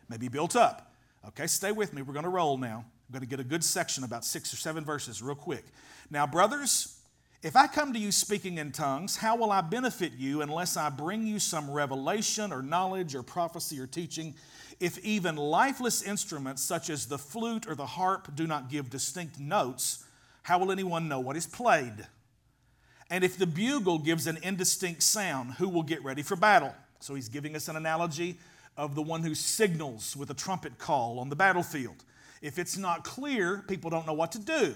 May 0.10 0.18
be 0.18 0.28
built 0.28 0.56
up. 0.56 0.94
Okay, 1.30 1.48
stay 1.48 1.72
with 1.72 1.94
me. 1.94 2.02
We're 2.02 2.14
going 2.14 2.24
to 2.24 2.30
roll 2.30 2.58
now. 2.58 2.86
I'm 3.08 3.14
going 3.14 3.22
to 3.22 3.28
get 3.28 3.40
a 3.40 3.46
good 3.46 3.64
section, 3.64 4.04
about 4.04 4.26
six 4.26 4.54
or 4.54 4.58
seven 4.58 4.84
verses, 4.84 5.22
real 5.22 5.36
quick. 5.36 5.66
Now, 6.10 6.28
brothers, 6.28 7.01
if 7.44 7.56
I 7.56 7.66
come 7.66 7.92
to 7.94 8.00
you 8.00 8.12
speaking 8.12 8.60
in 8.60 8.72
tongues, 8.72 9.18
how 9.18 9.36
will 9.36 9.52
I 9.52 9.62
benefit 9.62 10.14
you 10.18 10.42
unless 10.42 10.78
I 10.78 10.90
bring 10.90 11.26
you 11.26 11.40
some 11.40 11.72
revelation 11.72 12.54
or 12.54 12.62
knowledge 12.62 13.16
or 13.16 13.24
prophecy 13.24 13.80
or 13.80 13.88
teaching? 13.88 14.36
If 14.80 15.00
even 15.00 15.38
lifeless 15.38 16.04
instruments 16.04 16.62
such 16.62 16.90
as 16.90 17.08
the 17.08 17.18
flute 17.18 17.68
or 17.68 17.74
the 17.74 17.86
harp 17.86 18.36
do 18.36 18.46
not 18.46 18.70
give 18.70 18.92
distinct 18.92 19.40
notes, 19.40 20.06
how 20.44 20.60
will 20.60 20.72
anyone 20.72 21.08
know 21.08 21.20
what 21.20 21.36
is 21.36 21.48
played? 21.48 22.08
And 23.10 23.24
if 23.24 23.38
the 23.38 23.48
bugle 23.48 23.98
gives 23.98 24.28
an 24.28 24.38
indistinct 24.44 25.02
sound, 25.02 25.54
who 25.54 25.68
will 25.68 25.84
get 25.84 26.04
ready 26.04 26.22
for 26.22 26.36
battle? 26.36 26.76
So 27.00 27.16
he's 27.16 27.28
giving 27.28 27.56
us 27.56 27.68
an 27.68 27.76
analogy 27.76 28.38
of 28.78 28.94
the 28.94 29.02
one 29.02 29.24
who 29.24 29.34
signals 29.34 30.16
with 30.16 30.30
a 30.30 30.36
trumpet 30.36 30.78
call 30.78 31.20
on 31.20 31.30
the 31.30 31.36
battlefield. 31.36 32.04
If 32.42 32.60
it's 32.60 32.78
not 32.78 33.04
clear, 33.04 33.64
people 33.68 33.90
don't 33.90 34.06
know 34.06 34.14
what 34.14 34.32
to 34.34 34.40
do. 34.40 34.76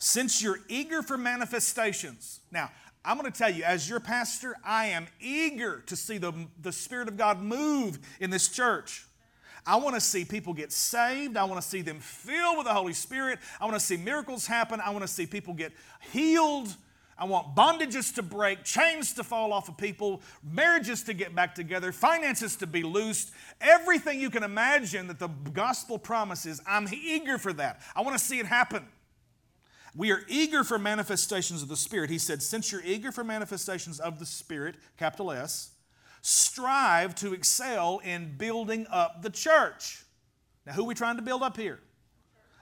Since 0.00 0.42
you're 0.42 0.60
eager 0.68 1.02
for 1.02 1.18
manifestations, 1.18 2.40
now, 2.50 2.70
I'm 3.04 3.18
going 3.18 3.30
to 3.30 3.38
tell 3.38 3.50
you, 3.50 3.64
as 3.64 3.88
your 3.88 4.00
pastor, 4.00 4.56
I 4.64 4.86
am 4.86 5.06
eager 5.20 5.82
to 5.86 5.94
see 5.94 6.16
the, 6.16 6.32
the 6.60 6.72
Spirit 6.72 7.06
of 7.06 7.16
God 7.16 7.40
move 7.40 7.98
in 8.18 8.30
this 8.30 8.48
church. 8.48 9.04
I 9.66 9.76
want 9.76 9.94
to 9.94 10.00
see 10.00 10.24
people 10.24 10.54
get 10.54 10.72
saved. 10.72 11.36
I 11.36 11.44
want 11.44 11.60
to 11.60 11.66
see 11.66 11.82
them 11.82 12.00
filled 12.00 12.56
with 12.56 12.66
the 12.66 12.72
Holy 12.72 12.94
Spirit. 12.94 13.38
I 13.60 13.66
want 13.66 13.76
to 13.76 13.84
see 13.84 13.98
miracles 13.98 14.46
happen. 14.46 14.80
I 14.80 14.88
want 14.88 15.02
to 15.02 15.08
see 15.08 15.26
people 15.26 15.52
get 15.52 15.72
healed. 16.12 16.74
I 17.18 17.24
want 17.24 17.54
bondages 17.54 18.14
to 18.14 18.22
break, 18.22 18.64
chains 18.64 19.12
to 19.14 19.24
fall 19.24 19.52
off 19.52 19.68
of 19.68 19.76
people, 19.76 20.22
marriages 20.42 21.02
to 21.02 21.12
get 21.12 21.34
back 21.34 21.54
together, 21.54 21.92
finances 21.92 22.56
to 22.56 22.66
be 22.66 22.82
loosed, 22.82 23.32
everything 23.60 24.18
you 24.18 24.30
can 24.30 24.42
imagine 24.42 25.08
that 25.08 25.18
the 25.18 25.28
gospel 25.28 25.98
promises. 25.98 26.62
I'm 26.66 26.88
eager 26.90 27.36
for 27.36 27.52
that. 27.52 27.82
I 27.94 28.00
want 28.00 28.16
to 28.16 28.24
see 28.24 28.38
it 28.38 28.46
happen. 28.46 28.86
We 29.96 30.12
are 30.12 30.22
eager 30.28 30.62
for 30.62 30.78
manifestations 30.78 31.62
of 31.62 31.68
the 31.68 31.76
Spirit. 31.76 32.10
He 32.10 32.18
said, 32.18 32.42
Since 32.42 32.70
you're 32.70 32.84
eager 32.84 33.10
for 33.10 33.24
manifestations 33.24 33.98
of 33.98 34.18
the 34.18 34.26
Spirit, 34.26 34.76
capital 34.96 35.32
S, 35.32 35.70
strive 36.22 37.14
to 37.16 37.32
excel 37.32 38.00
in 38.04 38.36
building 38.36 38.86
up 38.90 39.22
the 39.22 39.30
church. 39.30 40.04
Now, 40.66 40.72
who 40.72 40.82
are 40.82 40.88
we 40.88 40.94
trying 40.94 41.16
to 41.16 41.22
build 41.22 41.42
up 41.42 41.56
here? 41.56 41.80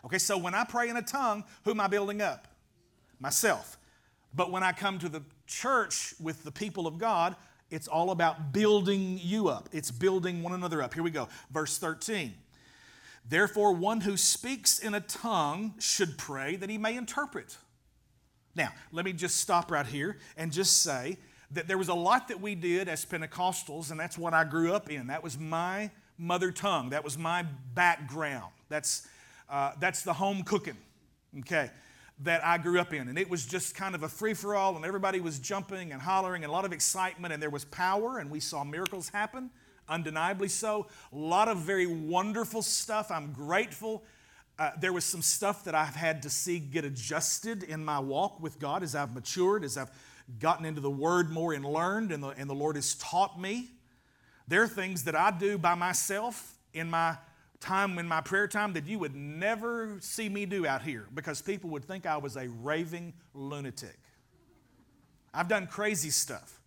Okay, 0.04 0.18
so 0.18 0.38
when 0.38 0.54
I 0.54 0.64
pray 0.64 0.88
in 0.88 0.96
a 0.96 1.02
tongue, 1.02 1.44
who 1.64 1.72
am 1.72 1.80
I 1.80 1.88
building 1.88 2.22
up? 2.22 2.48
Myself. 3.18 3.76
But 4.32 4.50
when 4.50 4.62
I 4.62 4.72
come 4.72 4.98
to 5.00 5.08
the 5.08 5.22
church 5.46 6.14
with 6.20 6.44
the 6.44 6.52
people 6.52 6.86
of 6.86 6.98
God, 6.98 7.34
it's 7.70 7.88
all 7.88 8.10
about 8.10 8.52
building 8.52 9.18
you 9.20 9.48
up. 9.48 9.68
It's 9.72 9.90
building 9.90 10.42
one 10.42 10.54
another 10.54 10.82
up. 10.82 10.94
Here 10.94 11.02
we 11.02 11.10
go. 11.10 11.28
Verse 11.50 11.78
13. 11.78 12.32
Therefore, 13.28 13.72
one 13.72 14.00
who 14.00 14.16
speaks 14.16 14.78
in 14.78 14.94
a 14.94 15.00
tongue 15.00 15.74
should 15.78 16.16
pray 16.16 16.56
that 16.56 16.70
he 16.70 16.78
may 16.78 16.96
interpret. 16.96 17.58
Now, 18.54 18.72
let 18.90 19.04
me 19.04 19.12
just 19.12 19.36
stop 19.36 19.70
right 19.70 19.86
here 19.86 20.18
and 20.36 20.50
just 20.50 20.82
say 20.82 21.18
that 21.50 21.68
there 21.68 21.78
was 21.78 21.88
a 21.88 21.94
lot 21.94 22.28
that 22.28 22.40
we 22.40 22.54
did 22.54 22.88
as 22.88 23.04
Pentecostals, 23.04 23.90
and 23.90 24.00
that's 24.00 24.18
what 24.18 24.34
I 24.34 24.44
grew 24.44 24.72
up 24.72 24.90
in. 24.90 25.08
That 25.08 25.22
was 25.22 25.38
my 25.38 25.90
mother 26.16 26.50
tongue, 26.50 26.90
that 26.90 27.04
was 27.04 27.16
my 27.16 27.44
background. 27.74 28.52
That's, 28.68 29.06
uh, 29.48 29.72
that's 29.78 30.02
the 30.02 30.12
home 30.12 30.42
cooking. 30.42 30.76
Okay 31.40 31.70
that 32.20 32.44
I 32.44 32.58
grew 32.58 32.80
up 32.80 32.92
in. 32.92 33.08
And 33.08 33.18
it 33.18 33.30
was 33.30 33.46
just 33.46 33.74
kind 33.74 33.94
of 33.94 34.02
a 34.02 34.08
free 34.08 34.34
for 34.34 34.56
all, 34.56 34.76
and 34.76 34.84
everybody 34.84 35.20
was 35.20 35.38
jumping 35.38 35.92
and 35.92 36.02
hollering, 36.02 36.42
and 36.42 36.50
a 36.50 36.52
lot 36.52 36.64
of 36.64 36.72
excitement, 36.72 37.32
and 37.32 37.42
there 37.42 37.50
was 37.50 37.64
power, 37.66 38.18
and 38.18 38.30
we 38.30 38.40
saw 38.40 38.64
miracles 38.64 39.08
happen, 39.08 39.50
undeniably 39.88 40.48
so. 40.48 40.86
A 41.12 41.16
lot 41.16 41.48
of 41.48 41.58
very 41.58 41.86
wonderful 41.86 42.62
stuff. 42.62 43.10
I'm 43.10 43.32
grateful. 43.32 44.04
Uh, 44.58 44.70
there 44.80 44.92
was 44.92 45.04
some 45.04 45.22
stuff 45.22 45.64
that 45.64 45.74
I've 45.74 45.94
had 45.94 46.22
to 46.22 46.30
see 46.30 46.58
get 46.58 46.84
adjusted 46.84 47.62
in 47.62 47.84
my 47.84 48.00
walk 48.00 48.40
with 48.40 48.58
God 48.58 48.82
as 48.82 48.94
I've 48.94 49.14
matured, 49.14 49.64
as 49.64 49.76
I've 49.76 49.90
gotten 50.40 50.66
into 50.66 50.80
the 50.80 50.90
Word 50.90 51.30
more 51.30 51.52
and 51.52 51.64
learned, 51.64 52.12
and 52.12 52.22
the, 52.22 52.28
and 52.28 52.50
the 52.50 52.54
Lord 52.54 52.76
has 52.76 52.94
taught 52.96 53.40
me. 53.40 53.68
There 54.48 54.62
are 54.62 54.68
things 54.68 55.04
that 55.04 55.14
I 55.14 55.30
do 55.30 55.58
by 55.58 55.74
myself 55.74 56.56
in 56.72 56.90
my 56.90 57.16
time 57.60 57.98
in 57.98 58.06
my 58.06 58.20
prayer 58.20 58.46
time 58.46 58.72
that 58.74 58.86
you 58.86 58.98
would 58.98 59.14
never 59.14 59.96
see 60.00 60.28
me 60.28 60.46
do 60.46 60.66
out 60.66 60.82
here 60.82 61.06
because 61.14 61.42
people 61.42 61.70
would 61.70 61.84
think 61.84 62.06
I 62.06 62.16
was 62.16 62.36
a 62.36 62.48
raving 62.62 63.12
lunatic. 63.34 63.98
I've 65.34 65.48
done 65.48 65.66
crazy 65.66 66.10
stuff. 66.10 66.57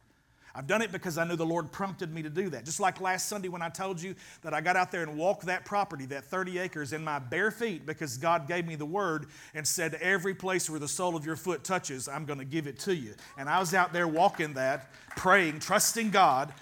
I've 0.53 0.67
done 0.67 0.81
it 0.81 0.91
because 0.91 1.17
I 1.17 1.23
knew 1.23 1.35
the 1.35 1.45
Lord 1.45 1.71
prompted 1.71 2.13
me 2.13 2.21
to 2.23 2.29
do 2.29 2.49
that. 2.49 2.65
Just 2.65 2.79
like 2.79 2.99
last 2.99 3.27
Sunday 3.27 3.47
when 3.47 3.61
I 3.61 3.69
told 3.69 4.01
you 4.01 4.15
that 4.41 4.53
I 4.53 4.61
got 4.61 4.75
out 4.75 4.91
there 4.91 5.03
and 5.03 5.17
walked 5.17 5.45
that 5.45 5.65
property, 5.65 6.05
that 6.07 6.25
30 6.25 6.59
acres, 6.59 6.93
in 6.93 7.03
my 7.03 7.19
bare 7.19 7.51
feet 7.51 7.85
because 7.85 8.17
God 8.17 8.47
gave 8.47 8.65
me 8.65 8.75
the 8.75 8.85
word 8.85 9.27
and 9.53 9.65
said, 9.67 9.95
Every 9.95 10.33
place 10.33 10.69
where 10.69 10.79
the 10.79 10.87
sole 10.87 11.15
of 11.15 11.25
your 11.25 11.35
foot 11.35 11.63
touches, 11.63 12.07
I'm 12.07 12.25
going 12.25 12.39
to 12.39 12.45
give 12.45 12.67
it 12.67 12.79
to 12.79 12.95
you. 12.95 13.13
And 13.37 13.47
I 13.47 13.59
was 13.59 13.73
out 13.73 13.93
there 13.93 14.07
walking 14.07 14.53
that, 14.53 14.91
praying, 15.15 15.59
trusting 15.59 16.09
God 16.09 16.53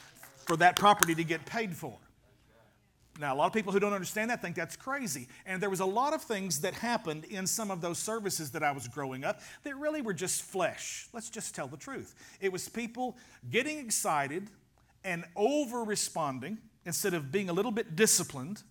for 0.46 0.58
that 0.58 0.76
property 0.76 1.16
to 1.16 1.24
get 1.24 1.46
paid 1.46 1.76
for. 1.76 1.96
Now, 3.20 3.34
a 3.34 3.38
lot 3.38 3.48
of 3.48 3.54
people 3.54 3.74
who 3.74 3.82
don't 3.82 3.92
understand 3.92 4.30
that 4.30 4.42
think 4.42 4.56
that's 4.56 4.78
crazy. 4.78 5.28
And 5.46 5.62
there 5.62 5.70
was 5.70 5.82
a 5.82 5.86
lot 5.86 6.14
of 6.14 6.22
things 6.22 6.62
that 6.62 6.74
happened 6.74 7.26
in 7.26 7.46
some 7.46 7.70
of 7.70 7.82
those 7.82 8.00
services 8.00 8.52
that 8.52 8.64
I 8.64 8.72
was 8.72 8.88
growing 8.88 9.26
up 9.26 9.42
that 9.64 9.76
really 9.76 10.02
were 10.02 10.14
just 10.14 10.42
flesh. 10.44 11.08
Let's 11.12 11.30
just 11.30 11.54
tell 11.54 11.68
the 11.68 11.76
truth. 11.76 12.16
It 12.40 12.50
was 12.50 12.70
people 12.70 13.18
getting 13.52 13.78
excited 13.80 14.50
and 15.04 15.26
over 15.36 15.84
responding 15.84 16.60
instead 16.86 17.14
of 17.14 17.30
being 17.30 17.50
a 17.50 17.54
little 17.54 17.72
bit 17.72 17.98
disciplined. 17.98 18.64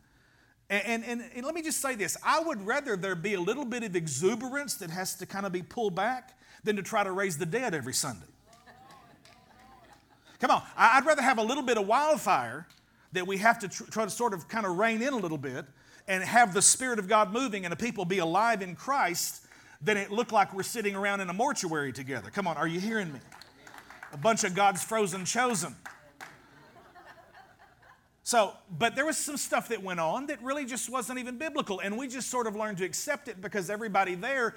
And, 0.70 1.04
and, 1.04 1.22
and, 1.34 1.44
let 1.44 1.54
me 1.54 1.62
just 1.62 1.80
say 1.80 1.94
this 1.94 2.16
I 2.24 2.40
would 2.40 2.66
rather 2.66 2.96
there 2.96 3.14
be 3.14 3.34
a 3.34 3.40
little 3.40 3.64
bit 3.64 3.82
of 3.82 3.96
exuberance 3.96 4.74
that 4.76 4.90
has 4.90 5.14
to 5.16 5.26
kind 5.26 5.44
of 5.44 5.52
be 5.52 5.62
pulled 5.62 5.94
back 5.94 6.38
than 6.64 6.76
to 6.76 6.82
try 6.82 7.04
to 7.04 7.12
raise 7.12 7.38
the 7.38 7.46
dead 7.46 7.74
every 7.74 7.94
Sunday. 7.94 8.26
Come 10.40 10.50
on, 10.50 10.62
I'd 10.76 11.04
rather 11.04 11.22
have 11.22 11.38
a 11.38 11.42
little 11.42 11.62
bit 11.62 11.78
of 11.78 11.86
wildfire 11.86 12.66
that 13.12 13.26
we 13.26 13.38
have 13.38 13.58
to 13.60 13.68
tr- 13.68 13.84
try 13.84 14.04
to 14.04 14.10
sort 14.10 14.34
of 14.34 14.48
kind 14.48 14.66
of 14.66 14.78
rein 14.78 15.02
in 15.02 15.12
a 15.12 15.18
little 15.18 15.38
bit 15.38 15.66
and 16.06 16.22
have 16.22 16.54
the 16.54 16.62
Spirit 16.62 16.98
of 16.98 17.08
God 17.08 17.32
moving 17.32 17.64
and 17.64 17.72
the 17.72 17.76
people 17.76 18.04
be 18.04 18.18
alive 18.18 18.62
in 18.62 18.74
Christ 18.74 19.44
then 19.80 19.96
it 19.96 20.10
look 20.10 20.32
like 20.32 20.52
we're 20.52 20.62
sitting 20.62 20.96
around 20.96 21.20
in 21.20 21.30
a 21.30 21.32
mortuary 21.32 21.92
together. 21.92 22.30
Come 22.30 22.46
on, 22.46 22.56
are 22.56 22.66
you 22.66 22.80
hearing 22.80 23.12
me? 23.12 23.20
A 24.12 24.16
bunch 24.16 24.44
of 24.44 24.54
God's 24.54 24.82
frozen 24.82 25.24
chosen. 25.24 25.76
So, 28.24 28.52
but 28.76 28.94
there 28.94 29.06
was 29.06 29.16
some 29.16 29.36
stuff 29.36 29.68
that 29.68 29.82
went 29.82 30.00
on 30.00 30.26
that 30.26 30.42
really 30.42 30.66
just 30.66 30.90
wasn't 30.90 31.18
even 31.18 31.38
biblical. 31.38 31.80
And 31.80 31.96
we 31.96 32.08
just 32.08 32.28
sort 32.28 32.46
of 32.46 32.56
learned 32.56 32.78
to 32.78 32.84
accept 32.84 33.28
it 33.28 33.40
because 33.40 33.70
everybody 33.70 34.14
there 34.14 34.54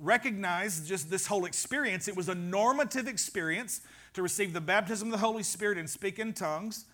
recognized 0.00 0.86
just 0.86 1.10
this 1.10 1.26
whole 1.26 1.44
experience. 1.46 2.08
It 2.08 2.16
was 2.16 2.28
a 2.28 2.34
normative 2.34 3.06
experience 3.06 3.80
to 4.14 4.22
receive 4.22 4.52
the 4.52 4.60
baptism 4.60 5.08
of 5.08 5.12
the 5.12 5.18
Holy 5.18 5.42
Spirit 5.42 5.78
and 5.78 5.88
speak 5.88 6.18
in 6.18 6.32
tongues. 6.32 6.84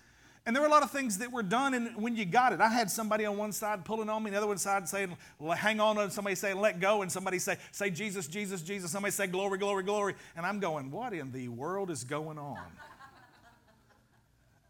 And 0.46 0.56
there 0.56 0.62
were 0.62 0.68
a 0.68 0.70
lot 0.70 0.82
of 0.82 0.90
things 0.90 1.18
that 1.18 1.30
were 1.30 1.42
done 1.42 1.74
and 1.74 1.94
when 1.96 2.16
you 2.16 2.24
got 2.24 2.52
it. 2.52 2.60
I 2.60 2.68
had 2.68 2.90
somebody 2.90 3.26
on 3.26 3.36
one 3.36 3.52
side 3.52 3.84
pulling 3.84 4.08
on 4.08 4.22
me, 4.22 4.30
the 4.30 4.38
other 4.38 4.46
one 4.46 4.56
side 4.56 4.88
saying, 4.88 5.14
hang 5.54 5.80
on, 5.80 5.98
and 5.98 6.10
somebody 6.10 6.34
saying, 6.34 6.58
let 6.58 6.80
go, 6.80 7.02
and 7.02 7.12
somebody 7.12 7.38
say, 7.38 7.58
say 7.72 7.90
Jesus, 7.90 8.26
Jesus, 8.26 8.62
Jesus. 8.62 8.90
Somebody 8.90 9.12
say, 9.12 9.26
glory, 9.26 9.58
glory, 9.58 9.84
glory. 9.84 10.14
And 10.36 10.46
I'm 10.46 10.58
going, 10.58 10.90
what 10.90 11.12
in 11.12 11.30
the 11.30 11.48
world 11.48 11.90
is 11.90 12.04
going 12.04 12.38
on? 12.38 12.58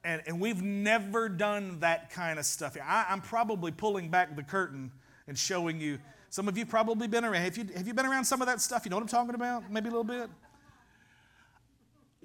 And, 0.03 0.23
and 0.27 0.41
we've 0.41 0.61
never 0.61 1.29
done 1.29 1.81
that 1.81 2.11
kind 2.11 2.39
of 2.39 2.47
stuff. 2.47 2.77
I, 2.83 3.07
I'm 3.09 3.21
probably 3.21 3.71
pulling 3.71 4.09
back 4.09 4.35
the 4.35 4.43
curtain 4.43 4.91
and 5.29 5.39
showing 5.39 5.81
you. 5.81 5.99
Some 6.31 6.49
of 6.49 6.59
you 6.59 6.67
probably 6.67 7.07
been 7.07 7.25
around. 7.25 7.43
Have 7.43 7.57
you, 7.57 7.67
have 7.77 7.87
you 7.87 7.95
been 7.95 8.07
around 8.07 8.25
some 8.25 8.41
of 8.41 8.49
that 8.49 8.61
stuff? 8.61 8.85
You 8.85 8.91
know 8.91 8.97
what 8.97 9.03
I'm 9.03 9.09
talking 9.09 9.35
about? 9.35 9.71
Maybe 9.71 9.89
a 9.89 9.93
little 9.93 10.05
bit? 10.05 10.31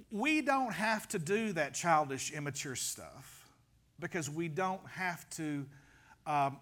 We 0.09 0.41
don't 0.41 0.73
have 0.73 1.07
to 1.09 1.19
do 1.19 1.53
that 1.53 1.73
childish, 1.73 2.31
immature 2.31 2.75
stuff 2.75 3.34
because 3.99 4.29
we 4.29 4.47
don't 4.47 4.85
have 4.87 5.29
to 5.31 5.65
um, 6.25 6.57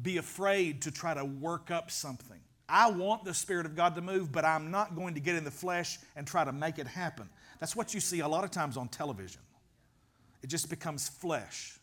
be 0.00 0.16
afraid 0.16 0.82
to 0.82 0.90
try 0.90 1.14
to 1.14 1.24
work 1.24 1.70
up 1.70 1.90
something. 1.90 2.40
I 2.68 2.90
want 2.90 3.24
the 3.24 3.34
Spirit 3.34 3.66
of 3.66 3.76
God 3.76 3.94
to 3.96 4.00
move, 4.00 4.32
but 4.32 4.44
I'm 4.44 4.70
not 4.70 4.96
going 4.96 5.14
to 5.14 5.20
get 5.20 5.36
in 5.36 5.44
the 5.44 5.50
flesh 5.50 5.98
and 6.16 6.26
try 6.26 6.44
to 6.44 6.52
make 6.52 6.78
it 6.78 6.86
happen. 6.86 7.28
That's 7.60 7.76
what 7.76 7.92
you 7.92 8.00
see 8.00 8.20
a 8.20 8.28
lot 8.28 8.44
of 8.44 8.50
times 8.50 8.76
on 8.76 8.88
television. 8.88 9.42
It 10.42 10.46
just 10.46 10.70
becomes 10.70 11.08
flesh. 11.08 11.78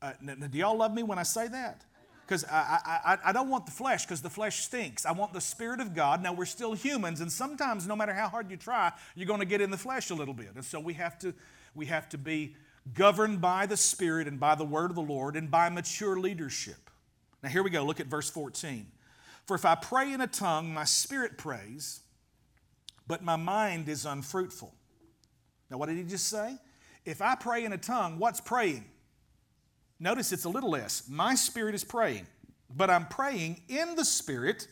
Uh, 0.00 0.12
do 0.22 0.58
y'all 0.58 0.76
love 0.76 0.92
me 0.92 1.02
when 1.02 1.18
I 1.18 1.22
say 1.22 1.48
that? 1.48 1.84
Because 2.26 2.44
I, 2.44 2.78
I, 3.04 3.18
I 3.26 3.32
don't 3.32 3.48
want 3.48 3.66
the 3.66 3.72
flesh 3.72 4.04
because 4.04 4.22
the 4.22 4.30
flesh 4.30 4.60
stinks. 4.64 5.04
I 5.04 5.12
want 5.12 5.32
the 5.32 5.40
Spirit 5.40 5.80
of 5.80 5.94
God. 5.94 6.22
Now, 6.22 6.32
we're 6.32 6.44
still 6.44 6.72
humans, 6.72 7.20
and 7.20 7.30
sometimes, 7.30 7.86
no 7.86 7.96
matter 7.96 8.12
how 8.12 8.28
hard 8.28 8.50
you 8.50 8.56
try, 8.56 8.92
you're 9.14 9.26
going 9.26 9.40
to 9.40 9.46
get 9.46 9.60
in 9.60 9.70
the 9.70 9.76
flesh 9.76 10.10
a 10.10 10.14
little 10.14 10.34
bit. 10.34 10.50
And 10.54 10.64
so 10.64 10.80
we 10.80 10.94
have 10.94 11.18
to, 11.20 11.34
we 11.74 11.86
have 11.86 12.08
to 12.10 12.18
be 12.18 12.56
governed 12.94 13.40
by 13.40 13.66
the 13.66 13.76
Spirit 13.76 14.26
and 14.26 14.40
by 14.40 14.54
the 14.54 14.64
word 14.64 14.90
of 14.90 14.96
the 14.96 15.02
Lord 15.02 15.36
and 15.36 15.50
by 15.50 15.68
mature 15.68 16.18
leadership. 16.18 16.90
Now, 17.42 17.48
here 17.48 17.62
we 17.62 17.70
go. 17.70 17.84
Look 17.84 18.00
at 18.00 18.06
verse 18.06 18.30
14. 18.30 18.86
For 19.46 19.54
if 19.54 19.64
I 19.64 19.74
pray 19.74 20.12
in 20.12 20.20
a 20.20 20.26
tongue, 20.26 20.72
my 20.72 20.84
spirit 20.84 21.36
prays, 21.36 22.00
but 23.06 23.22
my 23.22 23.36
mind 23.36 23.88
is 23.88 24.06
unfruitful. 24.06 24.72
Now, 25.70 25.78
what 25.78 25.88
did 25.88 25.96
he 25.96 26.04
just 26.04 26.28
say? 26.28 26.56
If 27.04 27.20
I 27.20 27.34
pray 27.34 27.64
in 27.64 27.72
a 27.72 27.78
tongue, 27.78 28.18
what's 28.18 28.40
praying? 28.40 28.84
Notice 29.98 30.32
it's 30.32 30.44
a 30.44 30.48
little 30.48 30.70
less. 30.70 31.08
My 31.08 31.34
spirit 31.34 31.74
is 31.74 31.82
praying, 31.82 32.26
but 32.74 32.90
I'm 32.90 33.06
praying 33.06 33.62
in 33.68 33.96
the 33.96 34.04
spirit 34.04 34.68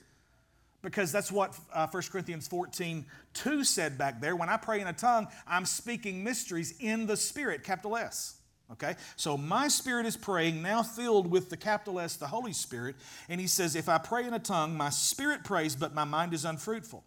because 0.82 1.12
that's 1.12 1.30
what 1.30 1.58
uh, 1.72 1.86
1 1.86 2.02
Corinthians 2.10 2.48
14 2.48 3.04
2 3.32 3.64
said 3.64 3.98
back 3.98 4.20
there. 4.20 4.34
When 4.36 4.48
I 4.48 4.56
pray 4.56 4.80
in 4.80 4.86
a 4.86 4.92
tongue, 4.92 5.28
I'm 5.46 5.64
speaking 5.64 6.24
mysteries 6.24 6.74
in 6.80 7.06
the 7.06 7.16
spirit, 7.16 7.64
capital 7.64 7.96
S. 7.96 8.36
Okay? 8.72 8.94
So 9.16 9.36
my 9.36 9.68
spirit 9.68 10.06
is 10.06 10.16
praying, 10.16 10.62
now 10.62 10.82
filled 10.82 11.30
with 11.30 11.50
the 11.50 11.56
capital 11.56 12.00
S, 12.00 12.16
the 12.16 12.26
Holy 12.26 12.52
Spirit. 12.52 12.96
And 13.28 13.40
he 13.40 13.46
says, 13.46 13.76
If 13.76 13.88
I 13.88 13.98
pray 13.98 14.26
in 14.26 14.34
a 14.34 14.38
tongue, 14.38 14.76
my 14.76 14.90
spirit 14.90 15.44
prays, 15.44 15.76
but 15.76 15.94
my 15.94 16.04
mind 16.04 16.34
is 16.34 16.44
unfruitful. 16.44 17.04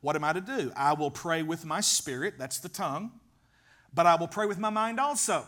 What 0.00 0.16
am 0.16 0.24
I 0.24 0.32
to 0.32 0.40
do? 0.40 0.72
I 0.76 0.92
will 0.92 1.10
pray 1.10 1.42
with 1.42 1.64
my 1.64 1.80
spirit, 1.80 2.34
that's 2.38 2.58
the 2.58 2.68
tongue 2.68 3.12
but 3.92 4.06
I 4.06 4.14
will 4.14 4.28
pray 4.28 4.46
with 4.46 4.58
my 4.58 4.70
mind 4.70 5.00
also. 5.00 5.44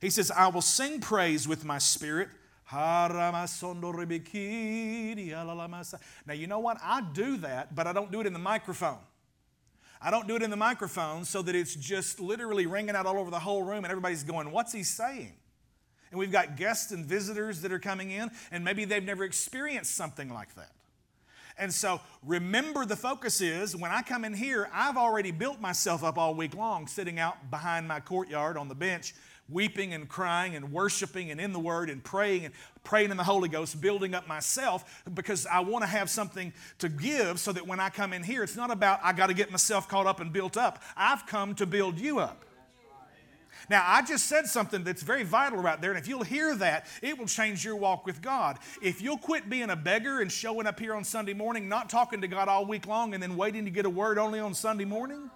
He 0.00 0.10
says, 0.10 0.30
I 0.30 0.48
will 0.48 0.62
sing 0.62 1.00
praise 1.00 1.48
with 1.48 1.64
my 1.64 1.78
spirit. 1.78 2.28
Now, 6.26 6.34
you 6.34 6.46
know 6.46 6.58
what? 6.58 6.76
I 6.82 7.00
do 7.00 7.38
that, 7.38 7.74
but 7.74 7.86
I 7.86 7.92
don't 7.92 8.12
do 8.12 8.20
it 8.20 8.26
in 8.26 8.32
the 8.32 8.38
microphone. 8.38 8.98
I 10.00 10.10
don't 10.10 10.28
do 10.28 10.36
it 10.36 10.42
in 10.42 10.50
the 10.50 10.56
microphone 10.56 11.24
so 11.24 11.42
that 11.42 11.54
it's 11.54 11.74
just 11.74 12.20
literally 12.20 12.66
ringing 12.66 12.94
out 12.94 13.06
all 13.06 13.18
over 13.18 13.30
the 13.30 13.38
whole 13.38 13.62
room 13.62 13.84
and 13.84 13.86
everybody's 13.86 14.22
going, 14.22 14.52
What's 14.52 14.72
he 14.72 14.82
saying? 14.82 15.32
And 16.10 16.18
we've 16.18 16.32
got 16.32 16.56
guests 16.56 16.92
and 16.92 17.04
visitors 17.04 17.62
that 17.62 17.72
are 17.72 17.78
coming 17.78 18.10
in, 18.10 18.30
and 18.50 18.64
maybe 18.64 18.84
they've 18.84 19.04
never 19.04 19.24
experienced 19.24 19.94
something 19.94 20.32
like 20.32 20.54
that. 20.54 20.72
And 21.58 21.74
so 21.74 22.00
remember 22.24 22.86
the 22.86 22.96
focus 22.96 23.40
is 23.40 23.74
when 23.74 23.90
I 23.90 24.02
come 24.02 24.24
in 24.24 24.32
here, 24.32 24.70
I've 24.72 24.96
already 24.96 25.32
built 25.32 25.60
myself 25.60 26.04
up 26.04 26.16
all 26.16 26.34
week 26.34 26.54
long, 26.54 26.86
sitting 26.86 27.18
out 27.18 27.50
behind 27.50 27.88
my 27.88 28.00
courtyard 28.00 28.56
on 28.56 28.68
the 28.68 28.74
bench, 28.74 29.14
weeping 29.48 29.94
and 29.94 30.08
crying 30.08 30.54
and 30.54 30.72
worshiping 30.72 31.30
and 31.30 31.40
in 31.40 31.52
the 31.52 31.58
Word 31.58 31.90
and 31.90 32.02
praying 32.02 32.44
and 32.44 32.54
praying 32.84 33.10
in 33.10 33.16
the 33.16 33.24
Holy 33.24 33.48
Ghost, 33.48 33.80
building 33.80 34.14
up 34.14 34.26
myself 34.26 35.02
because 35.14 35.46
I 35.46 35.60
want 35.60 35.82
to 35.82 35.88
have 35.88 36.10
something 36.10 36.52
to 36.78 36.88
give 36.88 37.38
so 37.40 37.52
that 37.52 37.66
when 37.66 37.80
I 37.80 37.90
come 37.90 38.12
in 38.12 38.22
here, 38.22 38.42
it's 38.42 38.56
not 38.56 38.70
about 38.70 39.00
I 39.02 39.12
got 39.12 39.28
to 39.28 39.34
get 39.34 39.50
myself 39.50 39.88
caught 39.88 40.06
up 40.06 40.20
and 40.20 40.32
built 40.32 40.56
up. 40.56 40.82
I've 40.96 41.26
come 41.26 41.54
to 41.56 41.66
build 41.66 41.98
you 41.98 42.18
up. 42.18 42.44
Now, 43.70 43.84
I 43.86 44.02
just 44.02 44.26
said 44.26 44.46
something 44.46 44.82
that's 44.82 45.02
very 45.02 45.24
vital 45.24 45.58
right 45.58 45.78
there, 45.80 45.90
and 45.90 45.98
if 45.98 46.08
you'll 46.08 46.22
hear 46.22 46.54
that, 46.56 46.86
it 47.02 47.18
will 47.18 47.26
change 47.26 47.64
your 47.64 47.76
walk 47.76 48.06
with 48.06 48.22
God. 48.22 48.58
If 48.80 49.02
you'll 49.02 49.18
quit 49.18 49.50
being 49.50 49.68
a 49.68 49.76
beggar 49.76 50.20
and 50.20 50.32
showing 50.32 50.66
up 50.66 50.80
here 50.80 50.94
on 50.94 51.04
Sunday 51.04 51.34
morning, 51.34 51.68
not 51.68 51.90
talking 51.90 52.22
to 52.22 52.28
God 52.28 52.48
all 52.48 52.64
week 52.64 52.86
long, 52.86 53.12
and 53.12 53.22
then 53.22 53.36
waiting 53.36 53.66
to 53.66 53.70
get 53.70 53.84
a 53.84 53.90
word 53.90 54.16
only 54.16 54.40
on 54.40 54.54
Sunday 54.54 54.86
morning, 54.86 55.30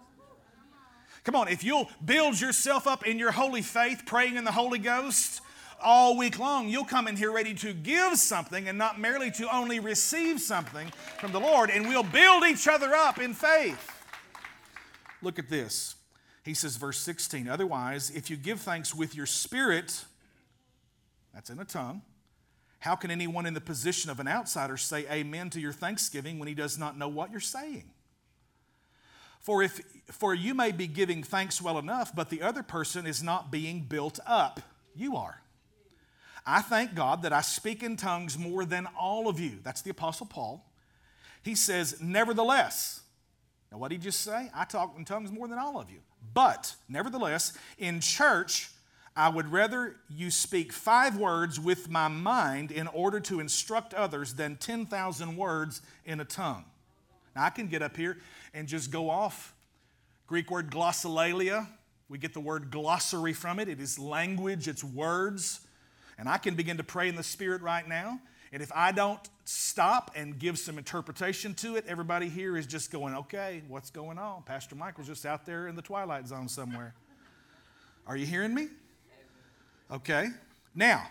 Come 1.24 1.36
on, 1.36 1.48
if 1.48 1.62
you'll 1.62 1.88
build 2.04 2.40
yourself 2.40 2.86
up 2.86 3.06
in 3.06 3.18
your 3.18 3.30
holy 3.30 3.62
faith, 3.62 4.02
praying 4.06 4.36
in 4.36 4.44
the 4.44 4.52
Holy 4.52 4.78
Ghost 4.78 5.40
all 5.80 6.16
week 6.16 6.38
long, 6.38 6.68
you'll 6.68 6.84
come 6.84 7.06
in 7.06 7.16
here 7.16 7.32
ready 7.32 7.54
to 7.54 7.72
give 7.72 8.16
something 8.16 8.68
and 8.68 8.76
not 8.76 9.00
merely 9.00 9.30
to 9.32 9.54
only 9.54 9.78
receive 9.78 10.40
something 10.40 10.90
from 11.18 11.32
the 11.32 11.40
Lord, 11.40 11.70
and 11.70 11.88
we'll 11.88 12.02
build 12.02 12.44
each 12.44 12.66
other 12.66 12.92
up 12.92 13.20
in 13.20 13.34
faith. 13.34 13.90
Look 15.22 15.38
at 15.38 15.48
this. 15.48 15.94
He 16.44 16.54
says, 16.54 16.76
verse 16.76 16.98
16, 16.98 17.48
otherwise, 17.48 18.10
if 18.10 18.28
you 18.28 18.36
give 18.36 18.60
thanks 18.60 18.92
with 18.94 19.14
your 19.14 19.26
spirit, 19.26 20.04
that's 21.32 21.50
in 21.50 21.60
a 21.60 21.64
tongue, 21.64 22.02
how 22.80 22.96
can 22.96 23.12
anyone 23.12 23.46
in 23.46 23.54
the 23.54 23.60
position 23.60 24.10
of 24.10 24.18
an 24.18 24.26
outsider 24.26 24.76
say 24.76 25.06
amen 25.08 25.50
to 25.50 25.60
your 25.60 25.72
thanksgiving 25.72 26.40
when 26.40 26.48
he 26.48 26.54
does 26.54 26.78
not 26.78 26.98
know 26.98 27.06
what 27.06 27.30
you're 27.30 27.38
saying? 27.38 27.90
For 29.42 29.62
if 29.62 29.80
for 30.06 30.34
you 30.34 30.54
may 30.54 30.72
be 30.72 30.86
giving 30.86 31.22
thanks 31.22 31.60
well 31.60 31.78
enough, 31.78 32.14
but 32.14 32.30
the 32.30 32.42
other 32.42 32.62
person 32.62 33.06
is 33.06 33.22
not 33.22 33.50
being 33.50 33.80
built 33.80 34.18
up. 34.26 34.60
You 34.94 35.16
are. 35.16 35.42
I 36.46 36.60
thank 36.60 36.94
God 36.94 37.22
that 37.22 37.32
I 37.32 37.40
speak 37.40 37.82
in 37.82 37.96
tongues 37.96 38.36
more 38.36 38.64
than 38.64 38.86
all 38.98 39.28
of 39.28 39.38
you. 39.38 39.58
That's 39.62 39.82
the 39.82 39.90
Apostle 39.90 40.26
Paul. 40.26 40.64
He 41.42 41.54
says, 41.54 42.00
Nevertheless, 42.00 43.00
now 43.70 43.78
what 43.78 43.88
did 43.88 44.00
he 44.00 44.04
just 44.04 44.20
say? 44.20 44.50
I 44.54 44.64
talk 44.64 44.94
in 44.96 45.04
tongues 45.04 45.32
more 45.32 45.48
than 45.48 45.58
all 45.58 45.80
of 45.80 45.90
you. 45.90 46.00
But, 46.34 46.74
nevertheless, 46.88 47.56
in 47.78 48.00
church, 48.00 48.70
I 49.16 49.28
would 49.28 49.50
rather 49.50 49.96
you 50.08 50.30
speak 50.30 50.72
five 50.72 51.16
words 51.16 51.58
with 51.58 51.90
my 51.90 52.08
mind 52.08 52.70
in 52.70 52.86
order 52.88 53.20
to 53.20 53.40
instruct 53.40 53.92
others 53.92 54.34
than 54.34 54.56
10,000 54.56 55.36
words 55.36 55.82
in 56.04 56.20
a 56.20 56.24
tongue. 56.24 56.64
Now, 57.34 57.44
I 57.44 57.50
can 57.50 57.66
get 57.66 57.82
up 57.82 57.96
here 57.96 58.18
and 58.54 58.68
just 58.68 58.90
go 58.90 59.10
off. 59.10 59.54
Greek 60.26 60.50
word 60.50 60.70
glossolalia, 60.70 61.66
we 62.08 62.18
get 62.18 62.34
the 62.34 62.40
word 62.40 62.70
glossary 62.70 63.32
from 63.32 63.58
it. 63.58 63.68
It 63.68 63.80
is 63.80 63.98
language, 63.98 64.68
it's 64.68 64.84
words. 64.84 65.60
And 66.18 66.28
I 66.28 66.38
can 66.38 66.54
begin 66.54 66.76
to 66.76 66.84
pray 66.84 67.08
in 67.08 67.16
the 67.16 67.22
Spirit 67.22 67.62
right 67.62 67.86
now. 67.86 68.20
And 68.52 68.62
if 68.62 68.70
I 68.74 68.92
don't 68.92 69.20
stop 69.44 70.10
and 70.14 70.38
give 70.38 70.58
some 70.58 70.76
interpretation 70.76 71.54
to 71.54 71.76
it, 71.76 71.86
everybody 71.88 72.28
here 72.28 72.56
is 72.56 72.66
just 72.66 72.90
going, 72.92 73.14
okay, 73.14 73.62
what's 73.66 73.90
going 73.90 74.18
on? 74.18 74.42
Pastor 74.42 74.74
Michael's 74.74 75.06
just 75.06 75.24
out 75.24 75.46
there 75.46 75.68
in 75.68 75.74
the 75.74 75.82
twilight 75.82 76.28
zone 76.28 76.48
somewhere. 76.48 76.94
Are 78.06 78.16
you 78.16 78.26
hearing 78.26 78.54
me? 78.54 78.68
Okay. 79.90 80.28
Now, 80.74 81.06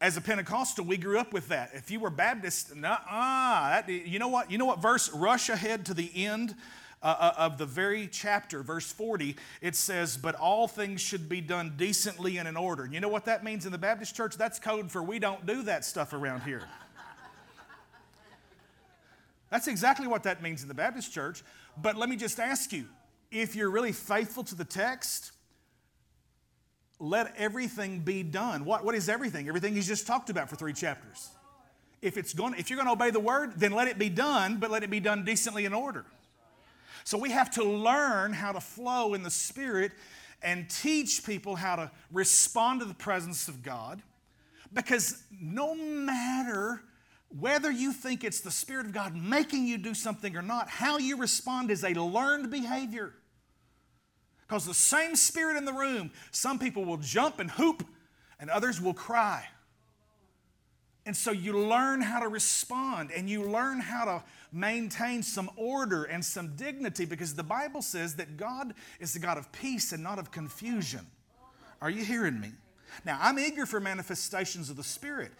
as 0.00 0.16
a 0.16 0.20
Pentecostal, 0.20 0.84
we 0.84 0.96
grew 0.96 1.18
up 1.18 1.32
with 1.32 1.48
that. 1.48 1.70
If 1.72 1.90
you 1.90 2.00
were 2.00 2.10
Baptist, 2.10 2.76
nah, 2.76 3.82
you 3.88 4.18
know 4.18 4.28
what? 4.28 4.50
You 4.50 4.58
know 4.58 4.66
what 4.66 4.82
verse? 4.82 5.12
Rush 5.12 5.48
ahead 5.48 5.86
to 5.86 5.94
the 5.94 6.10
end 6.14 6.54
uh, 7.02 7.14
uh, 7.18 7.34
of 7.38 7.58
the 7.58 7.66
very 7.66 8.08
chapter, 8.08 8.62
verse 8.62 8.90
40, 8.90 9.36
it 9.60 9.76
says, 9.76 10.16
But 10.16 10.34
all 10.34 10.66
things 10.66 11.00
should 11.00 11.28
be 11.28 11.40
done 11.40 11.74
decently 11.76 12.38
and 12.38 12.48
in 12.48 12.56
order. 12.56 12.84
And 12.84 12.92
you 12.92 13.00
know 13.00 13.08
what 13.08 13.26
that 13.26 13.44
means 13.44 13.64
in 13.64 13.72
the 13.72 13.78
Baptist 13.78 14.16
church? 14.16 14.36
That's 14.36 14.58
code 14.58 14.90
for 14.90 15.02
we 15.02 15.18
don't 15.18 15.46
do 15.46 15.62
that 15.62 15.84
stuff 15.84 16.12
around 16.12 16.42
here. 16.42 16.62
That's 19.50 19.68
exactly 19.68 20.06
what 20.06 20.24
that 20.24 20.42
means 20.42 20.62
in 20.62 20.68
the 20.68 20.74
Baptist 20.74 21.12
church. 21.12 21.42
But 21.80 21.96
let 21.96 22.08
me 22.08 22.16
just 22.16 22.40
ask 22.40 22.72
you 22.72 22.86
if 23.30 23.54
you're 23.54 23.70
really 23.70 23.92
faithful 23.92 24.42
to 24.44 24.54
the 24.54 24.64
text, 24.64 25.32
let 26.98 27.34
everything 27.36 28.00
be 28.00 28.22
done. 28.22 28.64
What, 28.64 28.84
what 28.84 28.94
is 28.94 29.08
everything? 29.08 29.48
Everything 29.48 29.74
he's 29.74 29.86
just 29.86 30.06
talked 30.06 30.30
about 30.30 30.48
for 30.48 30.56
three 30.56 30.72
chapters. 30.72 31.28
If, 32.02 32.16
it's 32.16 32.32
going, 32.32 32.54
if 32.54 32.70
you're 32.70 32.76
going 32.76 32.86
to 32.86 32.92
obey 32.92 33.10
the 33.10 33.20
word, 33.20 33.54
then 33.56 33.72
let 33.72 33.88
it 33.88 33.98
be 33.98 34.08
done, 34.08 34.58
but 34.58 34.70
let 34.70 34.82
it 34.82 34.90
be 34.90 35.00
done 35.00 35.24
decently 35.24 35.64
in 35.64 35.74
order. 35.74 36.04
So 37.04 37.18
we 37.18 37.30
have 37.30 37.50
to 37.52 37.64
learn 37.64 38.32
how 38.32 38.52
to 38.52 38.60
flow 38.60 39.14
in 39.14 39.22
the 39.22 39.30
Spirit 39.30 39.92
and 40.42 40.68
teach 40.68 41.24
people 41.24 41.56
how 41.56 41.76
to 41.76 41.90
respond 42.12 42.80
to 42.80 42.86
the 42.86 42.94
presence 42.94 43.48
of 43.48 43.62
God 43.62 44.02
because 44.72 45.22
no 45.40 45.74
matter 45.74 46.82
whether 47.38 47.70
you 47.70 47.92
think 47.92 48.24
it's 48.24 48.40
the 48.40 48.50
Spirit 48.50 48.86
of 48.86 48.92
God 48.92 49.16
making 49.16 49.66
you 49.66 49.78
do 49.78 49.94
something 49.94 50.36
or 50.36 50.42
not, 50.42 50.68
how 50.68 50.98
you 50.98 51.16
respond 51.16 51.70
is 51.70 51.84
a 51.84 51.94
learned 51.94 52.50
behavior. 52.50 53.14
Because 54.46 54.64
the 54.64 54.74
same 54.74 55.16
Spirit 55.16 55.56
in 55.56 55.64
the 55.64 55.72
room, 55.72 56.10
some 56.30 56.58
people 56.58 56.84
will 56.84 56.98
jump 56.98 57.40
and 57.40 57.50
hoop, 57.50 57.84
and 58.38 58.48
others 58.50 58.80
will 58.80 58.94
cry. 58.94 59.44
And 61.06 61.16
so 61.16 61.30
you 61.30 61.56
learn 61.56 62.00
how 62.00 62.18
to 62.18 62.28
respond 62.28 63.12
and 63.16 63.30
you 63.30 63.44
learn 63.44 63.78
how 63.78 64.04
to 64.04 64.24
maintain 64.52 65.22
some 65.22 65.48
order 65.54 66.02
and 66.02 66.22
some 66.24 66.56
dignity 66.56 67.04
because 67.04 67.34
the 67.34 67.44
Bible 67.44 67.80
says 67.80 68.16
that 68.16 68.36
God 68.36 68.74
is 68.98 69.12
the 69.12 69.20
God 69.20 69.38
of 69.38 69.52
peace 69.52 69.92
and 69.92 70.02
not 70.02 70.18
of 70.18 70.32
confusion. 70.32 71.06
Are 71.80 71.90
you 71.90 72.04
hearing 72.04 72.40
me? 72.40 72.50
Now, 73.04 73.18
I'm 73.22 73.38
eager 73.38 73.66
for 73.66 73.78
manifestations 73.78 74.68
of 74.68 74.76
the 74.76 74.82
Spirit, 74.82 75.30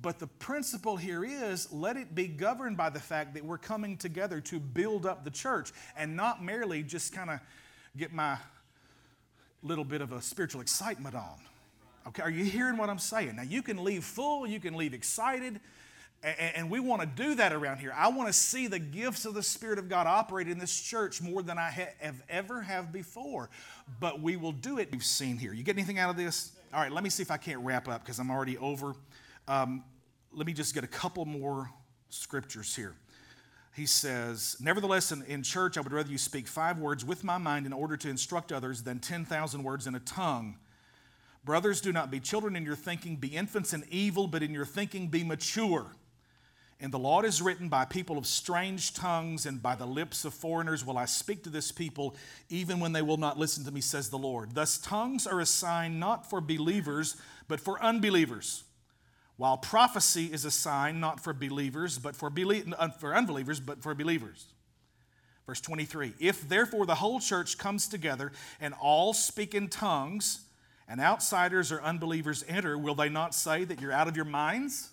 but 0.00 0.18
the 0.18 0.26
principle 0.26 0.96
here 0.96 1.24
is 1.24 1.72
let 1.72 1.96
it 1.96 2.16
be 2.16 2.26
governed 2.26 2.76
by 2.76 2.90
the 2.90 3.00
fact 3.00 3.34
that 3.34 3.44
we're 3.44 3.58
coming 3.58 3.96
together 3.96 4.40
to 4.40 4.58
build 4.58 5.06
up 5.06 5.22
the 5.22 5.30
church 5.30 5.70
and 5.96 6.16
not 6.16 6.42
merely 6.42 6.82
just 6.82 7.14
kind 7.14 7.30
of 7.30 7.38
get 7.96 8.12
my 8.12 8.38
little 9.62 9.84
bit 9.84 10.00
of 10.00 10.12
a 10.12 10.20
spiritual 10.20 10.60
excitement 10.60 11.14
on. 11.14 11.38
Okay, 12.08 12.22
are 12.22 12.30
you 12.30 12.44
hearing 12.44 12.76
what 12.76 12.90
I'm 12.90 12.98
saying? 12.98 13.36
Now, 13.36 13.42
you 13.42 13.62
can 13.62 13.84
leave 13.84 14.04
full, 14.04 14.46
you 14.46 14.58
can 14.58 14.74
leave 14.74 14.92
excited, 14.92 15.60
and 16.22 16.70
we 16.70 16.78
want 16.80 17.02
to 17.02 17.06
do 17.06 17.34
that 17.36 17.52
around 17.52 17.78
here. 17.78 17.92
I 17.96 18.08
want 18.08 18.28
to 18.28 18.32
see 18.32 18.68
the 18.68 18.78
gifts 18.78 19.24
of 19.24 19.34
the 19.34 19.42
Spirit 19.42 19.78
of 19.78 19.88
God 19.88 20.06
operate 20.06 20.48
in 20.48 20.58
this 20.58 20.80
church 20.80 21.20
more 21.20 21.42
than 21.42 21.58
I 21.58 21.70
have 21.70 22.22
ever 22.28 22.62
have 22.62 22.92
before. 22.92 23.50
But 23.98 24.20
we 24.20 24.36
will 24.36 24.52
do 24.52 24.78
it. 24.78 24.90
We've 24.92 25.04
seen 25.04 25.36
here. 25.36 25.52
You 25.52 25.64
get 25.64 25.76
anything 25.76 25.98
out 25.98 26.10
of 26.10 26.16
this? 26.16 26.52
All 26.72 26.80
right, 26.80 26.92
let 26.92 27.02
me 27.02 27.10
see 27.10 27.22
if 27.22 27.30
I 27.30 27.36
can't 27.38 27.60
wrap 27.60 27.88
up 27.88 28.02
because 28.04 28.20
I'm 28.20 28.30
already 28.30 28.56
over. 28.58 28.94
Um, 29.48 29.82
let 30.32 30.46
me 30.46 30.52
just 30.52 30.74
get 30.74 30.84
a 30.84 30.88
couple 30.88 31.24
more 31.24 31.68
scriptures 32.08 32.74
here. 32.74 32.94
He 33.74 33.86
says, 33.86 34.56
Nevertheless, 34.60 35.12
in, 35.12 35.22
in 35.22 35.42
church, 35.42 35.78
I 35.78 35.80
would 35.80 35.92
rather 35.92 36.10
you 36.10 36.18
speak 36.18 36.46
five 36.46 36.78
words 36.78 37.04
with 37.04 37.24
my 37.24 37.38
mind 37.38 37.64
in 37.64 37.72
order 37.72 37.96
to 37.96 38.08
instruct 38.08 38.52
others 38.52 38.82
than 38.82 38.98
10,000 38.98 39.62
words 39.62 39.86
in 39.86 39.94
a 39.94 40.00
tongue. 40.00 40.58
Brothers, 41.44 41.80
do 41.80 41.92
not 41.92 42.10
be 42.10 42.20
children 42.20 42.54
in 42.54 42.64
your 42.64 42.76
thinking, 42.76 43.16
be 43.16 43.28
infants 43.28 43.72
in 43.72 43.84
evil, 43.90 44.26
but 44.26 44.42
in 44.42 44.52
your 44.52 44.66
thinking 44.66 45.08
be 45.08 45.24
mature. 45.24 45.86
And 46.78 46.92
the 46.92 46.98
law 46.98 47.22
is 47.22 47.40
written 47.40 47.68
by 47.68 47.84
people 47.84 48.18
of 48.18 48.26
strange 48.26 48.92
tongues, 48.92 49.46
and 49.46 49.62
by 49.62 49.74
the 49.74 49.86
lips 49.86 50.24
of 50.24 50.34
foreigners 50.34 50.84
will 50.84 50.98
I 50.98 51.06
speak 51.06 51.42
to 51.44 51.50
this 51.50 51.72
people, 51.72 52.14
even 52.48 52.78
when 52.78 52.92
they 52.92 53.02
will 53.02 53.16
not 53.16 53.38
listen 53.38 53.64
to 53.64 53.70
me, 53.70 53.80
says 53.80 54.10
the 54.10 54.18
Lord. 54.18 54.54
Thus, 54.54 54.78
tongues 54.78 55.26
are 55.26 55.40
a 55.40 55.46
sign 55.46 55.98
not 55.98 56.28
for 56.28 56.40
believers, 56.40 57.16
but 57.48 57.60
for 57.60 57.82
unbelievers. 57.82 58.64
While 59.42 59.56
prophecy 59.56 60.26
is 60.26 60.44
a 60.44 60.52
sign 60.52 61.00
not 61.00 61.18
for 61.18 61.32
believers, 61.32 61.98
but 61.98 62.14
for, 62.14 62.30
belie- 62.30 62.62
for 63.00 63.12
unbelievers, 63.12 63.58
but 63.58 63.82
for 63.82 63.92
believers. 63.92 64.46
Verse 65.48 65.60
23 65.60 66.14
If 66.20 66.48
therefore 66.48 66.86
the 66.86 66.94
whole 66.94 67.18
church 67.18 67.58
comes 67.58 67.88
together 67.88 68.30
and 68.60 68.72
all 68.80 69.12
speak 69.12 69.52
in 69.52 69.66
tongues, 69.66 70.42
and 70.86 71.00
outsiders 71.00 71.72
or 71.72 71.82
unbelievers 71.82 72.44
enter, 72.46 72.78
will 72.78 72.94
they 72.94 73.08
not 73.08 73.34
say 73.34 73.64
that 73.64 73.80
you're 73.80 73.90
out 73.90 74.06
of 74.06 74.14
your 74.14 74.26
minds? 74.26 74.90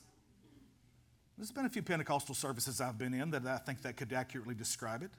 There's 1.38 1.52
been 1.52 1.66
a 1.66 1.70
few 1.70 1.84
Pentecostal 1.84 2.34
services 2.34 2.82
I've 2.82 2.98
been 2.98 3.14
in 3.14 3.30
that 3.30 3.46
I 3.46 3.58
think 3.58 3.84
that 3.84 3.98
could 3.98 4.12
accurately 4.12 4.56
describe 4.56 5.04
it. 5.04 5.12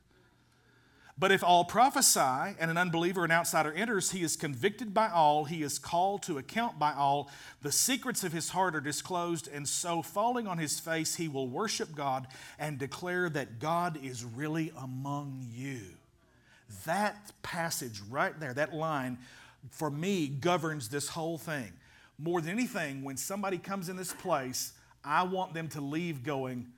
But 1.19 1.33
if 1.33 1.45
all 1.45 1.65
prophesy 1.65 2.57
and 2.59 2.71
an 2.71 2.79
unbeliever, 2.79 3.25
an 3.25 3.31
outsider 3.31 3.73
enters, 3.73 4.13
he 4.13 4.23
is 4.23 4.37
convicted 4.37 4.95
by 4.95 5.11
all, 5.11 5.45
he 5.45 5.63
is 5.63 5.79
called 5.79 6.23
to 6.23 6.39
account 6.39 6.79
by 6.79 6.93
all. 6.93 7.31
The 7.63 7.73
secrets 7.73 8.25
of 8.25 8.33
his 8.33 8.51
heart 8.51 8.75
are 8.75 8.81
disclosed, 8.81 9.49
and 9.53 9.69
so 9.69 10.01
falling 10.01 10.47
on 10.47 10.59
his 10.59 10.81
face, 10.81 11.17
he 11.17 11.29
will 11.29 11.49
worship 11.49 11.95
God 11.95 12.27
and 12.59 12.79
declare 12.79 13.29
that 13.31 13.59
God 13.59 13.99
is 14.03 14.25
really 14.25 14.73
among 14.81 15.47
you. 15.53 15.81
That 16.87 17.33
passage 17.43 18.01
right 18.09 18.39
there, 18.41 18.55
that 18.55 18.73
line, 18.73 19.19
for 19.71 19.91
me, 19.91 20.29
governs 20.29 20.89
this 20.89 21.09
whole 21.09 21.37
thing. 21.37 21.73
More 22.19 22.41
than 22.41 22.51
anything, 22.51 23.03
when 23.03 23.17
somebody 23.17 23.59
comes 23.59 23.89
in 23.89 23.97
this 23.97 24.13
place, 24.13 24.73
I 25.05 25.25
want 25.25 25.55
them 25.55 25.69
to 25.69 25.81
leave 25.81 26.23
going, 26.23 26.69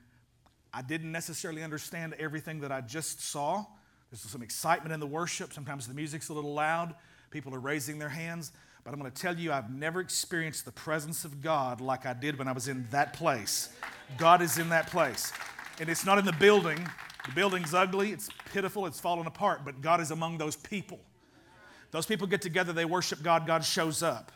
I 0.73 0.81
didn't 0.81 1.11
necessarily 1.11 1.63
understand 1.63 2.15
everything 2.17 2.61
that 2.61 2.71
I 2.71 2.81
just 2.81 3.21
saw. 3.21 3.65
There's 4.13 4.21
some 4.21 4.43
excitement 4.43 4.93
in 4.93 4.99
the 4.99 5.07
worship. 5.07 5.53
Sometimes 5.53 5.87
the 5.87 5.95
music's 5.95 6.29
a 6.29 6.33
little 6.33 6.53
loud. 6.53 6.93
People 7.31 7.55
are 7.55 7.59
raising 7.59 7.97
their 7.97 8.09
hands. 8.09 8.51
But 8.83 8.93
I'm 8.93 8.99
going 8.99 9.11
to 9.11 9.21
tell 9.21 9.35
you, 9.35 9.51
I've 9.51 9.73
never 9.73 10.01
experienced 10.01 10.65
the 10.65 10.71
presence 10.71 11.25
of 11.25 11.41
God 11.41 11.81
like 11.81 12.05
I 12.05 12.13
did 12.13 12.37
when 12.37 12.47
I 12.47 12.51
was 12.51 12.67
in 12.67 12.85
that 12.91 13.13
place. 13.13 13.69
God 14.19 14.43
is 14.43 14.59
in 14.59 14.69
that 14.69 14.85
place. 14.85 15.33
And 15.79 15.89
it's 15.89 16.05
not 16.05 16.19
in 16.19 16.25
the 16.25 16.33
building. 16.33 16.77
The 17.25 17.31
building's 17.31 17.73
ugly, 17.73 18.11
it's 18.11 18.29
pitiful, 18.51 18.85
it's 18.85 18.99
fallen 18.99 19.25
apart, 19.25 19.61
but 19.65 19.81
God 19.81 19.99
is 19.99 20.11
among 20.11 20.37
those 20.37 20.57
people. 20.57 20.99
Those 21.89 22.05
people 22.05 22.27
get 22.27 22.43
together, 22.43 22.71
they 22.71 22.85
worship 22.85 23.23
God, 23.23 23.47
God 23.47 23.63
shows 23.65 24.03
up. 24.03 24.31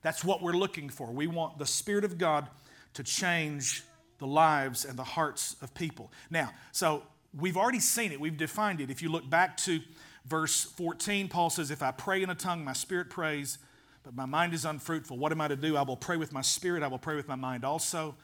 That's 0.00 0.24
what 0.24 0.40
we're 0.40 0.52
looking 0.52 0.88
for. 0.88 1.10
We 1.10 1.26
want 1.26 1.58
the 1.58 1.66
Spirit 1.66 2.04
of 2.04 2.16
God 2.16 2.48
to 2.94 3.02
change 3.02 3.82
the 4.16 4.26
lives 4.26 4.86
and 4.86 4.98
the 4.98 5.04
hearts 5.04 5.56
of 5.60 5.74
people. 5.74 6.10
Now, 6.30 6.52
so 6.72 7.02
we've 7.38 7.56
already 7.56 7.80
seen 7.80 8.12
it, 8.12 8.20
we've 8.20 8.36
defined 8.36 8.80
it. 8.80 8.90
If 8.90 9.02
you 9.02 9.10
look 9.10 9.28
back 9.28 9.56
to 9.58 9.80
verse 10.24 10.64
14, 10.64 11.28
Paul 11.28 11.50
says, 11.50 11.70
If 11.70 11.82
I 11.82 11.90
pray 11.90 12.22
in 12.22 12.30
a 12.30 12.34
tongue, 12.34 12.64
my 12.64 12.72
spirit 12.72 13.10
prays, 13.10 13.58
but 14.02 14.14
my 14.14 14.26
mind 14.26 14.54
is 14.54 14.64
unfruitful. 14.64 15.18
What 15.18 15.32
am 15.32 15.40
I 15.40 15.48
to 15.48 15.56
do? 15.56 15.76
I 15.76 15.82
will 15.82 15.96
pray 15.96 16.16
with 16.16 16.32
my 16.32 16.42
spirit, 16.42 16.82
I 16.82 16.88
will 16.88 16.98
pray 16.98 17.16
with 17.16 17.28
my 17.28 17.34
mind 17.34 17.64
also. 17.64 18.14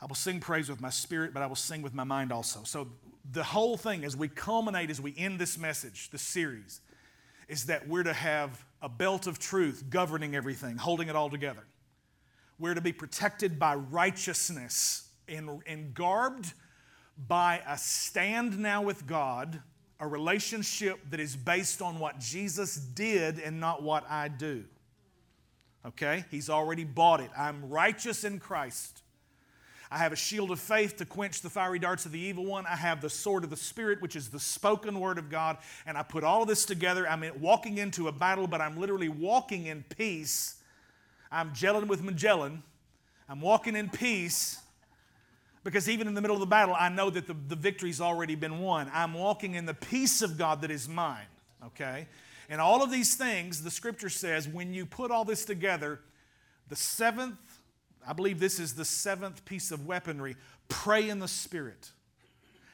I 0.00 0.06
will 0.06 0.16
sing 0.16 0.40
praise 0.40 0.68
with 0.68 0.80
my 0.80 0.90
spirit, 0.90 1.32
but 1.32 1.42
I 1.42 1.46
will 1.46 1.54
sing 1.54 1.80
with 1.80 1.94
my 1.94 2.04
mind 2.04 2.32
also. 2.32 2.60
So, 2.64 2.88
the 3.30 3.44
whole 3.44 3.78
thing, 3.78 4.04
as 4.04 4.14
we 4.16 4.28
culminate, 4.28 4.90
as 4.90 5.00
we 5.00 5.14
end 5.16 5.38
this 5.38 5.56
message, 5.56 6.10
this 6.10 6.20
series, 6.20 6.82
is 7.48 7.66
that 7.66 7.88
we're 7.88 8.02
to 8.02 8.12
have 8.12 8.66
a 8.82 8.88
belt 8.88 9.26
of 9.26 9.38
truth 9.38 9.84
governing 9.88 10.34
everything, 10.36 10.76
holding 10.76 11.08
it 11.08 11.16
all 11.16 11.30
together. 11.30 11.64
We're 12.58 12.74
to 12.74 12.82
be 12.82 12.92
protected 12.92 13.58
by 13.58 13.76
righteousness 13.76 15.08
and, 15.26 15.62
and 15.66 15.94
garbed 15.94 16.52
by 17.16 17.62
a 17.66 17.78
stand 17.78 18.58
now 18.58 18.82
with 18.82 19.06
God, 19.06 19.60
a 20.00 20.06
relationship 20.06 20.98
that 21.10 21.20
is 21.20 21.36
based 21.36 21.80
on 21.80 21.98
what 21.98 22.18
Jesus 22.18 22.76
did 22.76 23.38
and 23.38 23.60
not 23.60 23.82
what 23.82 24.04
I 24.10 24.28
do. 24.28 24.64
Okay? 25.86 26.24
He's 26.30 26.50
already 26.50 26.84
bought 26.84 27.20
it. 27.20 27.30
I'm 27.36 27.68
righteous 27.68 28.24
in 28.24 28.38
Christ. 28.40 29.02
I 29.90 29.98
have 29.98 30.12
a 30.12 30.16
shield 30.16 30.50
of 30.50 30.58
faith 30.58 30.96
to 30.96 31.04
quench 31.04 31.40
the 31.40 31.50
fiery 31.50 31.78
darts 31.78 32.04
of 32.04 32.12
the 32.12 32.18
evil 32.18 32.44
one. 32.44 32.66
I 32.66 32.74
have 32.74 33.00
the 33.00 33.10
sword 33.10 33.44
of 33.44 33.50
the 33.50 33.56
Spirit, 33.56 34.02
which 34.02 34.16
is 34.16 34.28
the 34.28 34.40
spoken 34.40 34.98
word 34.98 35.18
of 35.18 35.30
God. 35.30 35.58
And 35.86 35.96
I 35.96 36.02
put 36.02 36.24
all 36.24 36.44
this 36.44 36.64
together. 36.64 37.06
I'm 37.06 37.24
walking 37.38 37.78
into 37.78 38.08
a 38.08 38.12
battle, 38.12 38.46
but 38.48 38.60
I'm 38.60 38.76
literally 38.76 39.08
walking 39.08 39.66
in 39.66 39.84
peace 39.88 40.56
I'm 41.34 41.50
gelling 41.50 41.88
with 41.88 42.00
Magellan. 42.00 42.62
I'm 43.28 43.40
walking 43.40 43.74
in 43.74 43.88
peace 43.88 44.60
because 45.64 45.88
even 45.88 46.06
in 46.06 46.14
the 46.14 46.20
middle 46.20 46.36
of 46.36 46.40
the 46.40 46.46
battle, 46.46 46.76
I 46.78 46.90
know 46.90 47.10
that 47.10 47.26
the, 47.26 47.34
the 47.34 47.56
victory's 47.56 48.00
already 48.00 48.34
been 48.34 48.60
won. 48.60 48.90
I'm 48.92 49.14
walking 49.14 49.54
in 49.54 49.64
the 49.64 49.74
peace 49.74 50.22
of 50.22 50.36
God 50.36 50.60
that 50.60 50.70
is 50.70 50.88
mine, 50.88 51.26
okay? 51.64 52.06
And 52.50 52.60
all 52.60 52.82
of 52.82 52.90
these 52.90 53.14
things, 53.14 53.62
the 53.62 53.70
scripture 53.70 54.10
says, 54.10 54.46
when 54.46 54.74
you 54.74 54.84
put 54.84 55.10
all 55.10 55.24
this 55.24 55.46
together, 55.46 56.00
the 56.68 56.76
seventh, 56.76 57.38
I 58.06 58.12
believe 58.12 58.38
this 58.38 58.60
is 58.60 58.74
the 58.74 58.84
seventh 58.84 59.44
piece 59.46 59.70
of 59.70 59.86
weaponry 59.86 60.36
pray 60.68 61.08
in 61.08 61.18
the 61.18 61.28
Spirit. 61.28 61.90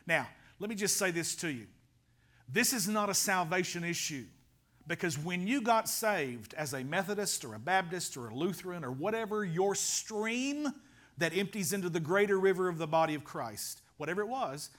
Now, 0.07 0.27
let 0.59 0.69
me 0.69 0.77
just 0.77 0.97
say 0.97 1.11
this 1.11 1.35
to 1.37 1.49
you 1.49 1.67
this 2.53 2.73
is 2.73 2.89
not 2.89 3.09
a 3.09 3.15
salvation 3.15 3.85
issue. 3.85 4.25
Because 4.87 5.17
when 5.17 5.47
you 5.47 5.61
got 5.61 5.89
saved 5.89 6.53
as 6.55 6.73
a 6.73 6.83
Methodist 6.83 7.45
or 7.45 7.55
a 7.55 7.61
Baptist 7.61 8.17
or 8.17 8.29
a 8.29 8.35
Lutheran 8.35 8.85
or 8.85 8.91
whatever 8.91 9.45
your 9.45 9.77
stream 9.77 10.67
that 11.21 11.37
empties 11.37 11.73
into 11.73 11.89
the 11.89 12.01
greater 12.01 12.39
river 12.39 12.69
of 12.69 12.79
the 12.79 12.87
body 12.87 13.15
of 13.15 13.25
Christ, 13.25 13.81
whatever 13.97 14.21
it 14.23 14.29
was, 14.29 14.71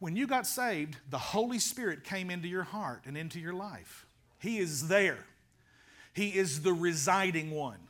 when 0.00 0.16
you 0.16 0.26
got 0.26 0.46
saved, 0.46 0.96
the 1.10 1.18
Holy 1.18 1.58
Spirit 1.58 2.04
came 2.04 2.30
into 2.30 2.48
your 2.48 2.62
heart 2.62 3.02
and 3.04 3.16
into 3.16 3.40
your 3.40 3.52
life. 3.52 4.06
He 4.38 4.58
is 4.58 4.88
there, 4.88 5.26
He 6.12 6.36
is 6.36 6.62
the 6.62 6.72
residing 6.72 7.50
one. 7.50 7.80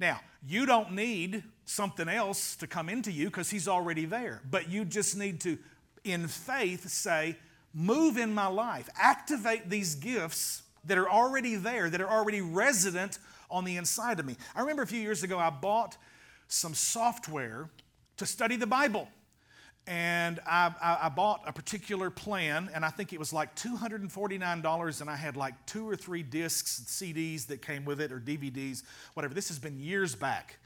Now, 0.00 0.20
you 0.46 0.66
don't 0.66 0.92
need 0.92 1.44
something 1.64 2.08
else 2.08 2.56
to 2.56 2.66
come 2.66 2.88
into 2.88 3.12
you 3.12 3.26
because 3.26 3.50
He's 3.50 3.68
already 3.68 4.06
there, 4.06 4.42
but 4.50 4.68
you 4.68 4.84
just 4.84 5.16
need 5.16 5.40
to, 5.42 5.58
in 6.04 6.28
faith, 6.28 6.88
say, 6.88 7.36
move 7.72 8.16
in 8.16 8.32
my 8.32 8.46
life, 8.46 8.88
activate 8.96 9.68
these 9.68 9.94
gifts 9.94 10.62
that 10.84 10.98
are 10.98 11.08
already 11.08 11.56
there, 11.56 11.90
that 11.90 12.00
are 12.00 12.10
already 12.10 12.40
resident 12.40 13.18
on 13.50 13.64
the 13.64 13.76
inside 13.76 14.20
of 14.20 14.26
me. 14.26 14.36
I 14.54 14.60
remember 14.60 14.82
a 14.82 14.86
few 14.86 15.00
years 15.00 15.22
ago, 15.22 15.38
I 15.38 15.50
bought 15.50 15.96
some 16.48 16.74
software 16.74 17.70
to 18.16 18.26
study 18.26 18.56
the 18.56 18.66
Bible. 18.66 19.08
And 19.86 20.40
I, 20.46 20.72
I, 20.80 20.98
I, 21.02 21.08
bought 21.10 21.42
a 21.46 21.52
particular 21.52 22.08
plan, 22.08 22.70
and 22.72 22.86
I 22.86 22.88
think 22.88 23.12
it 23.12 23.18
was 23.18 23.34
like 23.34 23.54
$249, 23.54 25.00
and 25.00 25.10
I 25.10 25.16
had 25.16 25.36
like 25.36 25.66
two 25.66 25.86
or 25.86 25.94
three 25.94 26.22
discs, 26.22 26.84
CDs 26.86 27.46
that 27.48 27.60
came 27.60 27.84
with 27.84 28.00
it, 28.00 28.10
or 28.10 28.18
DVDs, 28.18 28.82
whatever. 29.12 29.34
This 29.34 29.48
has 29.48 29.58
been 29.58 29.78
years 29.78 30.14
back. 30.14 30.58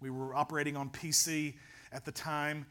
We 0.00 0.08
were 0.08 0.34
operating 0.34 0.74
on 0.74 0.88
PC 0.88 1.54
at 1.92 2.06
the 2.06 2.12
time. 2.12 2.64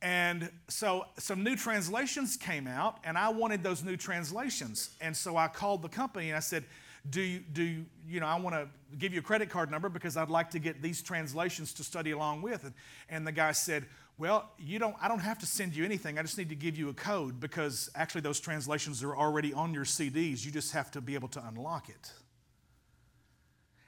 And 0.00 0.50
so 0.68 1.04
some 1.18 1.44
new 1.44 1.54
translations 1.54 2.36
came 2.36 2.66
out, 2.66 2.98
and 3.04 3.18
I 3.18 3.28
wanted 3.28 3.62
those 3.62 3.84
new 3.84 3.96
translations. 3.96 4.96
And 5.02 5.14
so 5.14 5.36
I 5.36 5.48
called 5.48 5.82
the 5.82 5.88
company 5.88 6.28
and 6.28 6.36
I 6.36 6.40
said, 6.40 6.64
do 7.10 7.20
you, 7.20 7.40
do 7.40 7.62
you, 7.62 7.86
you 8.06 8.20
know, 8.20 8.26
I 8.26 8.38
want 8.38 8.54
to 8.54 8.68
give 8.96 9.12
you 9.12 9.20
a 9.20 9.22
credit 9.22 9.50
card 9.50 9.70
number 9.70 9.88
because 9.88 10.16
I'd 10.16 10.30
like 10.30 10.50
to 10.50 10.58
get 10.58 10.82
these 10.82 11.02
translations 11.02 11.72
to 11.74 11.84
study 11.84 12.12
along 12.12 12.42
with. 12.42 12.64
And, 12.64 12.74
and 13.08 13.26
the 13.26 13.32
guy 13.32 13.52
said, 13.52 13.86
well, 14.18 14.50
you 14.58 14.78
don't, 14.78 14.94
I 15.00 15.08
don't 15.08 15.20
have 15.20 15.38
to 15.40 15.46
send 15.46 15.74
you 15.74 15.84
anything. 15.84 16.18
I 16.18 16.22
just 16.22 16.38
need 16.38 16.50
to 16.50 16.54
give 16.54 16.76
you 16.76 16.90
a 16.90 16.94
code 16.94 17.40
because 17.40 17.90
actually 17.94 18.20
those 18.20 18.38
translations 18.38 19.02
are 19.02 19.16
already 19.16 19.52
on 19.52 19.74
your 19.74 19.84
CDs. 19.84 20.44
You 20.44 20.52
just 20.52 20.72
have 20.72 20.90
to 20.92 21.00
be 21.00 21.14
able 21.14 21.28
to 21.28 21.44
unlock 21.46 21.88
it. 21.88 22.12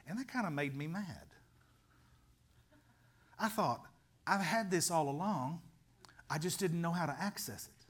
And 0.08 0.18
that 0.18 0.28
kind 0.28 0.46
of 0.46 0.52
made 0.52 0.76
me 0.76 0.86
mad. 0.86 1.26
I 3.38 3.48
thought, 3.48 3.82
I've 4.26 4.40
had 4.40 4.70
this 4.70 4.90
all 4.90 5.08
along. 5.08 5.60
I 6.28 6.38
just 6.38 6.58
didn't 6.58 6.80
know 6.80 6.92
how 6.92 7.06
to 7.06 7.16
access 7.18 7.66
it. 7.66 7.86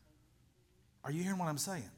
Are 1.05 1.13
you 1.13 1.23
hearing 1.23 1.39
what 1.39 1.49
I'm 1.49 1.59
saying? 1.59 1.91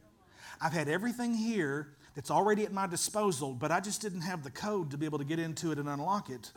I've 0.60 0.72
had 0.72 0.88
everything 0.88 1.34
here 1.34 1.95
that's 2.16 2.30
already 2.30 2.64
at 2.64 2.72
my 2.72 2.86
disposal, 2.86 3.52
but 3.52 3.70
I 3.70 3.78
just 3.78 4.00
didn't 4.00 4.22
have 4.22 4.42
the 4.42 4.50
code 4.50 4.90
to 4.90 4.96
be 4.96 5.04
able 5.04 5.18
to 5.18 5.24
get 5.24 5.38
into 5.38 5.70
it 5.70 5.78
and 5.78 5.86
unlock 5.88 6.30
it 6.30 6.50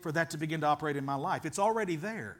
for 0.00 0.10
that 0.10 0.30
to 0.30 0.38
begin 0.38 0.62
to 0.62 0.66
operate 0.66 0.96
in 0.96 1.04
my 1.04 1.14
life. 1.14 1.44
It's 1.44 1.58
already 1.58 1.96
there. 1.96 2.38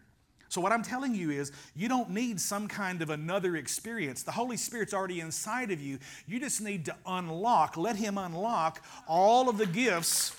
So, 0.49 0.61
what 0.61 0.73
I'm 0.73 0.83
telling 0.83 1.15
you 1.15 1.31
is, 1.31 1.53
you 1.75 1.89
don't 1.89 2.11
need 2.11 2.41
some 2.41 2.69
kind 2.69 3.01
of 3.01 3.11
another 3.11 3.57
experience. 3.57 4.23
The 4.23 4.33
Holy 4.33 4.57
Spirit's 4.57 4.93
already 4.93 5.21
inside 5.21 5.71
of 5.71 5.81
you. 5.81 5.99
You 6.27 6.41
just 6.41 6.61
need 6.61 6.87
to 6.87 6.97
unlock, 7.07 7.77
let 7.77 7.97
Him 7.97 8.19
unlock 8.19 8.85
all 9.07 9.49
of 9.49 9.59
the 9.59 9.67
gifts 9.67 10.37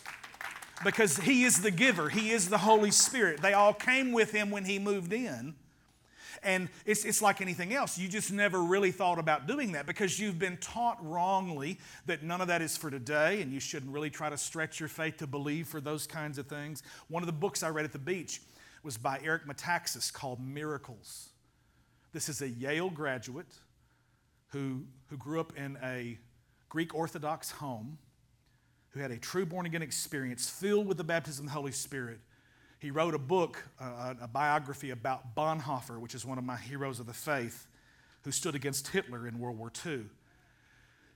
because 0.84 1.18
He 1.18 1.44
is 1.44 1.62
the 1.62 1.72
giver, 1.72 2.10
He 2.10 2.32
is 2.32 2.50
the 2.50 2.60
Holy 2.60 2.92
Spirit. 2.92 3.42
They 3.42 3.54
all 3.54 3.74
came 3.74 4.12
with 4.12 4.32
Him 4.32 4.52
when 4.52 4.66
He 4.66 4.78
moved 4.80 5.14
in. 5.14 5.56
And 6.44 6.70
it's, 6.86 7.06
it's 7.06 7.22
like 7.22 7.42
anything 7.42 7.74
else. 7.74 7.98
You 7.98 8.08
just 8.08 8.32
never 8.32 8.62
really 8.62 8.92
thought 8.92 9.20
about 9.20 9.48
doing 9.48 9.74
that 9.74 9.86
because 9.86 10.20
you've 10.20 10.40
been 10.40 10.58
taught 10.58 10.98
wrongly 11.02 11.80
that 12.06 12.24
none 12.24 12.42
of 12.42 12.48
that 12.48 12.62
is 12.62 12.76
for 12.78 12.92
today 12.92 13.42
and 13.42 13.52
you 13.52 13.60
shouldn't 13.60 13.92
really 13.92 14.10
try 14.10 14.30
to 14.30 14.38
stretch 14.38 14.80
your 14.80 14.90
faith 14.90 15.18
to 15.18 15.28
believe 15.28 15.68
for 15.68 15.80
those 15.82 16.06
kinds 16.06 16.38
of 16.38 16.48
things. 16.48 16.84
One 17.08 17.24
of 17.24 17.28
the 17.28 17.34
books 17.34 17.64
I 17.64 17.70
read 17.70 17.86
at 17.86 17.94
the 17.94 18.00
beach 18.00 18.42
was 18.84 18.98
by 18.98 19.20
Eric 19.24 19.48
Metaxas 19.48 20.12
called 20.12 20.40
Miracles. 20.46 21.30
This 22.12 22.30
is 22.30 22.42
a 22.42 22.50
Yale 22.50 22.90
graduate 22.90 23.48
who, 24.50 24.84
who 25.08 25.18
grew 25.18 25.40
up 25.40 25.54
in 25.58 25.78
a 25.84 26.20
Greek 26.70 26.94
Orthodox 26.94 27.50
home, 27.50 27.98
who 28.90 29.00
had 29.00 29.12
a 29.12 29.18
true 29.18 29.46
born 29.46 29.66
again 29.66 29.82
experience 29.82 30.50
filled 30.50 30.88
with 30.88 30.98
the 30.98 31.04
baptism 31.04 31.46
of 31.46 31.52
the 31.52 31.58
Holy 31.58 31.72
Spirit. 31.72 32.20
He 32.84 32.92
wrote 32.92 33.14
a 33.14 33.20
book, 33.20 33.64
uh, 33.80 34.14
a 34.22 34.28
biography 34.28 34.90
about 34.90 35.36
Bonhoeffer, 35.36 36.02
which 36.02 36.14
is 36.14 36.26
one 36.26 36.38
of 36.38 36.44
my 36.44 36.58
heroes 36.58 37.00
of 37.00 37.06
the 37.06 37.14
faith, 37.14 37.66
who 38.24 38.32
stood 38.32 38.56
against 38.56 38.90
Hitler 38.90 39.26
in 39.26 39.40
World 39.40 39.58
War 39.58 39.72
II. 39.86 40.02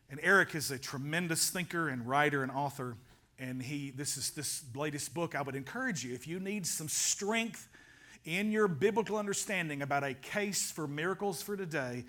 And 0.10 0.18
Eric 0.24 0.56
is 0.56 0.72
a 0.72 0.80
tremendous 0.80 1.50
thinker 1.50 1.90
and 1.90 2.08
writer 2.08 2.42
and 2.42 2.54
author 2.54 2.96
and 3.38 3.62
he 3.62 3.92
this 3.92 4.18
is 4.18 4.32
this 4.32 4.64
latest 4.74 5.14
book 5.14 5.36
i 5.36 5.42
would 5.44 5.54
encourage 5.54 6.04
you 6.04 6.12
if 6.16 6.28
you 6.28 6.40
need 6.40 6.66
some 6.66 6.90
strength 6.90 7.70
in 8.26 8.52
your 8.52 8.68
biblical 8.68 9.16
understanding 9.16 9.84
about 9.84 10.04
a 10.04 10.16
case 10.16 10.72
for 10.72 10.88
miracles 10.88 11.40
for 11.40 11.56
today 11.56 12.04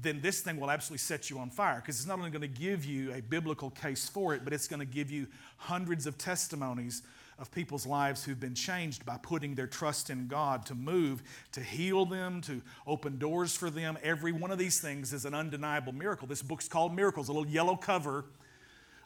then 0.00 0.20
this 0.20 0.40
thing 0.40 0.60
will 0.60 0.70
absolutely 0.70 0.98
set 0.98 1.30
you 1.30 1.38
on 1.40 1.50
fire 1.50 1.80
because 1.80 1.96
it's 1.96 2.06
not 2.06 2.16
only 2.16 2.30
going 2.30 2.42
to 2.42 2.46
give 2.46 2.84
you 2.84 3.12
a 3.12 3.20
biblical 3.20 3.70
case 3.70 4.08
for 4.08 4.34
it 4.34 4.44
but 4.44 4.52
it's 4.52 4.68
going 4.68 4.78
to 4.78 4.86
give 4.86 5.10
you 5.10 5.26
hundreds 5.56 6.06
of 6.06 6.16
testimonies 6.16 7.02
of 7.38 7.50
people's 7.50 7.86
lives 7.86 8.24
who've 8.24 8.40
been 8.40 8.54
changed 8.54 9.06
by 9.06 9.16
putting 9.22 9.54
their 9.54 9.66
trust 9.66 10.10
in 10.10 10.26
God 10.26 10.66
to 10.66 10.74
move, 10.74 11.22
to 11.52 11.60
heal 11.60 12.04
them, 12.04 12.40
to 12.42 12.62
open 12.86 13.18
doors 13.18 13.56
for 13.56 13.70
them. 13.70 13.96
Every 14.02 14.32
one 14.32 14.50
of 14.50 14.58
these 14.58 14.80
things 14.80 15.12
is 15.12 15.24
an 15.24 15.34
undeniable 15.34 15.92
miracle. 15.92 16.26
This 16.26 16.42
book's 16.42 16.68
called 16.68 16.94
Miracles, 16.94 17.28
a 17.28 17.32
little 17.32 17.48
yellow 17.48 17.76
cover 17.76 18.24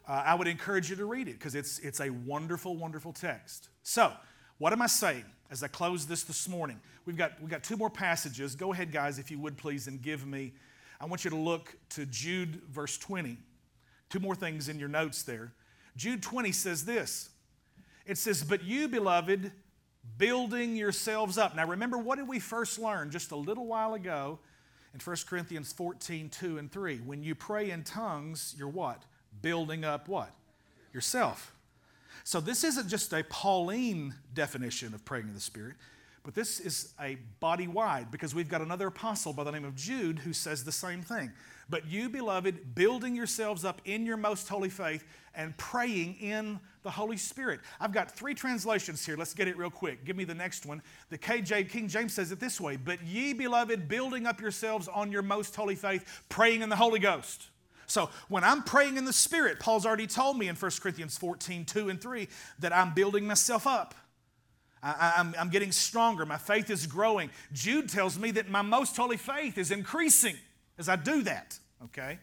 uh, 0.07 0.23
I 0.25 0.35
would 0.35 0.47
encourage 0.47 0.89
you 0.89 0.95
to 0.97 1.05
read 1.05 1.27
it 1.27 1.33
because 1.33 1.55
it's, 1.55 1.79
it's 1.79 2.01
a 2.01 2.09
wonderful, 2.09 2.75
wonderful 2.75 3.13
text. 3.13 3.69
So, 3.83 4.11
what 4.57 4.73
am 4.73 4.81
I 4.81 4.87
saying 4.87 5.25
as 5.49 5.63
I 5.63 5.67
close 5.67 6.05
this 6.05 6.23
this 6.23 6.47
morning? 6.49 6.79
We've 7.05 7.17
got, 7.17 7.39
we've 7.39 7.49
got 7.49 7.63
two 7.63 7.77
more 7.77 7.89
passages. 7.89 8.55
Go 8.55 8.73
ahead, 8.73 8.91
guys, 8.91 9.17
if 9.17 9.31
you 9.31 9.39
would 9.39 9.57
please, 9.57 9.87
and 9.87 10.01
give 10.01 10.25
me. 10.25 10.53
I 10.99 11.05
want 11.05 11.23
you 11.23 11.29
to 11.31 11.37
look 11.37 11.75
to 11.91 12.05
Jude, 12.05 12.61
verse 12.69 12.97
20. 12.97 13.37
Two 14.09 14.19
more 14.19 14.35
things 14.35 14.69
in 14.69 14.77
your 14.77 14.89
notes 14.89 15.23
there. 15.23 15.53
Jude 15.95 16.21
20 16.21 16.51
says 16.51 16.85
this 16.85 17.29
it 18.05 18.17
says, 18.17 18.43
But 18.43 18.63
you, 18.63 18.87
beloved, 18.87 19.51
building 20.17 20.75
yourselves 20.75 21.37
up. 21.37 21.55
Now, 21.55 21.67
remember, 21.67 21.97
what 21.97 22.17
did 22.17 22.27
we 22.27 22.39
first 22.39 22.79
learn 22.79 23.11
just 23.11 23.31
a 23.31 23.35
little 23.35 23.65
while 23.65 23.93
ago 23.93 24.39
in 24.93 24.99
1 24.99 25.17
Corinthians 25.27 25.71
14, 25.73 26.29
2 26.29 26.57
and 26.57 26.71
3? 26.71 26.97
When 26.97 27.23
you 27.23 27.35
pray 27.35 27.71
in 27.71 27.83
tongues, 27.83 28.55
you're 28.57 28.67
what? 28.67 29.03
building 29.41 29.83
up 29.83 30.07
what? 30.07 30.31
Yourself. 30.93 31.55
So 32.23 32.39
this 32.39 32.63
isn't 32.63 32.87
just 32.87 33.13
a 33.13 33.23
Pauline 33.23 34.15
definition 34.33 34.93
of 34.93 35.03
praying 35.03 35.27
in 35.27 35.33
the 35.33 35.39
Spirit, 35.39 35.75
but 36.23 36.35
this 36.35 36.59
is 36.59 36.93
a 37.01 37.17
body 37.39 37.67
wide 37.67 38.09
because 38.11 38.33
we've 38.33 38.47
got 38.47 38.61
another 38.61 38.87
apostle 38.87 39.33
by 39.33 39.43
the 39.43 39.51
name 39.51 39.65
of 39.65 39.75
Jude 39.75 40.19
who 40.19 40.31
says 40.31 40.63
the 40.63 40.71
same 40.71 41.01
thing. 41.01 41.31
But 41.69 41.87
you, 41.87 42.09
beloved, 42.09 42.75
building 42.75 43.15
yourselves 43.15 43.65
up 43.65 43.81
in 43.83 44.05
your 44.05 44.17
most 44.17 44.47
holy 44.47 44.69
faith 44.69 45.05
and 45.35 45.57
praying 45.57 46.15
in 46.15 46.59
the 46.83 46.91
Holy 46.91 47.17
Spirit. 47.17 47.61
I've 47.79 47.93
got 47.93 48.11
three 48.11 48.33
translations 48.33 49.05
here. 49.05 49.17
Let's 49.17 49.33
get 49.33 49.47
it 49.47 49.57
real 49.57 49.71
quick. 49.71 50.05
Give 50.05 50.15
me 50.15 50.25
the 50.25 50.35
next 50.35 50.65
one. 50.65 50.81
The 51.09 51.17
KJ, 51.17 51.69
King 51.69 51.87
James 51.87 52.13
says 52.13 52.31
it 52.31 52.39
this 52.39 52.61
way 52.61 52.75
But 52.77 53.01
ye, 53.03 53.33
beloved, 53.33 53.87
building 53.87 54.25
up 54.25 54.39
yourselves 54.39 54.87
on 54.87 55.11
your 55.11 55.21
most 55.21 55.55
holy 55.55 55.75
faith, 55.75 56.23
praying 56.29 56.61
in 56.61 56.69
the 56.69 56.75
Holy 56.75 56.99
Ghost. 56.99 57.49
So 57.87 58.09
when 58.27 58.43
I'm 58.43 58.63
praying 58.63 58.97
in 58.97 59.05
the 59.05 59.13
Spirit, 59.13 59.59
Paul's 59.59 59.85
already 59.85 60.07
told 60.07 60.37
me 60.37 60.47
in 60.47 60.55
1 60.55 60.71
Corinthians 60.81 61.17
14, 61.17 61.65
2 61.65 61.89
and 61.89 62.01
3, 62.01 62.27
that 62.59 62.73
I'm 62.73 62.93
building 62.93 63.25
myself 63.25 63.67
up. 63.67 63.95
I, 64.81 65.13
am 65.17 65.33
I'm 65.39 65.49
getting 65.49 65.71
stronger. 65.71 66.25
My 66.25 66.37
faith 66.37 66.69
is 66.69 66.85
growing. 66.85 67.29
Jude 67.53 67.89
tells 67.89 68.19
me 68.19 68.31
that 68.31 68.49
my 68.49 68.61
most 68.61 68.97
holy 68.97 69.15
faith 69.15 69.57
is 69.57 69.71
increasing 69.71 70.35
as 70.77 70.89
I 70.89 70.97
do 70.97 71.21
that. 71.23 71.57
Okay? 71.85 72.19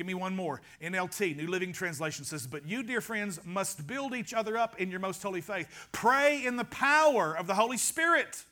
Give 0.00 0.06
me 0.06 0.14
one 0.14 0.34
more. 0.34 0.62
NLT, 0.80 1.36
New 1.36 1.46
Living 1.46 1.74
Translation 1.74 2.24
says, 2.24 2.46
But 2.46 2.66
you, 2.66 2.82
dear 2.82 3.02
friends, 3.02 3.38
must 3.44 3.86
build 3.86 4.14
each 4.14 4.32
other 4.32 4.56
up 4.56 4.80
in 4.80 4.90
your 4.90 4.98
most 4.98 5.22
holy 5.22 5.42
faith. 5.42 5.68
Pray 5.92 6.42
in 6.42 6.56
the 6.56 6.64
power 6.64 7.36
of 7.36 7.46
the 7.46 7.54
Holy 7.54 7.76
Spirit. 7.76 8.42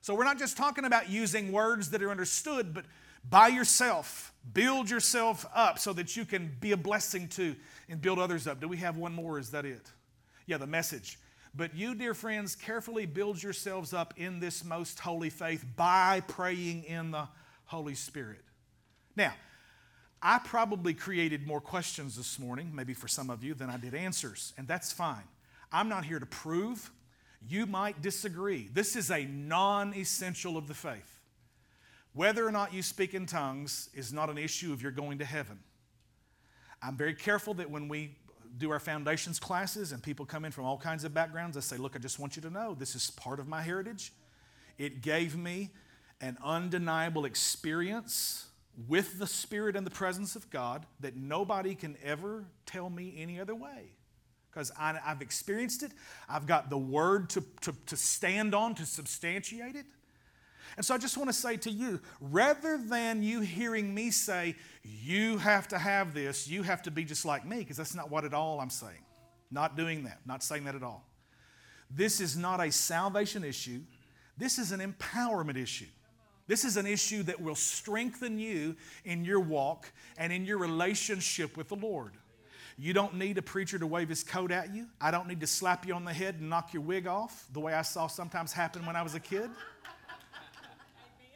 So 0.00 0.14
we're 0.14 0.24
not 0.24 0.38
just 0.38 0.56
talking 0.56 0.86
about 0.86 1.10
using 1.10 1.52
words 1.52 1.90
that 1.90 2.02
are 2.02 2.10
understood, 2.10 2.72
but 2.72 2.86
by 3.28 3.48
yourself. 3.48 4.32
Build 4.50 4.88
yourself 4.88 5.44
up 5.54 5.78
so 5.78 5.92
that 5.92 6.16
you 6.16 6.24
can 6.24 6.56
be 6.58 6.72
a 6.72 6.78
blessing 6.78 7.28
to 7.28 7.54
and 7.90 8.00
build 8.00 8.18
others 8.18 8.46
up. 8.46 8.62
Do 8.62 8.66
we 8.66 8.78
have 8.78 8.96
one 8.96 9.12
more? 9.12 9.38
Is 9.38 9.50
that 9.50 9.66
it? 9.66 9.90
Yeah, 10.46 10.56
the 10.56 10.66
message. 10.66 11.18
But 11.54 11.74
you, 11.74 11.94
dear 11.94 12.14
friends, 12.14 12.56
carefully 12.56 13.04
build 13.04 13.42
yourselves 13.42 13.92
up 13.92 14.14
in 14.16 14.40
this 14.40 14.64
most 14.64 15.00
holy 15.00 15.28
faith 15.28 15.66
by 15.76 16.22
praying 16.28 16.84
in 16.84 17.10
the 17.10 17.28
Holy 17.66 17.94
Spirit. 17.94 18.40
Now, 19.16 19.34
I 20.26 20.38
probably 20.38 20.94
created 20.94 21.46
more 21.46 21.60
questions 21.60 22.16
this 22.16 22.38
morning, 22.38 22.70
maybe 22.74 22.94
for 22.94 23.08
some 23.08 23.28
of 23.28 23.44
you, 23.44 23.52
than 23.52 23.68
I 23.68 23.76
did 23.76 23.94
answers, 23.94 24.54
and 24.56 24.66
that's 24.66 24.90
fine. 24.90 25.28
I'm 25.70 25.90
not 25.90 26.06
here 26.06 26.18
to 26.18 26.24
prove. 26.24 26.90
You 27.46 27.66
might 27.66 28.00
disagree. 28.00 28.70
This 28.72 28.96
is 28.96 29.10
a 29.10 29.26
non 29.26 29.92
essential 29.92 30.56
of 30.56 30.66
the 30.66 30.72
faith. 30.72 31.20
Whether 32.14 32.46
or 32.46 32.52
not 32.52 32.72
you 32.72 32.82
speak 32.82 33.12
in 33.12 33.26
tongues 33.26 33.90
is 33.92 34.14
not 34.14 34.30
an 34.30 34.38
issue 34.38 34.72
if 34.72 34.80
you're 34.80 34.92
going 34.92 35.18
to 35.18 35.26
heaven. 35.26 35.58
I'm 36.80 36.96
very 36.96 37.14
careful 37.14 37.52
that 37.54 37.70
when 37.70 37.88
we 37.88 38.16
do 38.56 38.70
our 38.70 38.80
foundations 38.80 39.38
classes 39.38 39.92
and 39.92 40.02
people 40.02 40.24
come 40.24 40.46
in 40.46 40.52
from 40.52 40.64
all 40.64 40.78
kinds 40.78 41.04
of 41.04 41.12
backgrounds, 41.12 41.58
I 41.58 41.60
say, 41.60 41.76
Look, 41.76 41.96
I 41.96 41.98
just 41.98 42.18
want 42.18 42.34
you 42.34 42.40
to 42.42 42.50
know 42.50 42.74
this 42.74 42.94
is 42.94 43.10
part 43.10 43.40
of 43.40 43.46
my 43.46 43.60
heritage. 43.60 44.10
It 44.78 45.02
gave 45.02 45.36
me 45.36 45.70
an 46.22 46.38
undeniable 46.42 47.26
experience 47.26 48.46
with 48.88 49.18
the 49.18 49.26
Spirit 49.26 49.76
and 49.76 49.86
the 49.86 49.90
presence 49.90 50.36
of 50.36 50.50
God 50.50 50.86
that 51.00 51.16
nobody 51.16 51.74
can 51.74 51.96
ever 52.02 52.44
tell 52.66 52.90
me 52.90 53.14
any 53.18 53.40
other 53.40 53.54
way. 53.54 53.92
Because 54.50 54.70
I've 54.78 55.20
experienced 55.20 55.82
it, 55.82 55.92
I've 56.28 56.46
got 56.46 56.70
the 56.70 56.78
Word 56.78 57.30
to, 57.30 57.44
to, 57.62 57.74
to 57.86 57.96
stand 57.96 58.54
on 58.54 58.74
to 58.76 58.86
substantiate 58.86 59.74
it. 59.74 59.86
And 60.76 60.84
so 60.84 60.94
I 60.94 60.98
just 60.98 61.16
want 61.16 61.28
to 61.28 61.34
say 61.34 61.56
to 61.58 61.70
you 61.70 62.00
rather 62.20 62.78
than 62.78 63.22
you 63.22 63.40
hearing 63.40 63.94
me 63.94 64.10
say, 64.10 64.56
you 64.82 65.38
have 65.38 65.68
to 65.68 65.78
have 65.78 66.14
this, 66.14 66.48
you 66.48 66.62
have 66.62 66.82
to 66.82 66.90
be 66.90 67.04
just 67.04 67.24
like 67.24 67.46
me, 67.46 67.58
because 67.58 67.76
that's 67.76 67.94
not 67.94 68.10
what 68.10 68.24
at 68.24 68.34
all 68.34 68.60
I'm 68.60 68.70
saying. 68.70 69.04
Not 69.50 69.76
doing 69.76 70.04
that, 70.04 70.20
not 70.26 70.42
saying 70.42 70.64
that 70.64 70.74
at 70.74 70.82
all. 70.82 71.04
This 71.90 72.20
is 72.20 72.36
not 72.36 72.60
a 72.60 72.72
salvation 72.72 73.44
issue, 73.44 73.80
this 74.36 74.58
is 74.58 74.72
an 74.72 74.80
empowerment 74.80 75.56
issue. 75.56 75.86
This 76.46 76.64
is 76.64 76.76
an 76.76 76.86
issue 76.86 77.22
that 77.24 77.40
will 77.40 77.54
strengthen 77.54 78.38
you 78.38 78.76
in 79.04 79.24
your 79.24 79.40
walk 79.40 79.90
and 80.18 80.32
in 80.32 80.44
your 80.44 80.58
relationship 80.58 81.56
with 81.56 81.68
the 81.68 81.76
Lord. 81.76 82.12
You 82.76 82.92
don't 82.92 83.14
need 83.14 83.38
a 83.38 83.42
preacher 83.42 83.78
to 83.78 83.86
wave 83.86 84.08
his 84.08 84.24
coat 84.24 84.50
at 84.50 84.74
you. 84.74 84.86
I 85.00 85.10
don't 85.10 85.28
need 85.28 85.40
to 85.40 85.46
slap 85.46 85.86
you 85.86 85.94
on 85.94 86.04
the 86.04 86.12
head 86.12 86.36
and 86.40 86.50
knock 86.50 86.74
your 86.74 86.82
wig 86.82 87.06
off, 87.06 87.46
the 87.52 87.60
way 87.60 87.72
I 87.72 87.82
saw 87.82 88.08
sometimes 88.08 88.52
happen 88.52 88.84
when 88.84 88.96
I 88.96 89.02
was 89.02 89.14
a 89.14 89.20
kid. 89.20 89.48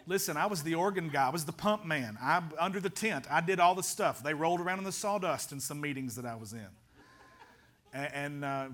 Listen, 0.07 0.37
I 0.37 0.47
was 0.47 0.63
the 0.63 0.75
organ 0.75 1.11
guy. 1.11 1.27
I 1.27 1.31
was 1.31 1.45
the 1.45 1.53
pump 1.53 1.85
man. 1.85 2.17
I 2.21 2.43
under 2.59 2.81
the 2.81 2.91
tent. 2.91 3.27
I 3.31 3.43
did 3.43 3.61
all 3.61 3.75
the 3.75 3.83
stuff. 3.83 4.23
They 4.23 4.33
rolled 4.33 4.61
around 4.61 4.79
in 4.79 4.85
the 4.85 4.93
sawdust 4.93 5.53
in 5.53 5.61
some 5.61 5.81
meetings 5.81 6.17
that 6.17 6.25
I 6.25 6.35
was 6.35 6.55
in. 6.55 6.67
And, 7.93 8.15
and 8.15 8.45
uh, 8.45 8.69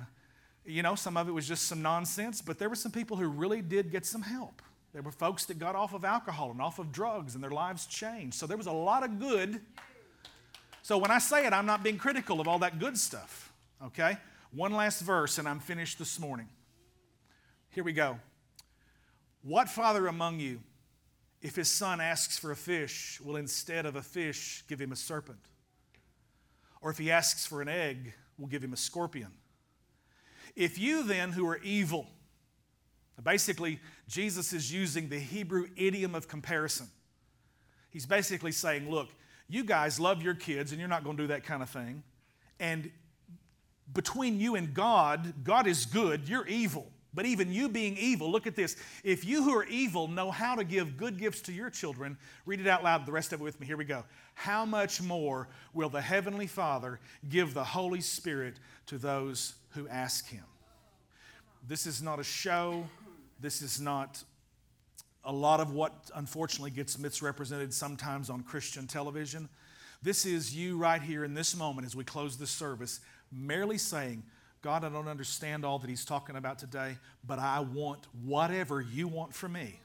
you 0.64 0.82
know, 0.82 0.94
some 0.94 1.16
of 1.16 1.28
it 1.28 1.32
was 1.32 1.46
just 1.46 1.64
some 1.64 1.82
nonsense, 1.82 2.40
but 2.40 2.58
there 2.58 2.68
were 2.68 2.76
some 2.76 2.92
people 2.92 3.16
who 3.16 3.26
really 3.26 3.62
did 3.62 3.90
get 3.90 4.06
some 4.06 4.22
help. 4.22 4.62
There 4.94 5.02
were 5.02 5.10
folks 5.10 5.44
that 5.46 5.58
got 5.58 5.74
off 5.74 5.92
of 5.92 6.04
alcohol 6.04 6.52
and 6.52 6.62
off 6.62 6.78
of 6.78 6.92
drugs 6.92 7.34
and 7.34 7.42
their 7.42 7.50
lives 7.50 7.84
changed. 7.84 8.36
So 8.36 8.46
there 8.46 8.56
was 8.56 8.68
a 8.68 8.72
lot 8.72 9.02
of 9.02 9.18
good. 9.18 9.60
So 10.82 10.98
when 10.98 11.10
I 11.10 11.18
say 11.18 11.46
it, 11.46 11.52
I'm 11.52 11.66
not 11.66 11.82
being 11.82 11.98
critical 11.98 12.40
of 12.40 12.46
all 12.46 12.60
that 12.60 12.78
good 12.78 12.96
stuff. 12.96 13.52
Okay? 13.84 14.16
One 14.52 14.72
last 14.72 15.00
verse 15.00 15.38
and 15.38 15.48
I'm 15.48 15.58
finished 15.58 15.98
this 15.98 16.20
morning. 16.20 16.48
Here 17.70 17.82
we 17.82 17.92
go. 17.92 18.20
What 19.42 19.68
father 19.68 20.06
among 20.06 20.38
you, 20.38 20.60
if 21.42 21.56
his 21.56 21.68
son 21.68 22.00
asks 22.00 22.38
for 22.38 22.52
a 22.52 22.56
fish, 22.56 23.20
will 23.20 23.34
instead 23.34 23.86
of 23.86 23.96
a 23.96 24.02
fish 24.02 24.62
give 24.68 24.80
him 24.80 24.92
a 24.92 24.96
serpent? 24.96 25.40
Or 26.80 26.90
if 26.90 26.98
he 26.98 27.10
asks 27.10 27.44
for 27.44 27.60
an 27.60 27.68
egg, 27.68 28.14
will 28.38 28.46
give 28.46 28.62
him 28.62 28.72
a 28.72 28.76
scorpion? 28.76 29.32
If 30.54 30.78
you 30.78 31.02
then, 31.02 31.32
who 31.32 31.48
are 31.48 31.58
evil, 31.64 32.06
Basically, 33.22 33.80
Jesus 34.08 34.52
is 34.52 34.72
using 34.72 35.08
the 35.08 35.18
Hebrew 35.18 35.66
idiom 35.76 36.14
of 36.14 36.28
comparison. 36.28 36.88
He's 37.90 38.06
basically 38.06 38.52
saying, 38.52 38.90
Look, 38.90 39.08
you 39.48 39.64
guys 39.64 40.00
love 40.00 40.22
your 40.22 40.34
kids 40.34 40.72
and 40.72 40.80
you're 40.80 40.88
not 40.88 41.04
going 41.04 41.16
to 41.16 41.22
do 41.22 41.26
that 41.28 41.44
kind 41.44 41.62
of 41.62 41.70
thing. 41.70 42.02
And 42.58 42.90
between 43.92 44.40
you 44.40 44.56
and 44.56 44.74
God, 44.74 45.44
God 45.44 45.66
is 45.66 45.86
good, 45.86 46.28
you're 46.28 46.46
evil. 46.46 46.90
But 47.14 47.26
even 47.26 47.52
you 47.52 47.68
being 47.68 47.96
evil, 47.96 48.30
look 48.30 48.48
at 48.48 48.56
this. 48.56 48.76
If 49.04 49.24
you 49.24 49.44
who 49.44 49.56
are 49.56 49.64
evil 49.64 50.08
know 50.08 50.32
how 50.32 50.56
to 50.56 50.64
give 50.64 50.96
good 50.96 51.16
gifts 51.16 51.40
to 51.42 51.52
your 51.52 51.70
children, 51.70 52.18
read 52.44 52.60
it 52.60 52.66
out 52.66 52.82
loud, 52.82 53.06
the 53.06 53.12
rest 53.12 53.32
of 53.32 53.40
it 53.40 53.44
with 53.44 53.60
me. 53.60 53.66
Here 53.66 53.76
we 53.76 53.84
go. 53.84 54.04
How 54.34 54.64
much 54.64 55.00
more 55.00 55.48
will 55.72 55.88
the 55.88 56.00
Heavenly 56.00 56.48
Father 56.48 56.98
give 57.28 57.54
the 57.54 57.62
Holy 57.62 58.00
Spirit 58.00 58.56
to 58.86 58.98
those 58.98 59.54
who 59.70 59.86
ask 59.86 60.28
Him? 60.28 60.42
This 61.66 61.86
is 61.86 62.02
not 62.02 62.18
a 62.18 62.24
show. 62.24 62.84
This 63.40 63.62
is 63.62 63.80
not 63.80 64.22
a 65.24 65.32
lot 65.32 65.60
of 65.60 65.72
what 65.72 66.10
unfortunately 66.14 66.70
gets 66.70 66.98
misrepresented 66.98 67.72
sometimes 67.72 68.30
on 68.30 68.42
Christian 68.42 68.86
television. 68.86 69.48
This 70.02 70.26
is 70.26 70.54
you 70.54 70.76
right 70.76 71.00
here 71.00 71.24
in 71.24 71.34
this 71.34 71.56
moment 71.56 71.86
as 71.86 71.96
we 71.96 72.04
close 72.04 72.36
this 72.36 72.50
service, 72.50 73.00
merely 73.32 73.78
saying, 73.78 74.22
God, 74.60 74.84
I 74.84 74.88
don't 74.88 75.08
understand 75.08 75.64
all 75.64 75.78
that 75.78 75.88
he's 75.88 76.04
talking 76.04 76.36
about 76.36 76.58
today, 76.58 76.96
but 77.26 77.38
I 77.38 77.60
want 77.60 78.06
whatever 78.22 78.80
you 78.80 79.08
want 79.08 79.34
from 79.34 79.52
me. 79.52 79.78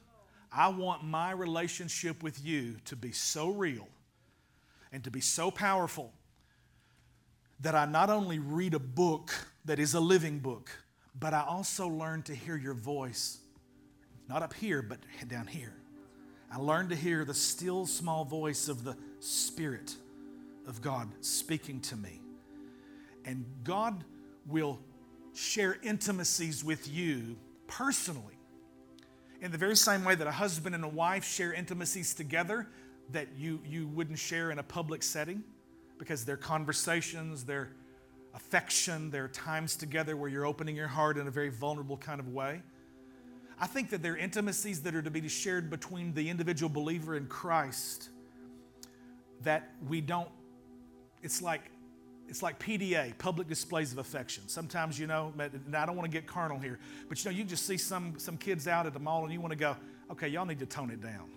I 0.51 0.69
want 0.69 1.03
my 1.03 1.31
relationship 1.31 2.23
with 2.23 2.43
you 2.43 2.75
to 2.85 2.95
be 2.95 3.11
so 3.11 3.49
real 3.49 3.87
and 4.91 5.03
to 5.03 5.11
be 5.11 5.21
so 5.21 5.51
powerful 5.51 6.11
that 7.59 7.75
I 7.75 7.85
not 7.85 8.09
only 8.09 8.39
read 8.39 8.73
a 8.73 8.79
book 8.79 9.31
that 9.65 9.79
is 9.79 9.93
a 9.93 9.99
living 9.99 10.39
book, 10.39 10.71
but 11.19 11.33
I 11.33 11.41
also 11.41 11.87
learned 11.87 12.25
to 12.25 12.35
hear 12.35 12.55
your 12.55 12.73
voice, 12.73 13.39
not 14.27 14.43
up 14.43 14.53
here, 14.53 14.81
but 14.81 14.99
down 15.27 15.47
here. 15.47 15.73
I 16.51 16.57
learned 16.57 16.89
to 16.89 16.95
hear 16.95 17.25
the 17.25 17.33
still 17.33 17.85
small 17.85 18.25
voice 18.25 18.69
of 18.69 18.83
the 18.83 18.95
Spirit 19.19 19.95
of 20.67 20.81
God 20.81 21.09
speaking 21.21 21.81
to 21.81 21.95
me. 21.95 22.21
And 23.25 23.45
God 23.63 24.03
will 24.47 24.79
share 25.35 25.77
intimacies 25.83 26.63
with 26.63 26.91
you 26.91 27.37
personally. 27.67 28.37
In 29.41 29.51
the 29.51 29.57
very 29.57 29.75
same 29.75 30.03
way 30.03 30.15
that 30.15 30.27
a 30.27 30.31
husband 30.31 30.73
and 30.75 30.83
a 30.83 30.89
wife 30.89 31.23
share 31.23 31.53
intimacies 31.53 32.13
together 32.13 32.67
that 33.11 33.27
you, 33.37 33.61
you 33.65 33.87
wouldn't 33.87 34.19
share 34.19 34.51
in 34.51 34.59
a 34.59 34.63
public 34.63 35.03
setting 35.03 35.43
because 35.97 36.25
their 36.25 36.37
conversations, 36.37 37.43
their 37.43 37.71
affection, 38.39 39.11
there 39.11 39.25
are 39.25 39.29
times 39.29 39.75
together 39.75 40.15
where 40.15 40.29
you're 40.29 40.45
opening 40.45 40.75
your 40.75 40.87
heart 40.87 41.17
in 41.17 41.27
a 41.27 41.31
very 41.31 41.49
vulnerable 41.49 41.97
kind 41.97 42.21
of 42.21 42.29
way. 42.29 42.61
I 43.59 43.67
think 43.67 43.89
that 43.89 44.01
there 44.01 44.13
are 44.13 44.17
intimacies 44.17 44.81
that 44.83 44.95
are 44.95 45.01
to 45.01 45.11
be 45.11 45.27
shared 45.27 45.69
between 45.69 46.13
the 46.13 46.29
individual 46.29 46.69
believer 46.69 47.15
and 47.15 47.27
Christ 47.27 48.09
that 49.43 49.71
we 49.87 49.99
don't, 49.99 50.29
it's 51.21 51.41
like, 51.41 51.69
it's 52.29 52.41
like 52.41 52.59
PDA, 52.59 53.17
public 53.17 53.49
displays 53.49 53.91
of 53.91 53.97
affection. 53.97 54.47
Sometimes, 54.47 54.97
you 54.97 55.07
know, 55.07 55.33
and 55.37 55.75
I 55.75 55.85
don't 55.85 55.97
want 55.97 56.09
to 56.09 56.17
get 56.17 56.25
carnal 56.25 56.59
here, 56.59 56.79
but 57.09 57.23
you 57.23 57.31
know, 57.31 57.37
you 57.37 57.43
just 57.43 57.67
see 57.67 57.77
some, 57.77 58.17
some 58.17 58.37
kids 58.37 58.69
out 58.69 58.85
at 58.85 58.93
the 58.93 58.99
mall 58.99 59.25
and 59.25 59.33
you 59.33 59.41
want 59.41 59.51
to 59.51 59.57
go, 59.57 59.75
okay, 60.11 60.29
y'all 60.29 60.45
need 60.45 60.59
to 60.59 60.65
tone 60.65 60.91
it 60.91 61.01
down. 61.01 61.29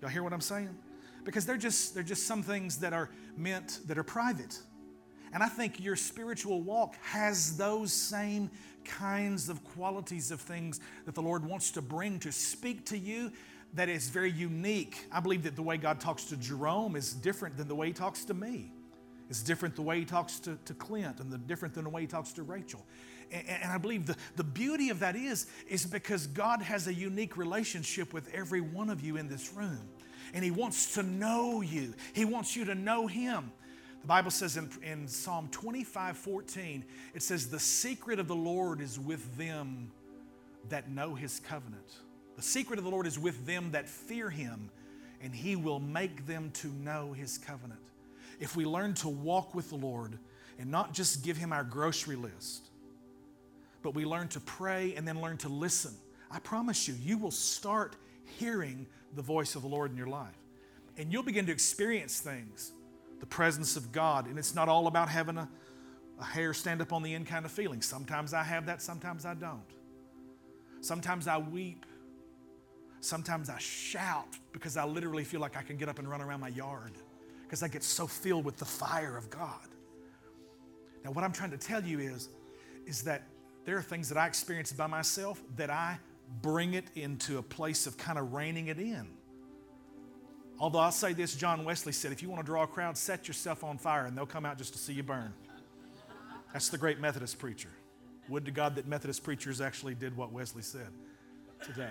Y'all 0.00 0.10
hear 0.10 0.22
what 0.22 0.32
I'm 0.32 0.40
saying? 0.40 0.76
Because 1.24 1.44
they're 1.44 1.56
just, 1.56 1.94
they're 1.94 2.04
just 2.04 2.28
some 2.28 2.44
things 2.44 2.78
that 2.78 2.92
are 2.92 3.10
meant 3.36 3.80
that 3.86 3.98
are 3.98 4.04
private. 4.04 4.60
And 5.32 5.42
I 5.42 5.48
think 5.48 5.80
your 5.80 5.96
spiritual 5.96 6.62
walk 6.62 6.94
has 7.02 7.56
those 7.56 7.92
same 7.92 8.50
kinds 8.84 9.48
of 9.48 9.62
qualities 9.64 10.30
of 10.30 10.40
things 10.40 10.80
that 11.04 11.14
the 11.14 11.22
Lord 11.22 11.44
wants 11.44 11.70
to 11.72 11.82
bring 11.82 12.18
to 12.20 12.32
speak 12.32 12.86
to 12.86 12.98
you 12.98 13.30
that 13.74 13.88
is 13.88 14.08
very 14.08 14.30
unique. 14.30 15.06
I 15.12 15.20
believe 15.20 15.42
that 15.42 15.56
the 15.56 15.62
way 15.62 15.76
God 15.76 16.00
talks 16.00 16.24
to 16.26 16.36
Jerome 16.36 16.96
is 16.96 17.12
different 17.12 17.56
than 17.56 17.68
the 17.68 17.74
way 17.74 17.88
he 17.88 17.92
talks 17.92 18.24
to 18.24 18.34
me. 18.34 18.72
It's 19.28 19.42
different 19.42 19.76
the 19.76 19.82
way 19.82 19.98
he 19.98 20.04
talks 20.06 20.40
to, 20.40 20.58
to 20.64 20.74
Clint 20.74 21.20
and 21.20 21.30
the 21.30 21.38
different 21.38 21.74
than 21.74 21.84
the 21.84 21.90
way 21.90 22.02
he 22.02 22.06
talks 22.06 22.32
to 22.32 22.42
Rachel. 22.42 22.84
And, 23.30 23.46
and 23.46 23.70
I 23.70 23.76
believe 23.76 24.06
the, 24.06 24.16
the 24.36 24.44
beauty 24.44 24.88
of 24.88 25.00
that 25.00 25.16
is, 25.16 25.46
is 25.68 25.84
because 25.84 26.26
God 26.26 26.62
has 26.62 26.86
a 26.86 26.94
unique 26.94 27.36
relationship 27.36 28.14
with 28.14 28.32
every 28.34 28.62
one 28.62 28.88
of 28.88 29.02
you 29.02 29.16
in 29.16 29.28
this 29.28 29.52
room. 29.52 29.80
And 30.32 30.42
he 30.42 30.50
wants 30.50 30.94
to 30.94 31.02
know 31.02 31.60
you. 31.60 31.94
He 32.14 32.24
wants 32.24 32.56
you 32.56 32.64
to 32.66 32.74
know 32.74 33.06
him. 33.06 33.52
Bible 34.08 34.30
says 34.30 34.56
in, 34.56 34.70
in 34.82 35.06
Psalm 35.06 35.48
25 35.52 36.16
14, 36.16 36.84
it 37.14 37.22
says, 37.22 37.50
The 37.50 37.60
secret 37.60 38.18
of 38.18 38.26
the 38.26 38.34
Lord 38.34 38.80
is 38.80 38.98
with 38.98 39.36
them 39.36 39.92
that 40.70 40.90
know 40.90 41.14
his 41.14 41.40
covenant. 41.40 41.98
The 42.36 42.42
secret 42.42 42.78
of 42.78 42.86
the 42.86 42.90
Lord 42.90 43.06
is 43.06 43.18
with 43.18 43.44
them 43.44 43.72
that 43.72 43.86
fear 43.86 44.30
him, 44.30 44.70
and 45.22 45.34
he 45.34 45.56
will 45.56 45.78
make 45.78 46.26
them 46.26 46.50
to 46.54 46.68
know 46.68 47.12
his 47.12 47.36
covenant. 47.36 47.80
If 48.40 48.56
we 48.56 48.64
learn 48.64 48.94
to 48.94 49.10
walk 49.10 49.54
with 49.54 49.68
the 49.68 49.76
Lord 49.76 50.18
and 50.58 50.70
not 50.70 50.94
just 50.94 51.22
give 51.22 51.36
him 51.36 51.52
our 51.52 51.64
grocery 51.64 52.16
list, 52.16 52.70
but 53.82 53.94
we 53.94 54.06
learn 54.06 54.28
to 54.28 54.40
pray 54.40 54.94
and 54.96 55.06
then 55.06 55.20
learn 55.20 55.36
to 55.38 55.50
listen, 55.50 55.92
I 56.30 56.38
promise 56.38 56.88
you, 56.88 56.94
you 57.02 57.18
will 57.18 57.30
start 57.30 57.94
hearing 58.38 58.86
the 59.14 59.22
voice 59.22 59.54
of 59.54 59.60
the 59.60 59.68
Lord 59.68 59.90
in 59.90 59.98
your 59.98 60.06
life. 60.06 60.34
And 60.96 61.12
you'll 61.12 61.22
begin 61.22 61.44
to 61.46 61.52
experience 61.52 62.20
things 62.20 62.72
the 63.20 63.26
presence 63.26 63.76
of 63.76 63.92
God. 63.92 64.26
And 64.26 64.38
it's 64.38 64.54
not 64.54 64.68
all 64.68 64.86
about 64.86 65.08
having 65.08 65.36
a, 65.36 65.48
a 66.20 66.24
hair 66.24 66.54
stand 66.54 66.80
up 66.80 66.92
on 66.92 67.02
the 67.02 67.14
end 67.14 67.26
kind 67.26 67.44
of 67.44 67.50
feeling. 67.50 67.82
Sometimes 67.82 68.34
I 68.34 68.42
have 68.42 68.66
that, 68.66 68.82
sometimes 68.82 69.24
I 69.24 69.34
don't. 69.34 69.62
Sometimes 70.80 71.26
I 71.26 71.38
weep. 71.38 71.84
Sometimes 73.00 73.48
I 73.48 73.58
shout 73.58 74.28
because 74.52 74.76
I 74.76 74.84
literally 74.84 75.24
feel 75.24 75.40
like 75.40 75.56
I 75.56 75.62
can 75.62 75.76
get 75.76 75.88
up 75.88 75.98
and 75.98 76.08
run 76.08 76.20
around 76.20 76.40
my 76.40 76.48
yard 76.48 76.92
because 77.42 77.62
I 77.62 77.68
get 77.68 77.82
so 77.82 78.06
filled 78.06 78.44
with 78.44 78.56
the 78.56 78.64
fire 78.64 79.16
of 79.16 79.30
God. 79.30 79.68
Now, 81.04 81.12
what 81.12 81.24
I'm 81.24 81.32
trying 81.32 81.52
to 81.52 81.56
tell 81.56 81.82
you 81.82 82.00
is, 82.00 82.28
is 82.86 83.02
that 83.02 83.22
there 83.64 83.76
are 83.76 83.82
things 83.82 84.08
that 84.08 84.18
I 84.18 84.26
experience 84.26 84.72
by 84.72 84.86
myself 84.86 85.42
that 85.56 85.70
I 85.70 85.98
bring 86.42 86.74
it 86.74 86.84
into 86.94 87.38
a 87.38 87.42
place 87.42 87.86
of 87.86 87.96
kind 87.96 88.18
of 88.18 88.32
reining 88.32 88.66
it 88.68 88.78
in. 88.78 89.06
Although 90.60 90.80
I'll 90.80 90.92
say 90.92 91.12
this, 91.12 91.34
John 91.34 91.64
Wesley 91.64 91.92
said, 91.92 92.10
if 92.10 92.22
you 92.22 92.28
want 92.28 92.40
to 92.40 92.46
draw 92.46 92.64
a 92.64 92.66
crowd, 92.66 92.96
set 92.96 93.28
yourself 93.28 93.62
on 93.62 93.78
fire 93.78 94.06
and 94.06 94.16
they'll 94.16 94.26
come 94.26 94.44
out 94.44 94.58
just 94.58 94.72
to 94.72 94.78
see 94.78 94.92
you 94.92 95.02
burn. 95.02 95.32
That's 96.52 96.68
the 96.68 96.78
great 96.78 96.98
Methodist 96.98 97.38
preacher. 97.38 97.68
Would 98.28 98.44
to 98.46 98.50
God 98.50 98.74
that 98.74 98.86
Methodist 98.86 99.22
preachers 99.22 99.60
actually 99.60 99.94
did 99.94 100.16
what 100.16 100.32
Wesley 100.32 100.62
said 100.62 100.88
today. 101.62 101.90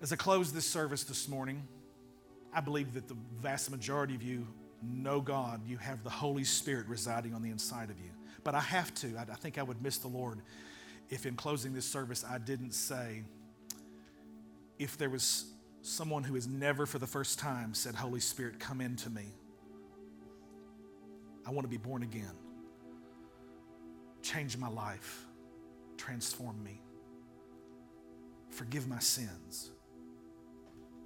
As 0.00 0.12
I 0.12 0.16
close 0.16 0.52
this 0.52 0.66
service 0.66 1.04
this 1.04 1.28
morning, 1.28 1.62
I 2.54 2.60
believe 2.60 2.94
that 2.94 3.08
the 3.08 3.16
vast 3.40 3.70
majority 3.70 4.14
of 4.14 4.22
you 4.22 4.46
know 4.82 5.20
God. 5.20 5.60
You 5.66 5.76
have 5.78 6.02
the 6.04 6.10
Holy 6.10 6.44
Spirit 6.44 6.86
residing 6.86 7.34
on 7.34 7.42
the 7.42 7.50
inside 7.50 7.90
of 7.90 7.98
you. 7.98 8.10
But 8.44 8.54
I 8.54 8.60
have 8.60 8.94
to, 8.94 9.18
I 9.18 9.34
think 9.34 9.58
I 9.58 9.62
would 9.62 9.82
miss 9.82 9.98
the 9.98 10.08
Lord 10.08 10.40
if 11.10 11.26
in 11.26 11.34
closing 11.34 11.74
this 11.74 11.84
service 11.84 12.24
I 12.28 12.38
didn't 12.38 12.72
say, 12.72 13.24
if 14.78 14.96
there 14.96 15.10
was 15.10 15.46
someone 15.82 16.24
who 16.24 16.34
has 16.34 16.46
never 16.46 16.86
for 16.86 16.98
the 16.98 17.06
first 17.06 17.38
time 17.38 17.74
said, 17.74 17.94
Holy 17.94 18.20
Spirit, 18.20 18.58
come 18.60 18.80
into 18.80 19.10
me. 19.10 19.26
I 21.46 21.50
want 21.50 21.64
to 21.64 21.70
be 21.70 21.78
born 21.78 22.02
again. 22.02 22.34
Change 24.22 24.56
my 24.56 24.68
life. 24.68 25.24
Transform 25.96 26.62
me. 26.62 26.82
Forgive 28.50 28.88
my 28.88 28.98
sins. 28.98 29.70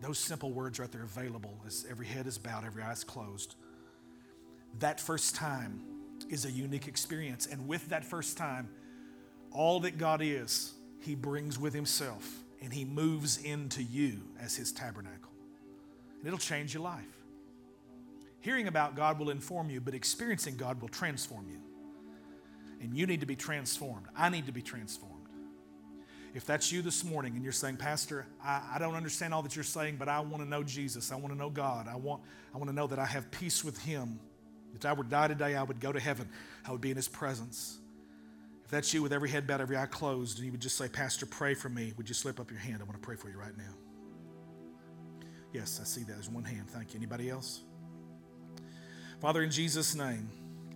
Those 0.01 0.19
simple 0.19 0.53
words 0.53 0.79
right 0.81 0.91
there 0.91 1.05
available 1.05 1.61
as 1.67 1.87
every 1.89 2.07
head 2.07 2.27
is 2.27 2.37
bowed, 2.37 2.65
every 2.65 2.83
eye 2.83 2.93
is 2.93 3.05
closed. 3.05 3.55
That 4.81 5.01
first 5.01 5.37
time 5.37 5.81
is 6.29 6.45
a 6.45 6.51
unique 6.51 6.89
experience. 6.89 7.47
And 7.47 7.69
with 7.69 7.89
that 7.91 8.05
first 8.05 8.37
time, 8.37 8.69
all 9.53 9.81
that 9.81 9.99
God 9.99 10.21
is, 10.21 10.75
He 11.01 11.15
brings 11.15 11.59
with 11.59 11.75
Himself 11.75 12.44
and 12.65 12.73
He 12.73 12.87
moves 12.87 13.37
into 13.37 13.83
you 13.83 14.23
as 14.41 14.57
His 14.57 14.73
tabernacle. 14.73 15.31
And 16.19 16.27
it'll 16.27 16.39
change 16.39 16.73
your 16.73 16.83
life. 16.83 17.05
Hearing 18.41 18.69
about 18.69 18.97
God 18.97 19.19
will 19.19 19.31
inform 19.31 19.69
you, 19.69 19.81
but 19.81 19.95
experiencing 19.95 20.57
God 20.57 20.81
will 20.81 20.89
transform 20.89 21.47
you. 21.49 21.61
And 22.81 22.97
you 22.97 23.07
need 23.07 23.21
to 23.21 23.27
be 23.27 23.37
transformed. 23.37 24.07
I 24.17 24.31
need 24.31 24.47
to 24.47 24.53
be 24.53 24.63
transformed. 24.63 25.29
If 26.35 26.47
that's 26.47 26.73
you 26.73 26.83
this 26.83 27.05
morning 27.05 27.35
and 27.35 27.45
you're 27.45 27.53
saying, 27.53 27.77
Pastor, 27.77 28.27
I, 28.43 28.63
I 28.75 28.79
don't 28.79 28.95
understand 28.95 29.33
all 29.33 29.43
that 29.43 29.55
you're 29.55 29.63
saying, 29.63 29.97
but 29.99 30.09
I 30.09 30.21
want 30.21 30.43
to 30.43 30.49
know 30.49 30.63
Jesus. 30.63 31.13
I 31.13 31.17
want 31.17 31.33
to 31.33 31.39
know 31.39 31.51
God. 31.51 31.87
I 31.87 31.97
want, 31.97 32.23
I 32.55 32.59
want 32.59 32.71
to 32.71 32.75
know 32.75 32.87
that 32.87 32.99
I 32.99 33.07
have 33.07 33.31
peace 33.31 33.63
with 33.63 33.79
Him. 33.83 34.19
If 34.75 34.85
I 34.85 34.93
would 34.93 35.11
die 35.11 35.29
today, 35.29 35.55
I 35.55 35.63
would 35.63 35.81
go 35.81 35.93
to 35.93 36.01
heaven. 36.01 36.29
I 36.67 36.73
would 36.73 36.81
be 36.81 36.91
in 36.91 36.97
His 36.97 37.09
presence. 37.09 37.79
That's 38.75 38.93
you 38.93 39.05
with 39.05 39.13
every 39.13 39.31
head 39.31 39.47
bowed, 39.47 39.61
every 39.61 39.77
eye 39.77 39.87
closed, 39.87 40.39
and 40.39 40.47
you 40.47 40.51
would 40.51 40.61
just 40.61 40.77
say, 40.77 40.89
Pastor, 40.89 41.27
pray 41.27 41.55
for 41.55 41.69
me, 41.69 41.93
would 41.97 42.09
you 42.09 42.15
slip 42.15 42.41
up 42.41 42.51
your 42.51 42.59
hand? 42.59 42.79
I 42.81 42.85
want 42.85 43.01
to 43.01 43.07
pray 43.07 43.15
for 43.15 43.29
you 43.29 43.39
right 43.39 43.57
now. 43.57 43.73
Yes, 45.53 45.79
I 45.81 45.85
see 45.85 46.01
that. 46.01 46.15
There's 46.15 46.29
one 46.29 46.43
hand. 46.43 46.69
Thank 46.69 46.93
you. 46.93 46.99
Anybody 46.99 47.31
else? 47.31 47.61
Father, 49.21 49.45
in 49.45 49.51
Jesus' 49.53 49.95
name, 49.95 50.29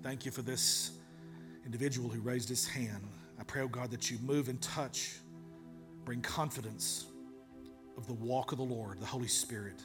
thank 0.05 0.25
you 0.25 0.31
for 0.31 0.43
this 0.43 0.93
individual 1.65 2.09
who 2.09 2.21
raised 2.21 2.49
his 2.49 2.69
hand. 2.69 3.03
I 3.37 3.43
pray, 3.43 3.63
oh 3.63 3.69
God, 3.69 3.91
that 3.91 4.13
you 4.13 4.19
move 4.23 4.49
and 4.49 4.63
touch 4.63 5.17
bring 6.05 6.23
confidence 6.23 7.07
of 7.97 8.07
the 8.07 8.15
walk 8.15 8.53
of 8.53 8.59
the 8.59 8.65
Lord, 8.65 9.01
the 9.01 9.07
Holy 9.07 9.27
Spirit. 9.27 9.83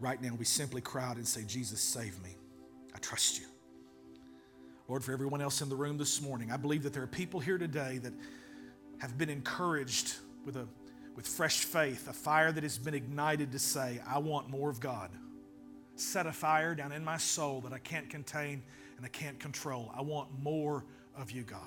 Right 0.00 0.20
now, 0.20 0.34
we 0.38 0.44
simply 0.44 0.82
cry 0.82 1.06
out 1.06 1.16
and 1.16 1.26
say, 1.26 1.44
Jesus, 1.44 1.80
save 1.80 2.22
me. 2.22 2.36
I 2.94 2.98
trust 2.98 3.40
you. 3.40 3.46
Lord, 4.90 5.04
for 5.04 5.12
everyone 5.12 5.40
else 5.40 5.62
in 5.62 5.68
the 5.68 5.76
room 5.76 5.98
this 5.98 6.20
morning, 6.20 6.50
I 6.50 6.56
believe 6.56 6.82
that 6.82 6.92
there 6.92 7.04
are 7.04 7.06
people 7.06 7.38
here 7.38 7.58
today 7.58 7.98
that 7.98 8.12
have 8.98 9.16
been 9.16 9.30
encouraged 9.30 10.16
with 10.44 10.56
a 10.56 10.66
with 11.14 11.28
fresh 11.28 11.58
faith, 11.58 12.08
a 12.08 12.12
fire 12.12 12.50
that 12.50 12.64
has 12.64 12.76
been 12.76 12.94
ignited 12.94 13.52
to 13.52 13.60
say, 13.60 14.00
I 14.04 14.18
want 14.18 14.48
more 14.48 14.68
of 14.68 14.80
God. 14.80 15.10
Set 15.94 16.26
a 16.26 16.32
fire 16.32 16.74
down 16.74 16.90
in 16.90 17.04
my 17.04 17.18
soul 17.18 17.60
that 17.60 17.72
I 17.72 17.78
can't 17.78 18.10
contain 18.10 18.64
and 18.96 19.06
I 19.06 19.08
can't 19.10 19.38
control. 19.38 19.92
I 19.96 20.02
want 20.02 20.28
more 20.42 20.84
of 21.16 21.30
you, 21.30 21.42
God. 21.44 21.60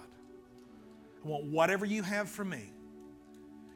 I 1.24 1.28
want 1.28 1.46
whatever 1.46 1.86
you 1.86 2.04
have 2.04 2.30
for 2.30 2.44
me. 2.44 2.74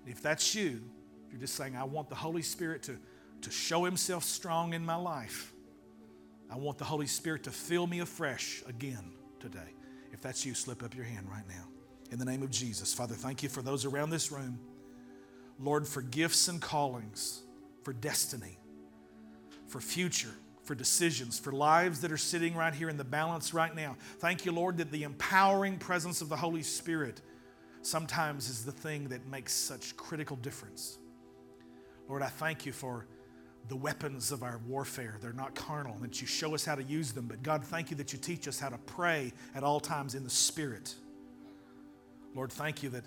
And 0.04 0.14
If 0.14 0.22
that's 0.22 0.56
you, 0.56 0.82
if 1.26 1.32
you're 1.32 1.40
just 1.40 1.56
saying, 1.56 1.78
I 1.78 1.86
want 1.86 2.10
the 2.10 2.16
Holy 2.16 2.42
Spirit 2.42 2.84
to, 2.84 2.98
to 3.44 3.52
show 3.52 3.86
Himself 3.86 4.26
strong 4.26 4.74
in 4.74 4.86
my 4.86 4.98
life, 4.98 5.54
I 6.52 6.58
want 6.58 6.80
the 6.80 6.86
Holy 6.86 7.08
Spirit 7.08 7.44
to 7.44 7.52
fill 7.52 7.88
me 7.88 8.00
afresh 8.00 8.62
again 8.68 9.14
today. 9.40 9.74
If 10.12 10.22
that's 10.22 10.46
you, 10.46 10.54
slip 10.54 10.84
up 10.84 10.96
your 10.96 11.06
hand 11.06 11.28
right 11.30 11.48
now. 11.48 11.66
In 12.12 12.20
the 12.20 12.26
name 12.26 12.42
of 12.44 12.50
Jesus. 12.50 12.94
Father, 12.94 13.16
thank 13.16 13.44
you 13.44 13.50
for 13.50 13.62
those 13.62 13.86
around 13.86 14.10
this 14.10 14.32
room. 14.32 14.60
Lord, 15.60 15.88
for 15.88 16.02
gifts 16.02 16.48
and 16.48 16.62
callings, 16.62 17.42
for 17.84 17.94
destiny, 17.94 18.58
for 19.68 19.82
future, 19.82 20.34
for 20.64 20.76
decisions, 20.76 21.40
for 21.40 21.52
lives 21.52 22.02
that 22.02 22.12
are 22.12 22.18
sitting 22.18 22.56
right 22.56 22.74
here 22.74 22.90
in 22.90 22.98
the 22.98 23.04
balance 23.04 23.54
right 23.54 23.76
now. 23.76 23.96
Thank 24.20 24.46
you, 24.46 24.52
Lord, 24.52 24.78
that 24.78 24.92
the 24.92 25.04
empowering 25.04 25.78
presence 25.78 26.22
of 26.22 26.30
the 26.30 26.36
Holy 26.36 26.64
Spirit 26.64 27.22
sometimes 27.82 28.50
is 28.50 28.66
the 28.66 28.72
thing 28.72 29.10
that 29.10 29.26
makes 29.28 29.54
such 29.54 29.96
critical 29.98 30.36
difference. 30.36 31.00
Lord, 32.08 32.22
I 32.22 32.28
thank 32.28 32.66
you 32.66 32.72
for 32.72 33.08
the 33.68 33.76
weapons 33.76 34.32
of 34.32 34.44
our 34.44 34.60
warfare. 34.68 35.18
They're 35.22 35.34
not 35.34 35.56
carnal, 35.56 35.94
and 35.94 36.04
that 36.04 36.22
you 36.22 36.28
show 36.28 36.56
us 36.56 36.66
how 36.66 36.76
to 36.76 36.84
use 36.84 37.12
them. 37.12 37.28
But 37.28 37.44
God, 37.44 37.64
thank 37.64 37.92
you 37.92 37.98
that 37.98 38.14
you 38.14 38.20
teach 38.20 38.48
us 38.48 38.60
how 38.60 38.70
to 38.70 38.78
pray 38.78 39.34
at 39.56 39.64
all 39.64 39.80
times 39.80 40.16
in 40.16 40.24
the 40.24 40.30
Spirit. 40.30 40.96
Lord, 42.36 42.52
thank 42.52 42.84
you 42.84 42.90
that 42.90 43.04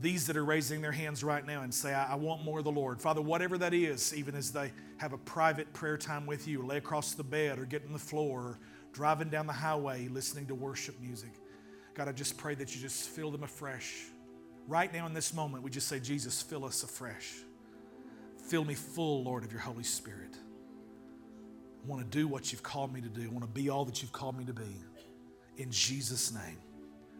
these 0.00 0.26
that 0.26 0.36
are 0.36 0.44
raising 0.44 0.82
their 0.82 0.92
hands 0.92 1.24
right 1.24 1.46
now 1.46 1.62
and 1.62 1.72
say, 1.72 1.94
I, 1.94 2.12
I, 2.12 2.14
want 2.16 2.44
more 2.44 2.58
of 2.58 2.64
the 2.64 2.72
Lord. 2.72 3.00
Father, 3.00 3.22
whatever 3.22 3.56
that 3.58 3.72
is, 3.72 4.14
even 4.14 4.34
as 4.34 4.52
they 4.52 4.70
have 4.98 5.12
a 5.12 5.18
private 5.18 5.72
prayer 5.72 5.96
time 5.96 6.26
with 6.26 6.46
you, 6.46 6.62
lay 6.62 6.76
across 6.76 7.14
the 7.14 7.24
bed 7.24 7.58
or 7.58 7.64
get 7.64 7.84
on 7.86 7.92
the 7.92 7.98
floor 7.98 8.40
or 8.40 8.58
driving 8.92 9.30
down 9.30 9.46
the 9.46 9.52
highway 9.52 10.08
listening 10.08 10.46
to 10.46 10.54
worship 10.54 11.00
music. 11.00 11.30
God, 11.94 12.08
I 12.08 12.12
just 12.12 12.36
pray 12.36 12.54
that 12.56 12.74
you 12.74 12.80
just 12.80 13.08
fill 13.08 13.30
them 13.30 13.42
afresh. 13.42 14.04
Right 14.68 14.92
now 14.92 15.06
in 15.06 15.14
this 15.14 15.32
moment, 15.32 15.62
we 15.62 15.70
just 15.70 15.88
say, 15.88 15.98
Jesus, 15.98 16.42
fill 16.42 16.64
us 16.64 16.82
afresh. 16.82 17.32
Fill 18.46 18.64
me 18.64 18.74
full, 18.74 19.24
Lord, 19.24 19.44
of 19.44 19.50
your 19.50 19.60
Holy 19.60 19.82
Spirit. 19.82 20.36
I 21.82 21.88
want 21.88 22.00
to 22.02 22.18
do 22.18 22.28
what 22.28 22.52
you've 22.52 22.62
called 22.62 22.92
me 22.92 23.00
to 23.00 23.08
do. 23.08 23.24
I 23.24 23.28
want 23.28 23.42
to 23.42 23.50
be 23.50 23.70
all 23.70 23.84
that 23.84 24.02
you've 24.02 24.12
called 24.12 24.38
me 24.38 24.44
to 24.44 24.52
be. 24.52 24.76
In 25.56 25.70
Jesus' 25.70 26.32
name, 26.32 26.58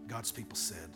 God's 0.06 0.30
people 0.30 0.56
said. 0.56 0.90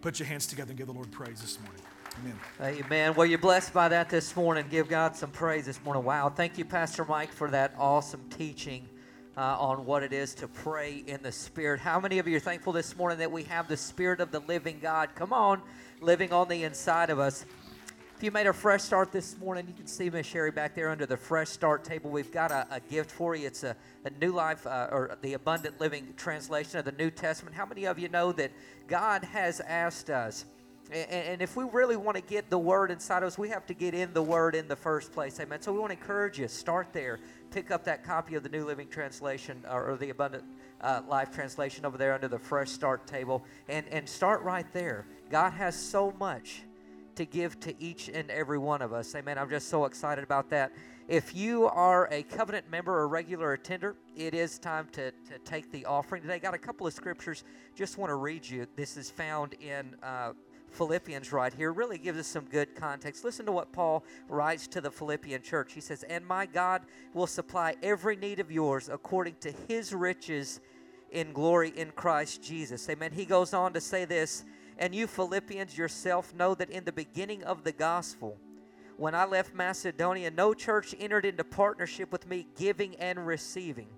Put 0.00 0.20
your 0.20 0.28
hands 0.28 0.46
together 0.46 0.70
and 0.70 0.78
give 0.78 0.86
the 0.86 0.92
Lord 0.92 1.10
praise 1.10 1.40
this 1.40 1.58
morning. 1.60 1.82
Amen. 2.20 2.84
Amen. 2.84 3.14
Well, 3.14 3.26
you're 3.26 3.38
blessed 3.38 3.72
by 3.72 3.88
that 3.88 4.08
this 4.10 4.34
morning. 4.36 4.66
Give 4.70 4.88
God 4.88 5.16
some 5.16 5.30
praise 5.30 5.66
this 5.66 5.82
morning. 5.84 6.04
Wow. 6.04 6.28
Thank 6.28 6.56
you, 6.56 6.64
Pastor 6.64 7.04
Mike, 7.04 7.32
for 7.32 7.50
that 7.50 7.74
awesome 7.78 8.28
teaching 8.30 8.88
uh, 9.36 9.56
on 9.58 9.84
what 9.84 10.02
it 10.02 10.12
is 10.12 10.34
to 10.34 10.48
pray 10.48 11.04
in 11.06 11.22
the 11.22 11.32
Spirit. 11.32 11.80
How 11.80 12.00
many 12.00 12.18
of 12.18 12.26
you 12.26 12.36
are 12.36 12.40
thankful 12.40 12.72
this 12.72 12.96
morning 12.96 13.18
that 13.18 13.30
we 13.30 13.44
have 13.44 13.68
the 13.68 13.76
Spirit 13.76 14.20
of 14.20 14.32
the 14.32 14.40
living 14.40 14.78
God? 14.80 15.10
Come 15.14 15.32
on, 15.32 15.62
living 16.00 16.32
on 16.32 16.48
the 16.48 16.64
inside 16.64 17.10
of 17.10 17.18
us. 17.20 17.44
If 18.18 18.24
you 18.24 18.32
made 18.32 18.48
a 18.48 18.52
fresh 18.52 18.82
start 18.82 19.12
this 19.12 19.38
morning, 19.38 19.68
you 19.68 19.74
can 19.74 19.86
see 19.86 20.10
Miss 20.10 20.26
Sherry 20.26 20.50
back 20.50 20.74
there 20.74 20.90
under 20.90 21.06
the 21.06 21.16
fresh 21.16 21.50
start 21.50 21.84
table. 21.84 22.10
We've 22.10 22.32
got 22.32 22.50
a, 22.50 22.66
a 22.68 22.80
gift 22.80 23.12
for 23.12 23.36
you. 23.36 23.46
It's 23.46 23.62
a, 23.62 23.76
a 24.04 24.10
New 24.10 24.32
Life 24.32 24.66
uh, 24.66 24.88
or 24.90 25.16
the 25.22 25.34
Abundant 25.34 25.80
Living 25.80 26.14
translation 26.16 26.80
of 26.80 26.84
the 26.84 26.90
New 26.90 27.12
Testament. 27.12 27.54
How 27.54 27.64
many 27.64 27.84
of 27.84 27.96
you 27.96 28.08
know 28.08 28.32
that 28.32 28.50
God 28.88 29.22
has 29.22 29.60
asked 29.60 30.10
us? 30.10 30.46
And 30.90 31.40
if 31.40 31.54
we 31.54 31.64
really 31.70 31.94
want 31.94 32.16
to 32.16 32.22
get 32.22 32.50
the 32.50 32.58
word 32.58 32.90
inside 32.90 33.22
of 33.22 33.28
us, 33.28 33.38
we 33.38 33.50
have 33.50 33.66
to 33.66 33.74
get 33.74 33.94
in 33.94 34.12
the 34.14 34.22
word 34.22 34.56
in 34.56 34.66
the 34.66 34.74
first 34.74 35.12
place. 35.12 35.38
Amen. 35.38 35.62
So 35.62 35.72
we 35.72 35.78
want 35.78 35.92
to 35.92 35.98
encourage 35.98 36.40
you, 36.40 36.48
start 36.48 36.88
there 36.92 37.20
pick 37.50 37.70
up 37.70 37.84
that 37.84 38.04
copy 38.04 38.34
of 38.34 38.42
the 38.42 38.48
New 38.48 38.64
Living 38.64 38.88
Translation 38.88 39.64
or, 39.70 39.90
or 39.90 39.96
the 39.96 40.10
Abundant 40.10 40.44
uh, 40.80 41.02
Life 41.08 41.30
Translation 41.32 41.84
over 41.84 41.96
there 41.96 42.14
under 42.14 42.28
the 42.28 42.38
Fresh 42.38 42.70
Start 42.70 43.06
table 43.06 43.44
and, 43.68 43.86
and 43.88 44.08
start 44.08 44.42
right 44.42 44.70
there. 44.72 45.06
God 45.30 45.50
has 45.50 45.74
so 45.76 46.12
much 46.18 46.62
to 47.18 47.26
give 47.26 47.58
to 47.58 47.74
each 47.82 48.08
and 48.08 48.30
every 48.30 48.58
one 48.58 48.80
of 48.80 48.92
us. 48.92 49.12
Amen. 49.16 49.38
I'm 49.38 49.50
just 49.50 49.68
so 49.68 49.86
excited 49.86 50.22
about 50.22 50.48
that. 50.50 50.70
If 51.08 51.34
you 51.34 51.66
are 51.66 52.08
a 52.12 52.22
covenant 52.22 52.70
member 52.70 52.96
or 52.96 53.08
regular 53.08 53.54
attender, 53.54 53.96
it 54.14 54.34
is 54.34 54.56
time 54.56 54.86
to, 54.92 55.10
to 55.10 55.38
take 55.44 55.72
the 55.72 55.84
offering 55.84 56.22
today. 56.22 56.38
Got 56.38 56.54
a 56.54 56.58
couple 56.58 56.86
of 56.86 56.92
scriptures. 56.92 57.42
Just 57.74 57.98
want 57.98 58.10
to 58.10 58.14
read 58.14 58.48
you. 58.48 58.68
This 58.76 58.96
is 58.96 59.10
found 59.10 59.54
in 59.54 59.96
uh, 60.00 60.34
Philippians 60.70 61.32
right 61.32 61.52
here 61.52 61.72
really 61.72 61.98
gives 61.98 62.20
us 62.20 62.28
some 62.28 62.44
good 62.44 62.76
context. 62.76 63.24
Listen 63.24 63.44
to 63.46 63.52
what 63.52 63.72
Paul 63.72 64.04
writes 64.28 64.68
to 64.68 64.80
the 64.80 64.90
Philippian 64.90 65.42
church. 65.42 65.72
He 65.72 65.80
says, 65.80 66.04
And 66.04 66.24
my 66.24 66.46
God 66.46 66.82
will 67.14 67.26
supply 67.26 67.74
every 67.82 68.14
need 68.14 68.38
of 68.38 68.52
yours 68.52 68.88
according 68.88 69.34
to 69.40 69.52
his 69.66 69.92
riches 69.92 70.60
in 71.10 71.32
glory 71.32 71.72
in 71.74 71.90
Christ 71.90 72.44
Jesus. 72.44 72.88
Amen. 72.88 73.10
He 73.10 73.24
goes 73.24 73.54
on 73.54 73.72
to 73.72 73.80
say 73.80 74.04
this, 74.04 74.44
and 74.78 74.94
you 74.94 75.06
Philippians 75.06 75.76
yourself 75.76 76.34
know 76.34 76.54
that 76.54 76.70
in 76.70 76.84
the 76.84 76.92
beginning 76.92 77.42
of 77.44 77.64
the 77.64 77.72
gospel, 77.72 78.36
when 78.96 79.14
I 79.14 79.24
left 79.24 79.54
Macedonia, 79.54 80.30
no 80.30 80.54
church 80.54 80.94
entered 80.98 81.24
into 81.24 81.44
partnership 81.44 82.10
with 82.10 82.26
me, 82.28 82.46
giving 82.56 82.96
and 82.96 83.26
receiving. 83.26 83.88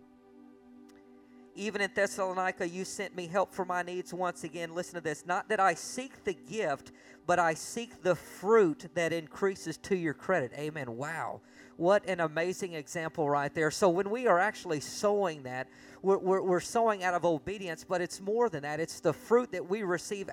Even 1.55 1.81
in 1.81 1.91
Thessalonica, 1.95 2.69
you 2.69 2.85
sent 2.85 3.15
me 3.15 3.27
help 3.27 3.53
for 3.53 3.65
my 3.65 3.83
needs 3.83 4.15
once 4.15 4.45
again. 4.45 4.75
Listen 4.75 4.95
to 4.95 5.01
this. 5.01 5.27
Not 5.27 5.49
that 5.49 5.61
I 5.61 5.75
seek 5.75 6.25
the 6.25 6.33
gift, 6.35 6.93
but 7.27 7.39
I 7.39 7.55
seek 7.55 8.03
the 8.03 8.15
fruit 8.15 8.89
that 8.95 9.13
increases 9.13 9.77
to 9.79 9.97
your 9.97 10.15
credit. 10.15 10.53
Amen. 10.57 10.97
Wow. 10.97 11.41
What 11.77 12.07
an 12.07 12.21
amazing 12.21 12.75
example 12.75 13.29
right 13.29 13.53
there. 13.55 13.71
So, 13.71 13.89
when 13.89 14.11
we 14.11 14.27
are 14.27 14.39
actually 14.39 14.81
sowing 14.81 15.43
that, 15.45 15.67
we're, 16.03 16.19
we're, 16.19 16.43
we're 16.43 16.61
sowing 16.61 17.03
out 17.05 17.15
of 17.15 17.25
obedience, 17.25 17.85
but 17.89 18.01
it's 18.01 18.21
more 18.21 18.49
than 18.49 18.63
that. 18.63 18.81
It's 18.81 19.01
the 19.01 19.13
fruit 19.13 19.53
that 19.53 19.69
we 19.69 19.83
receive 19.83 20.29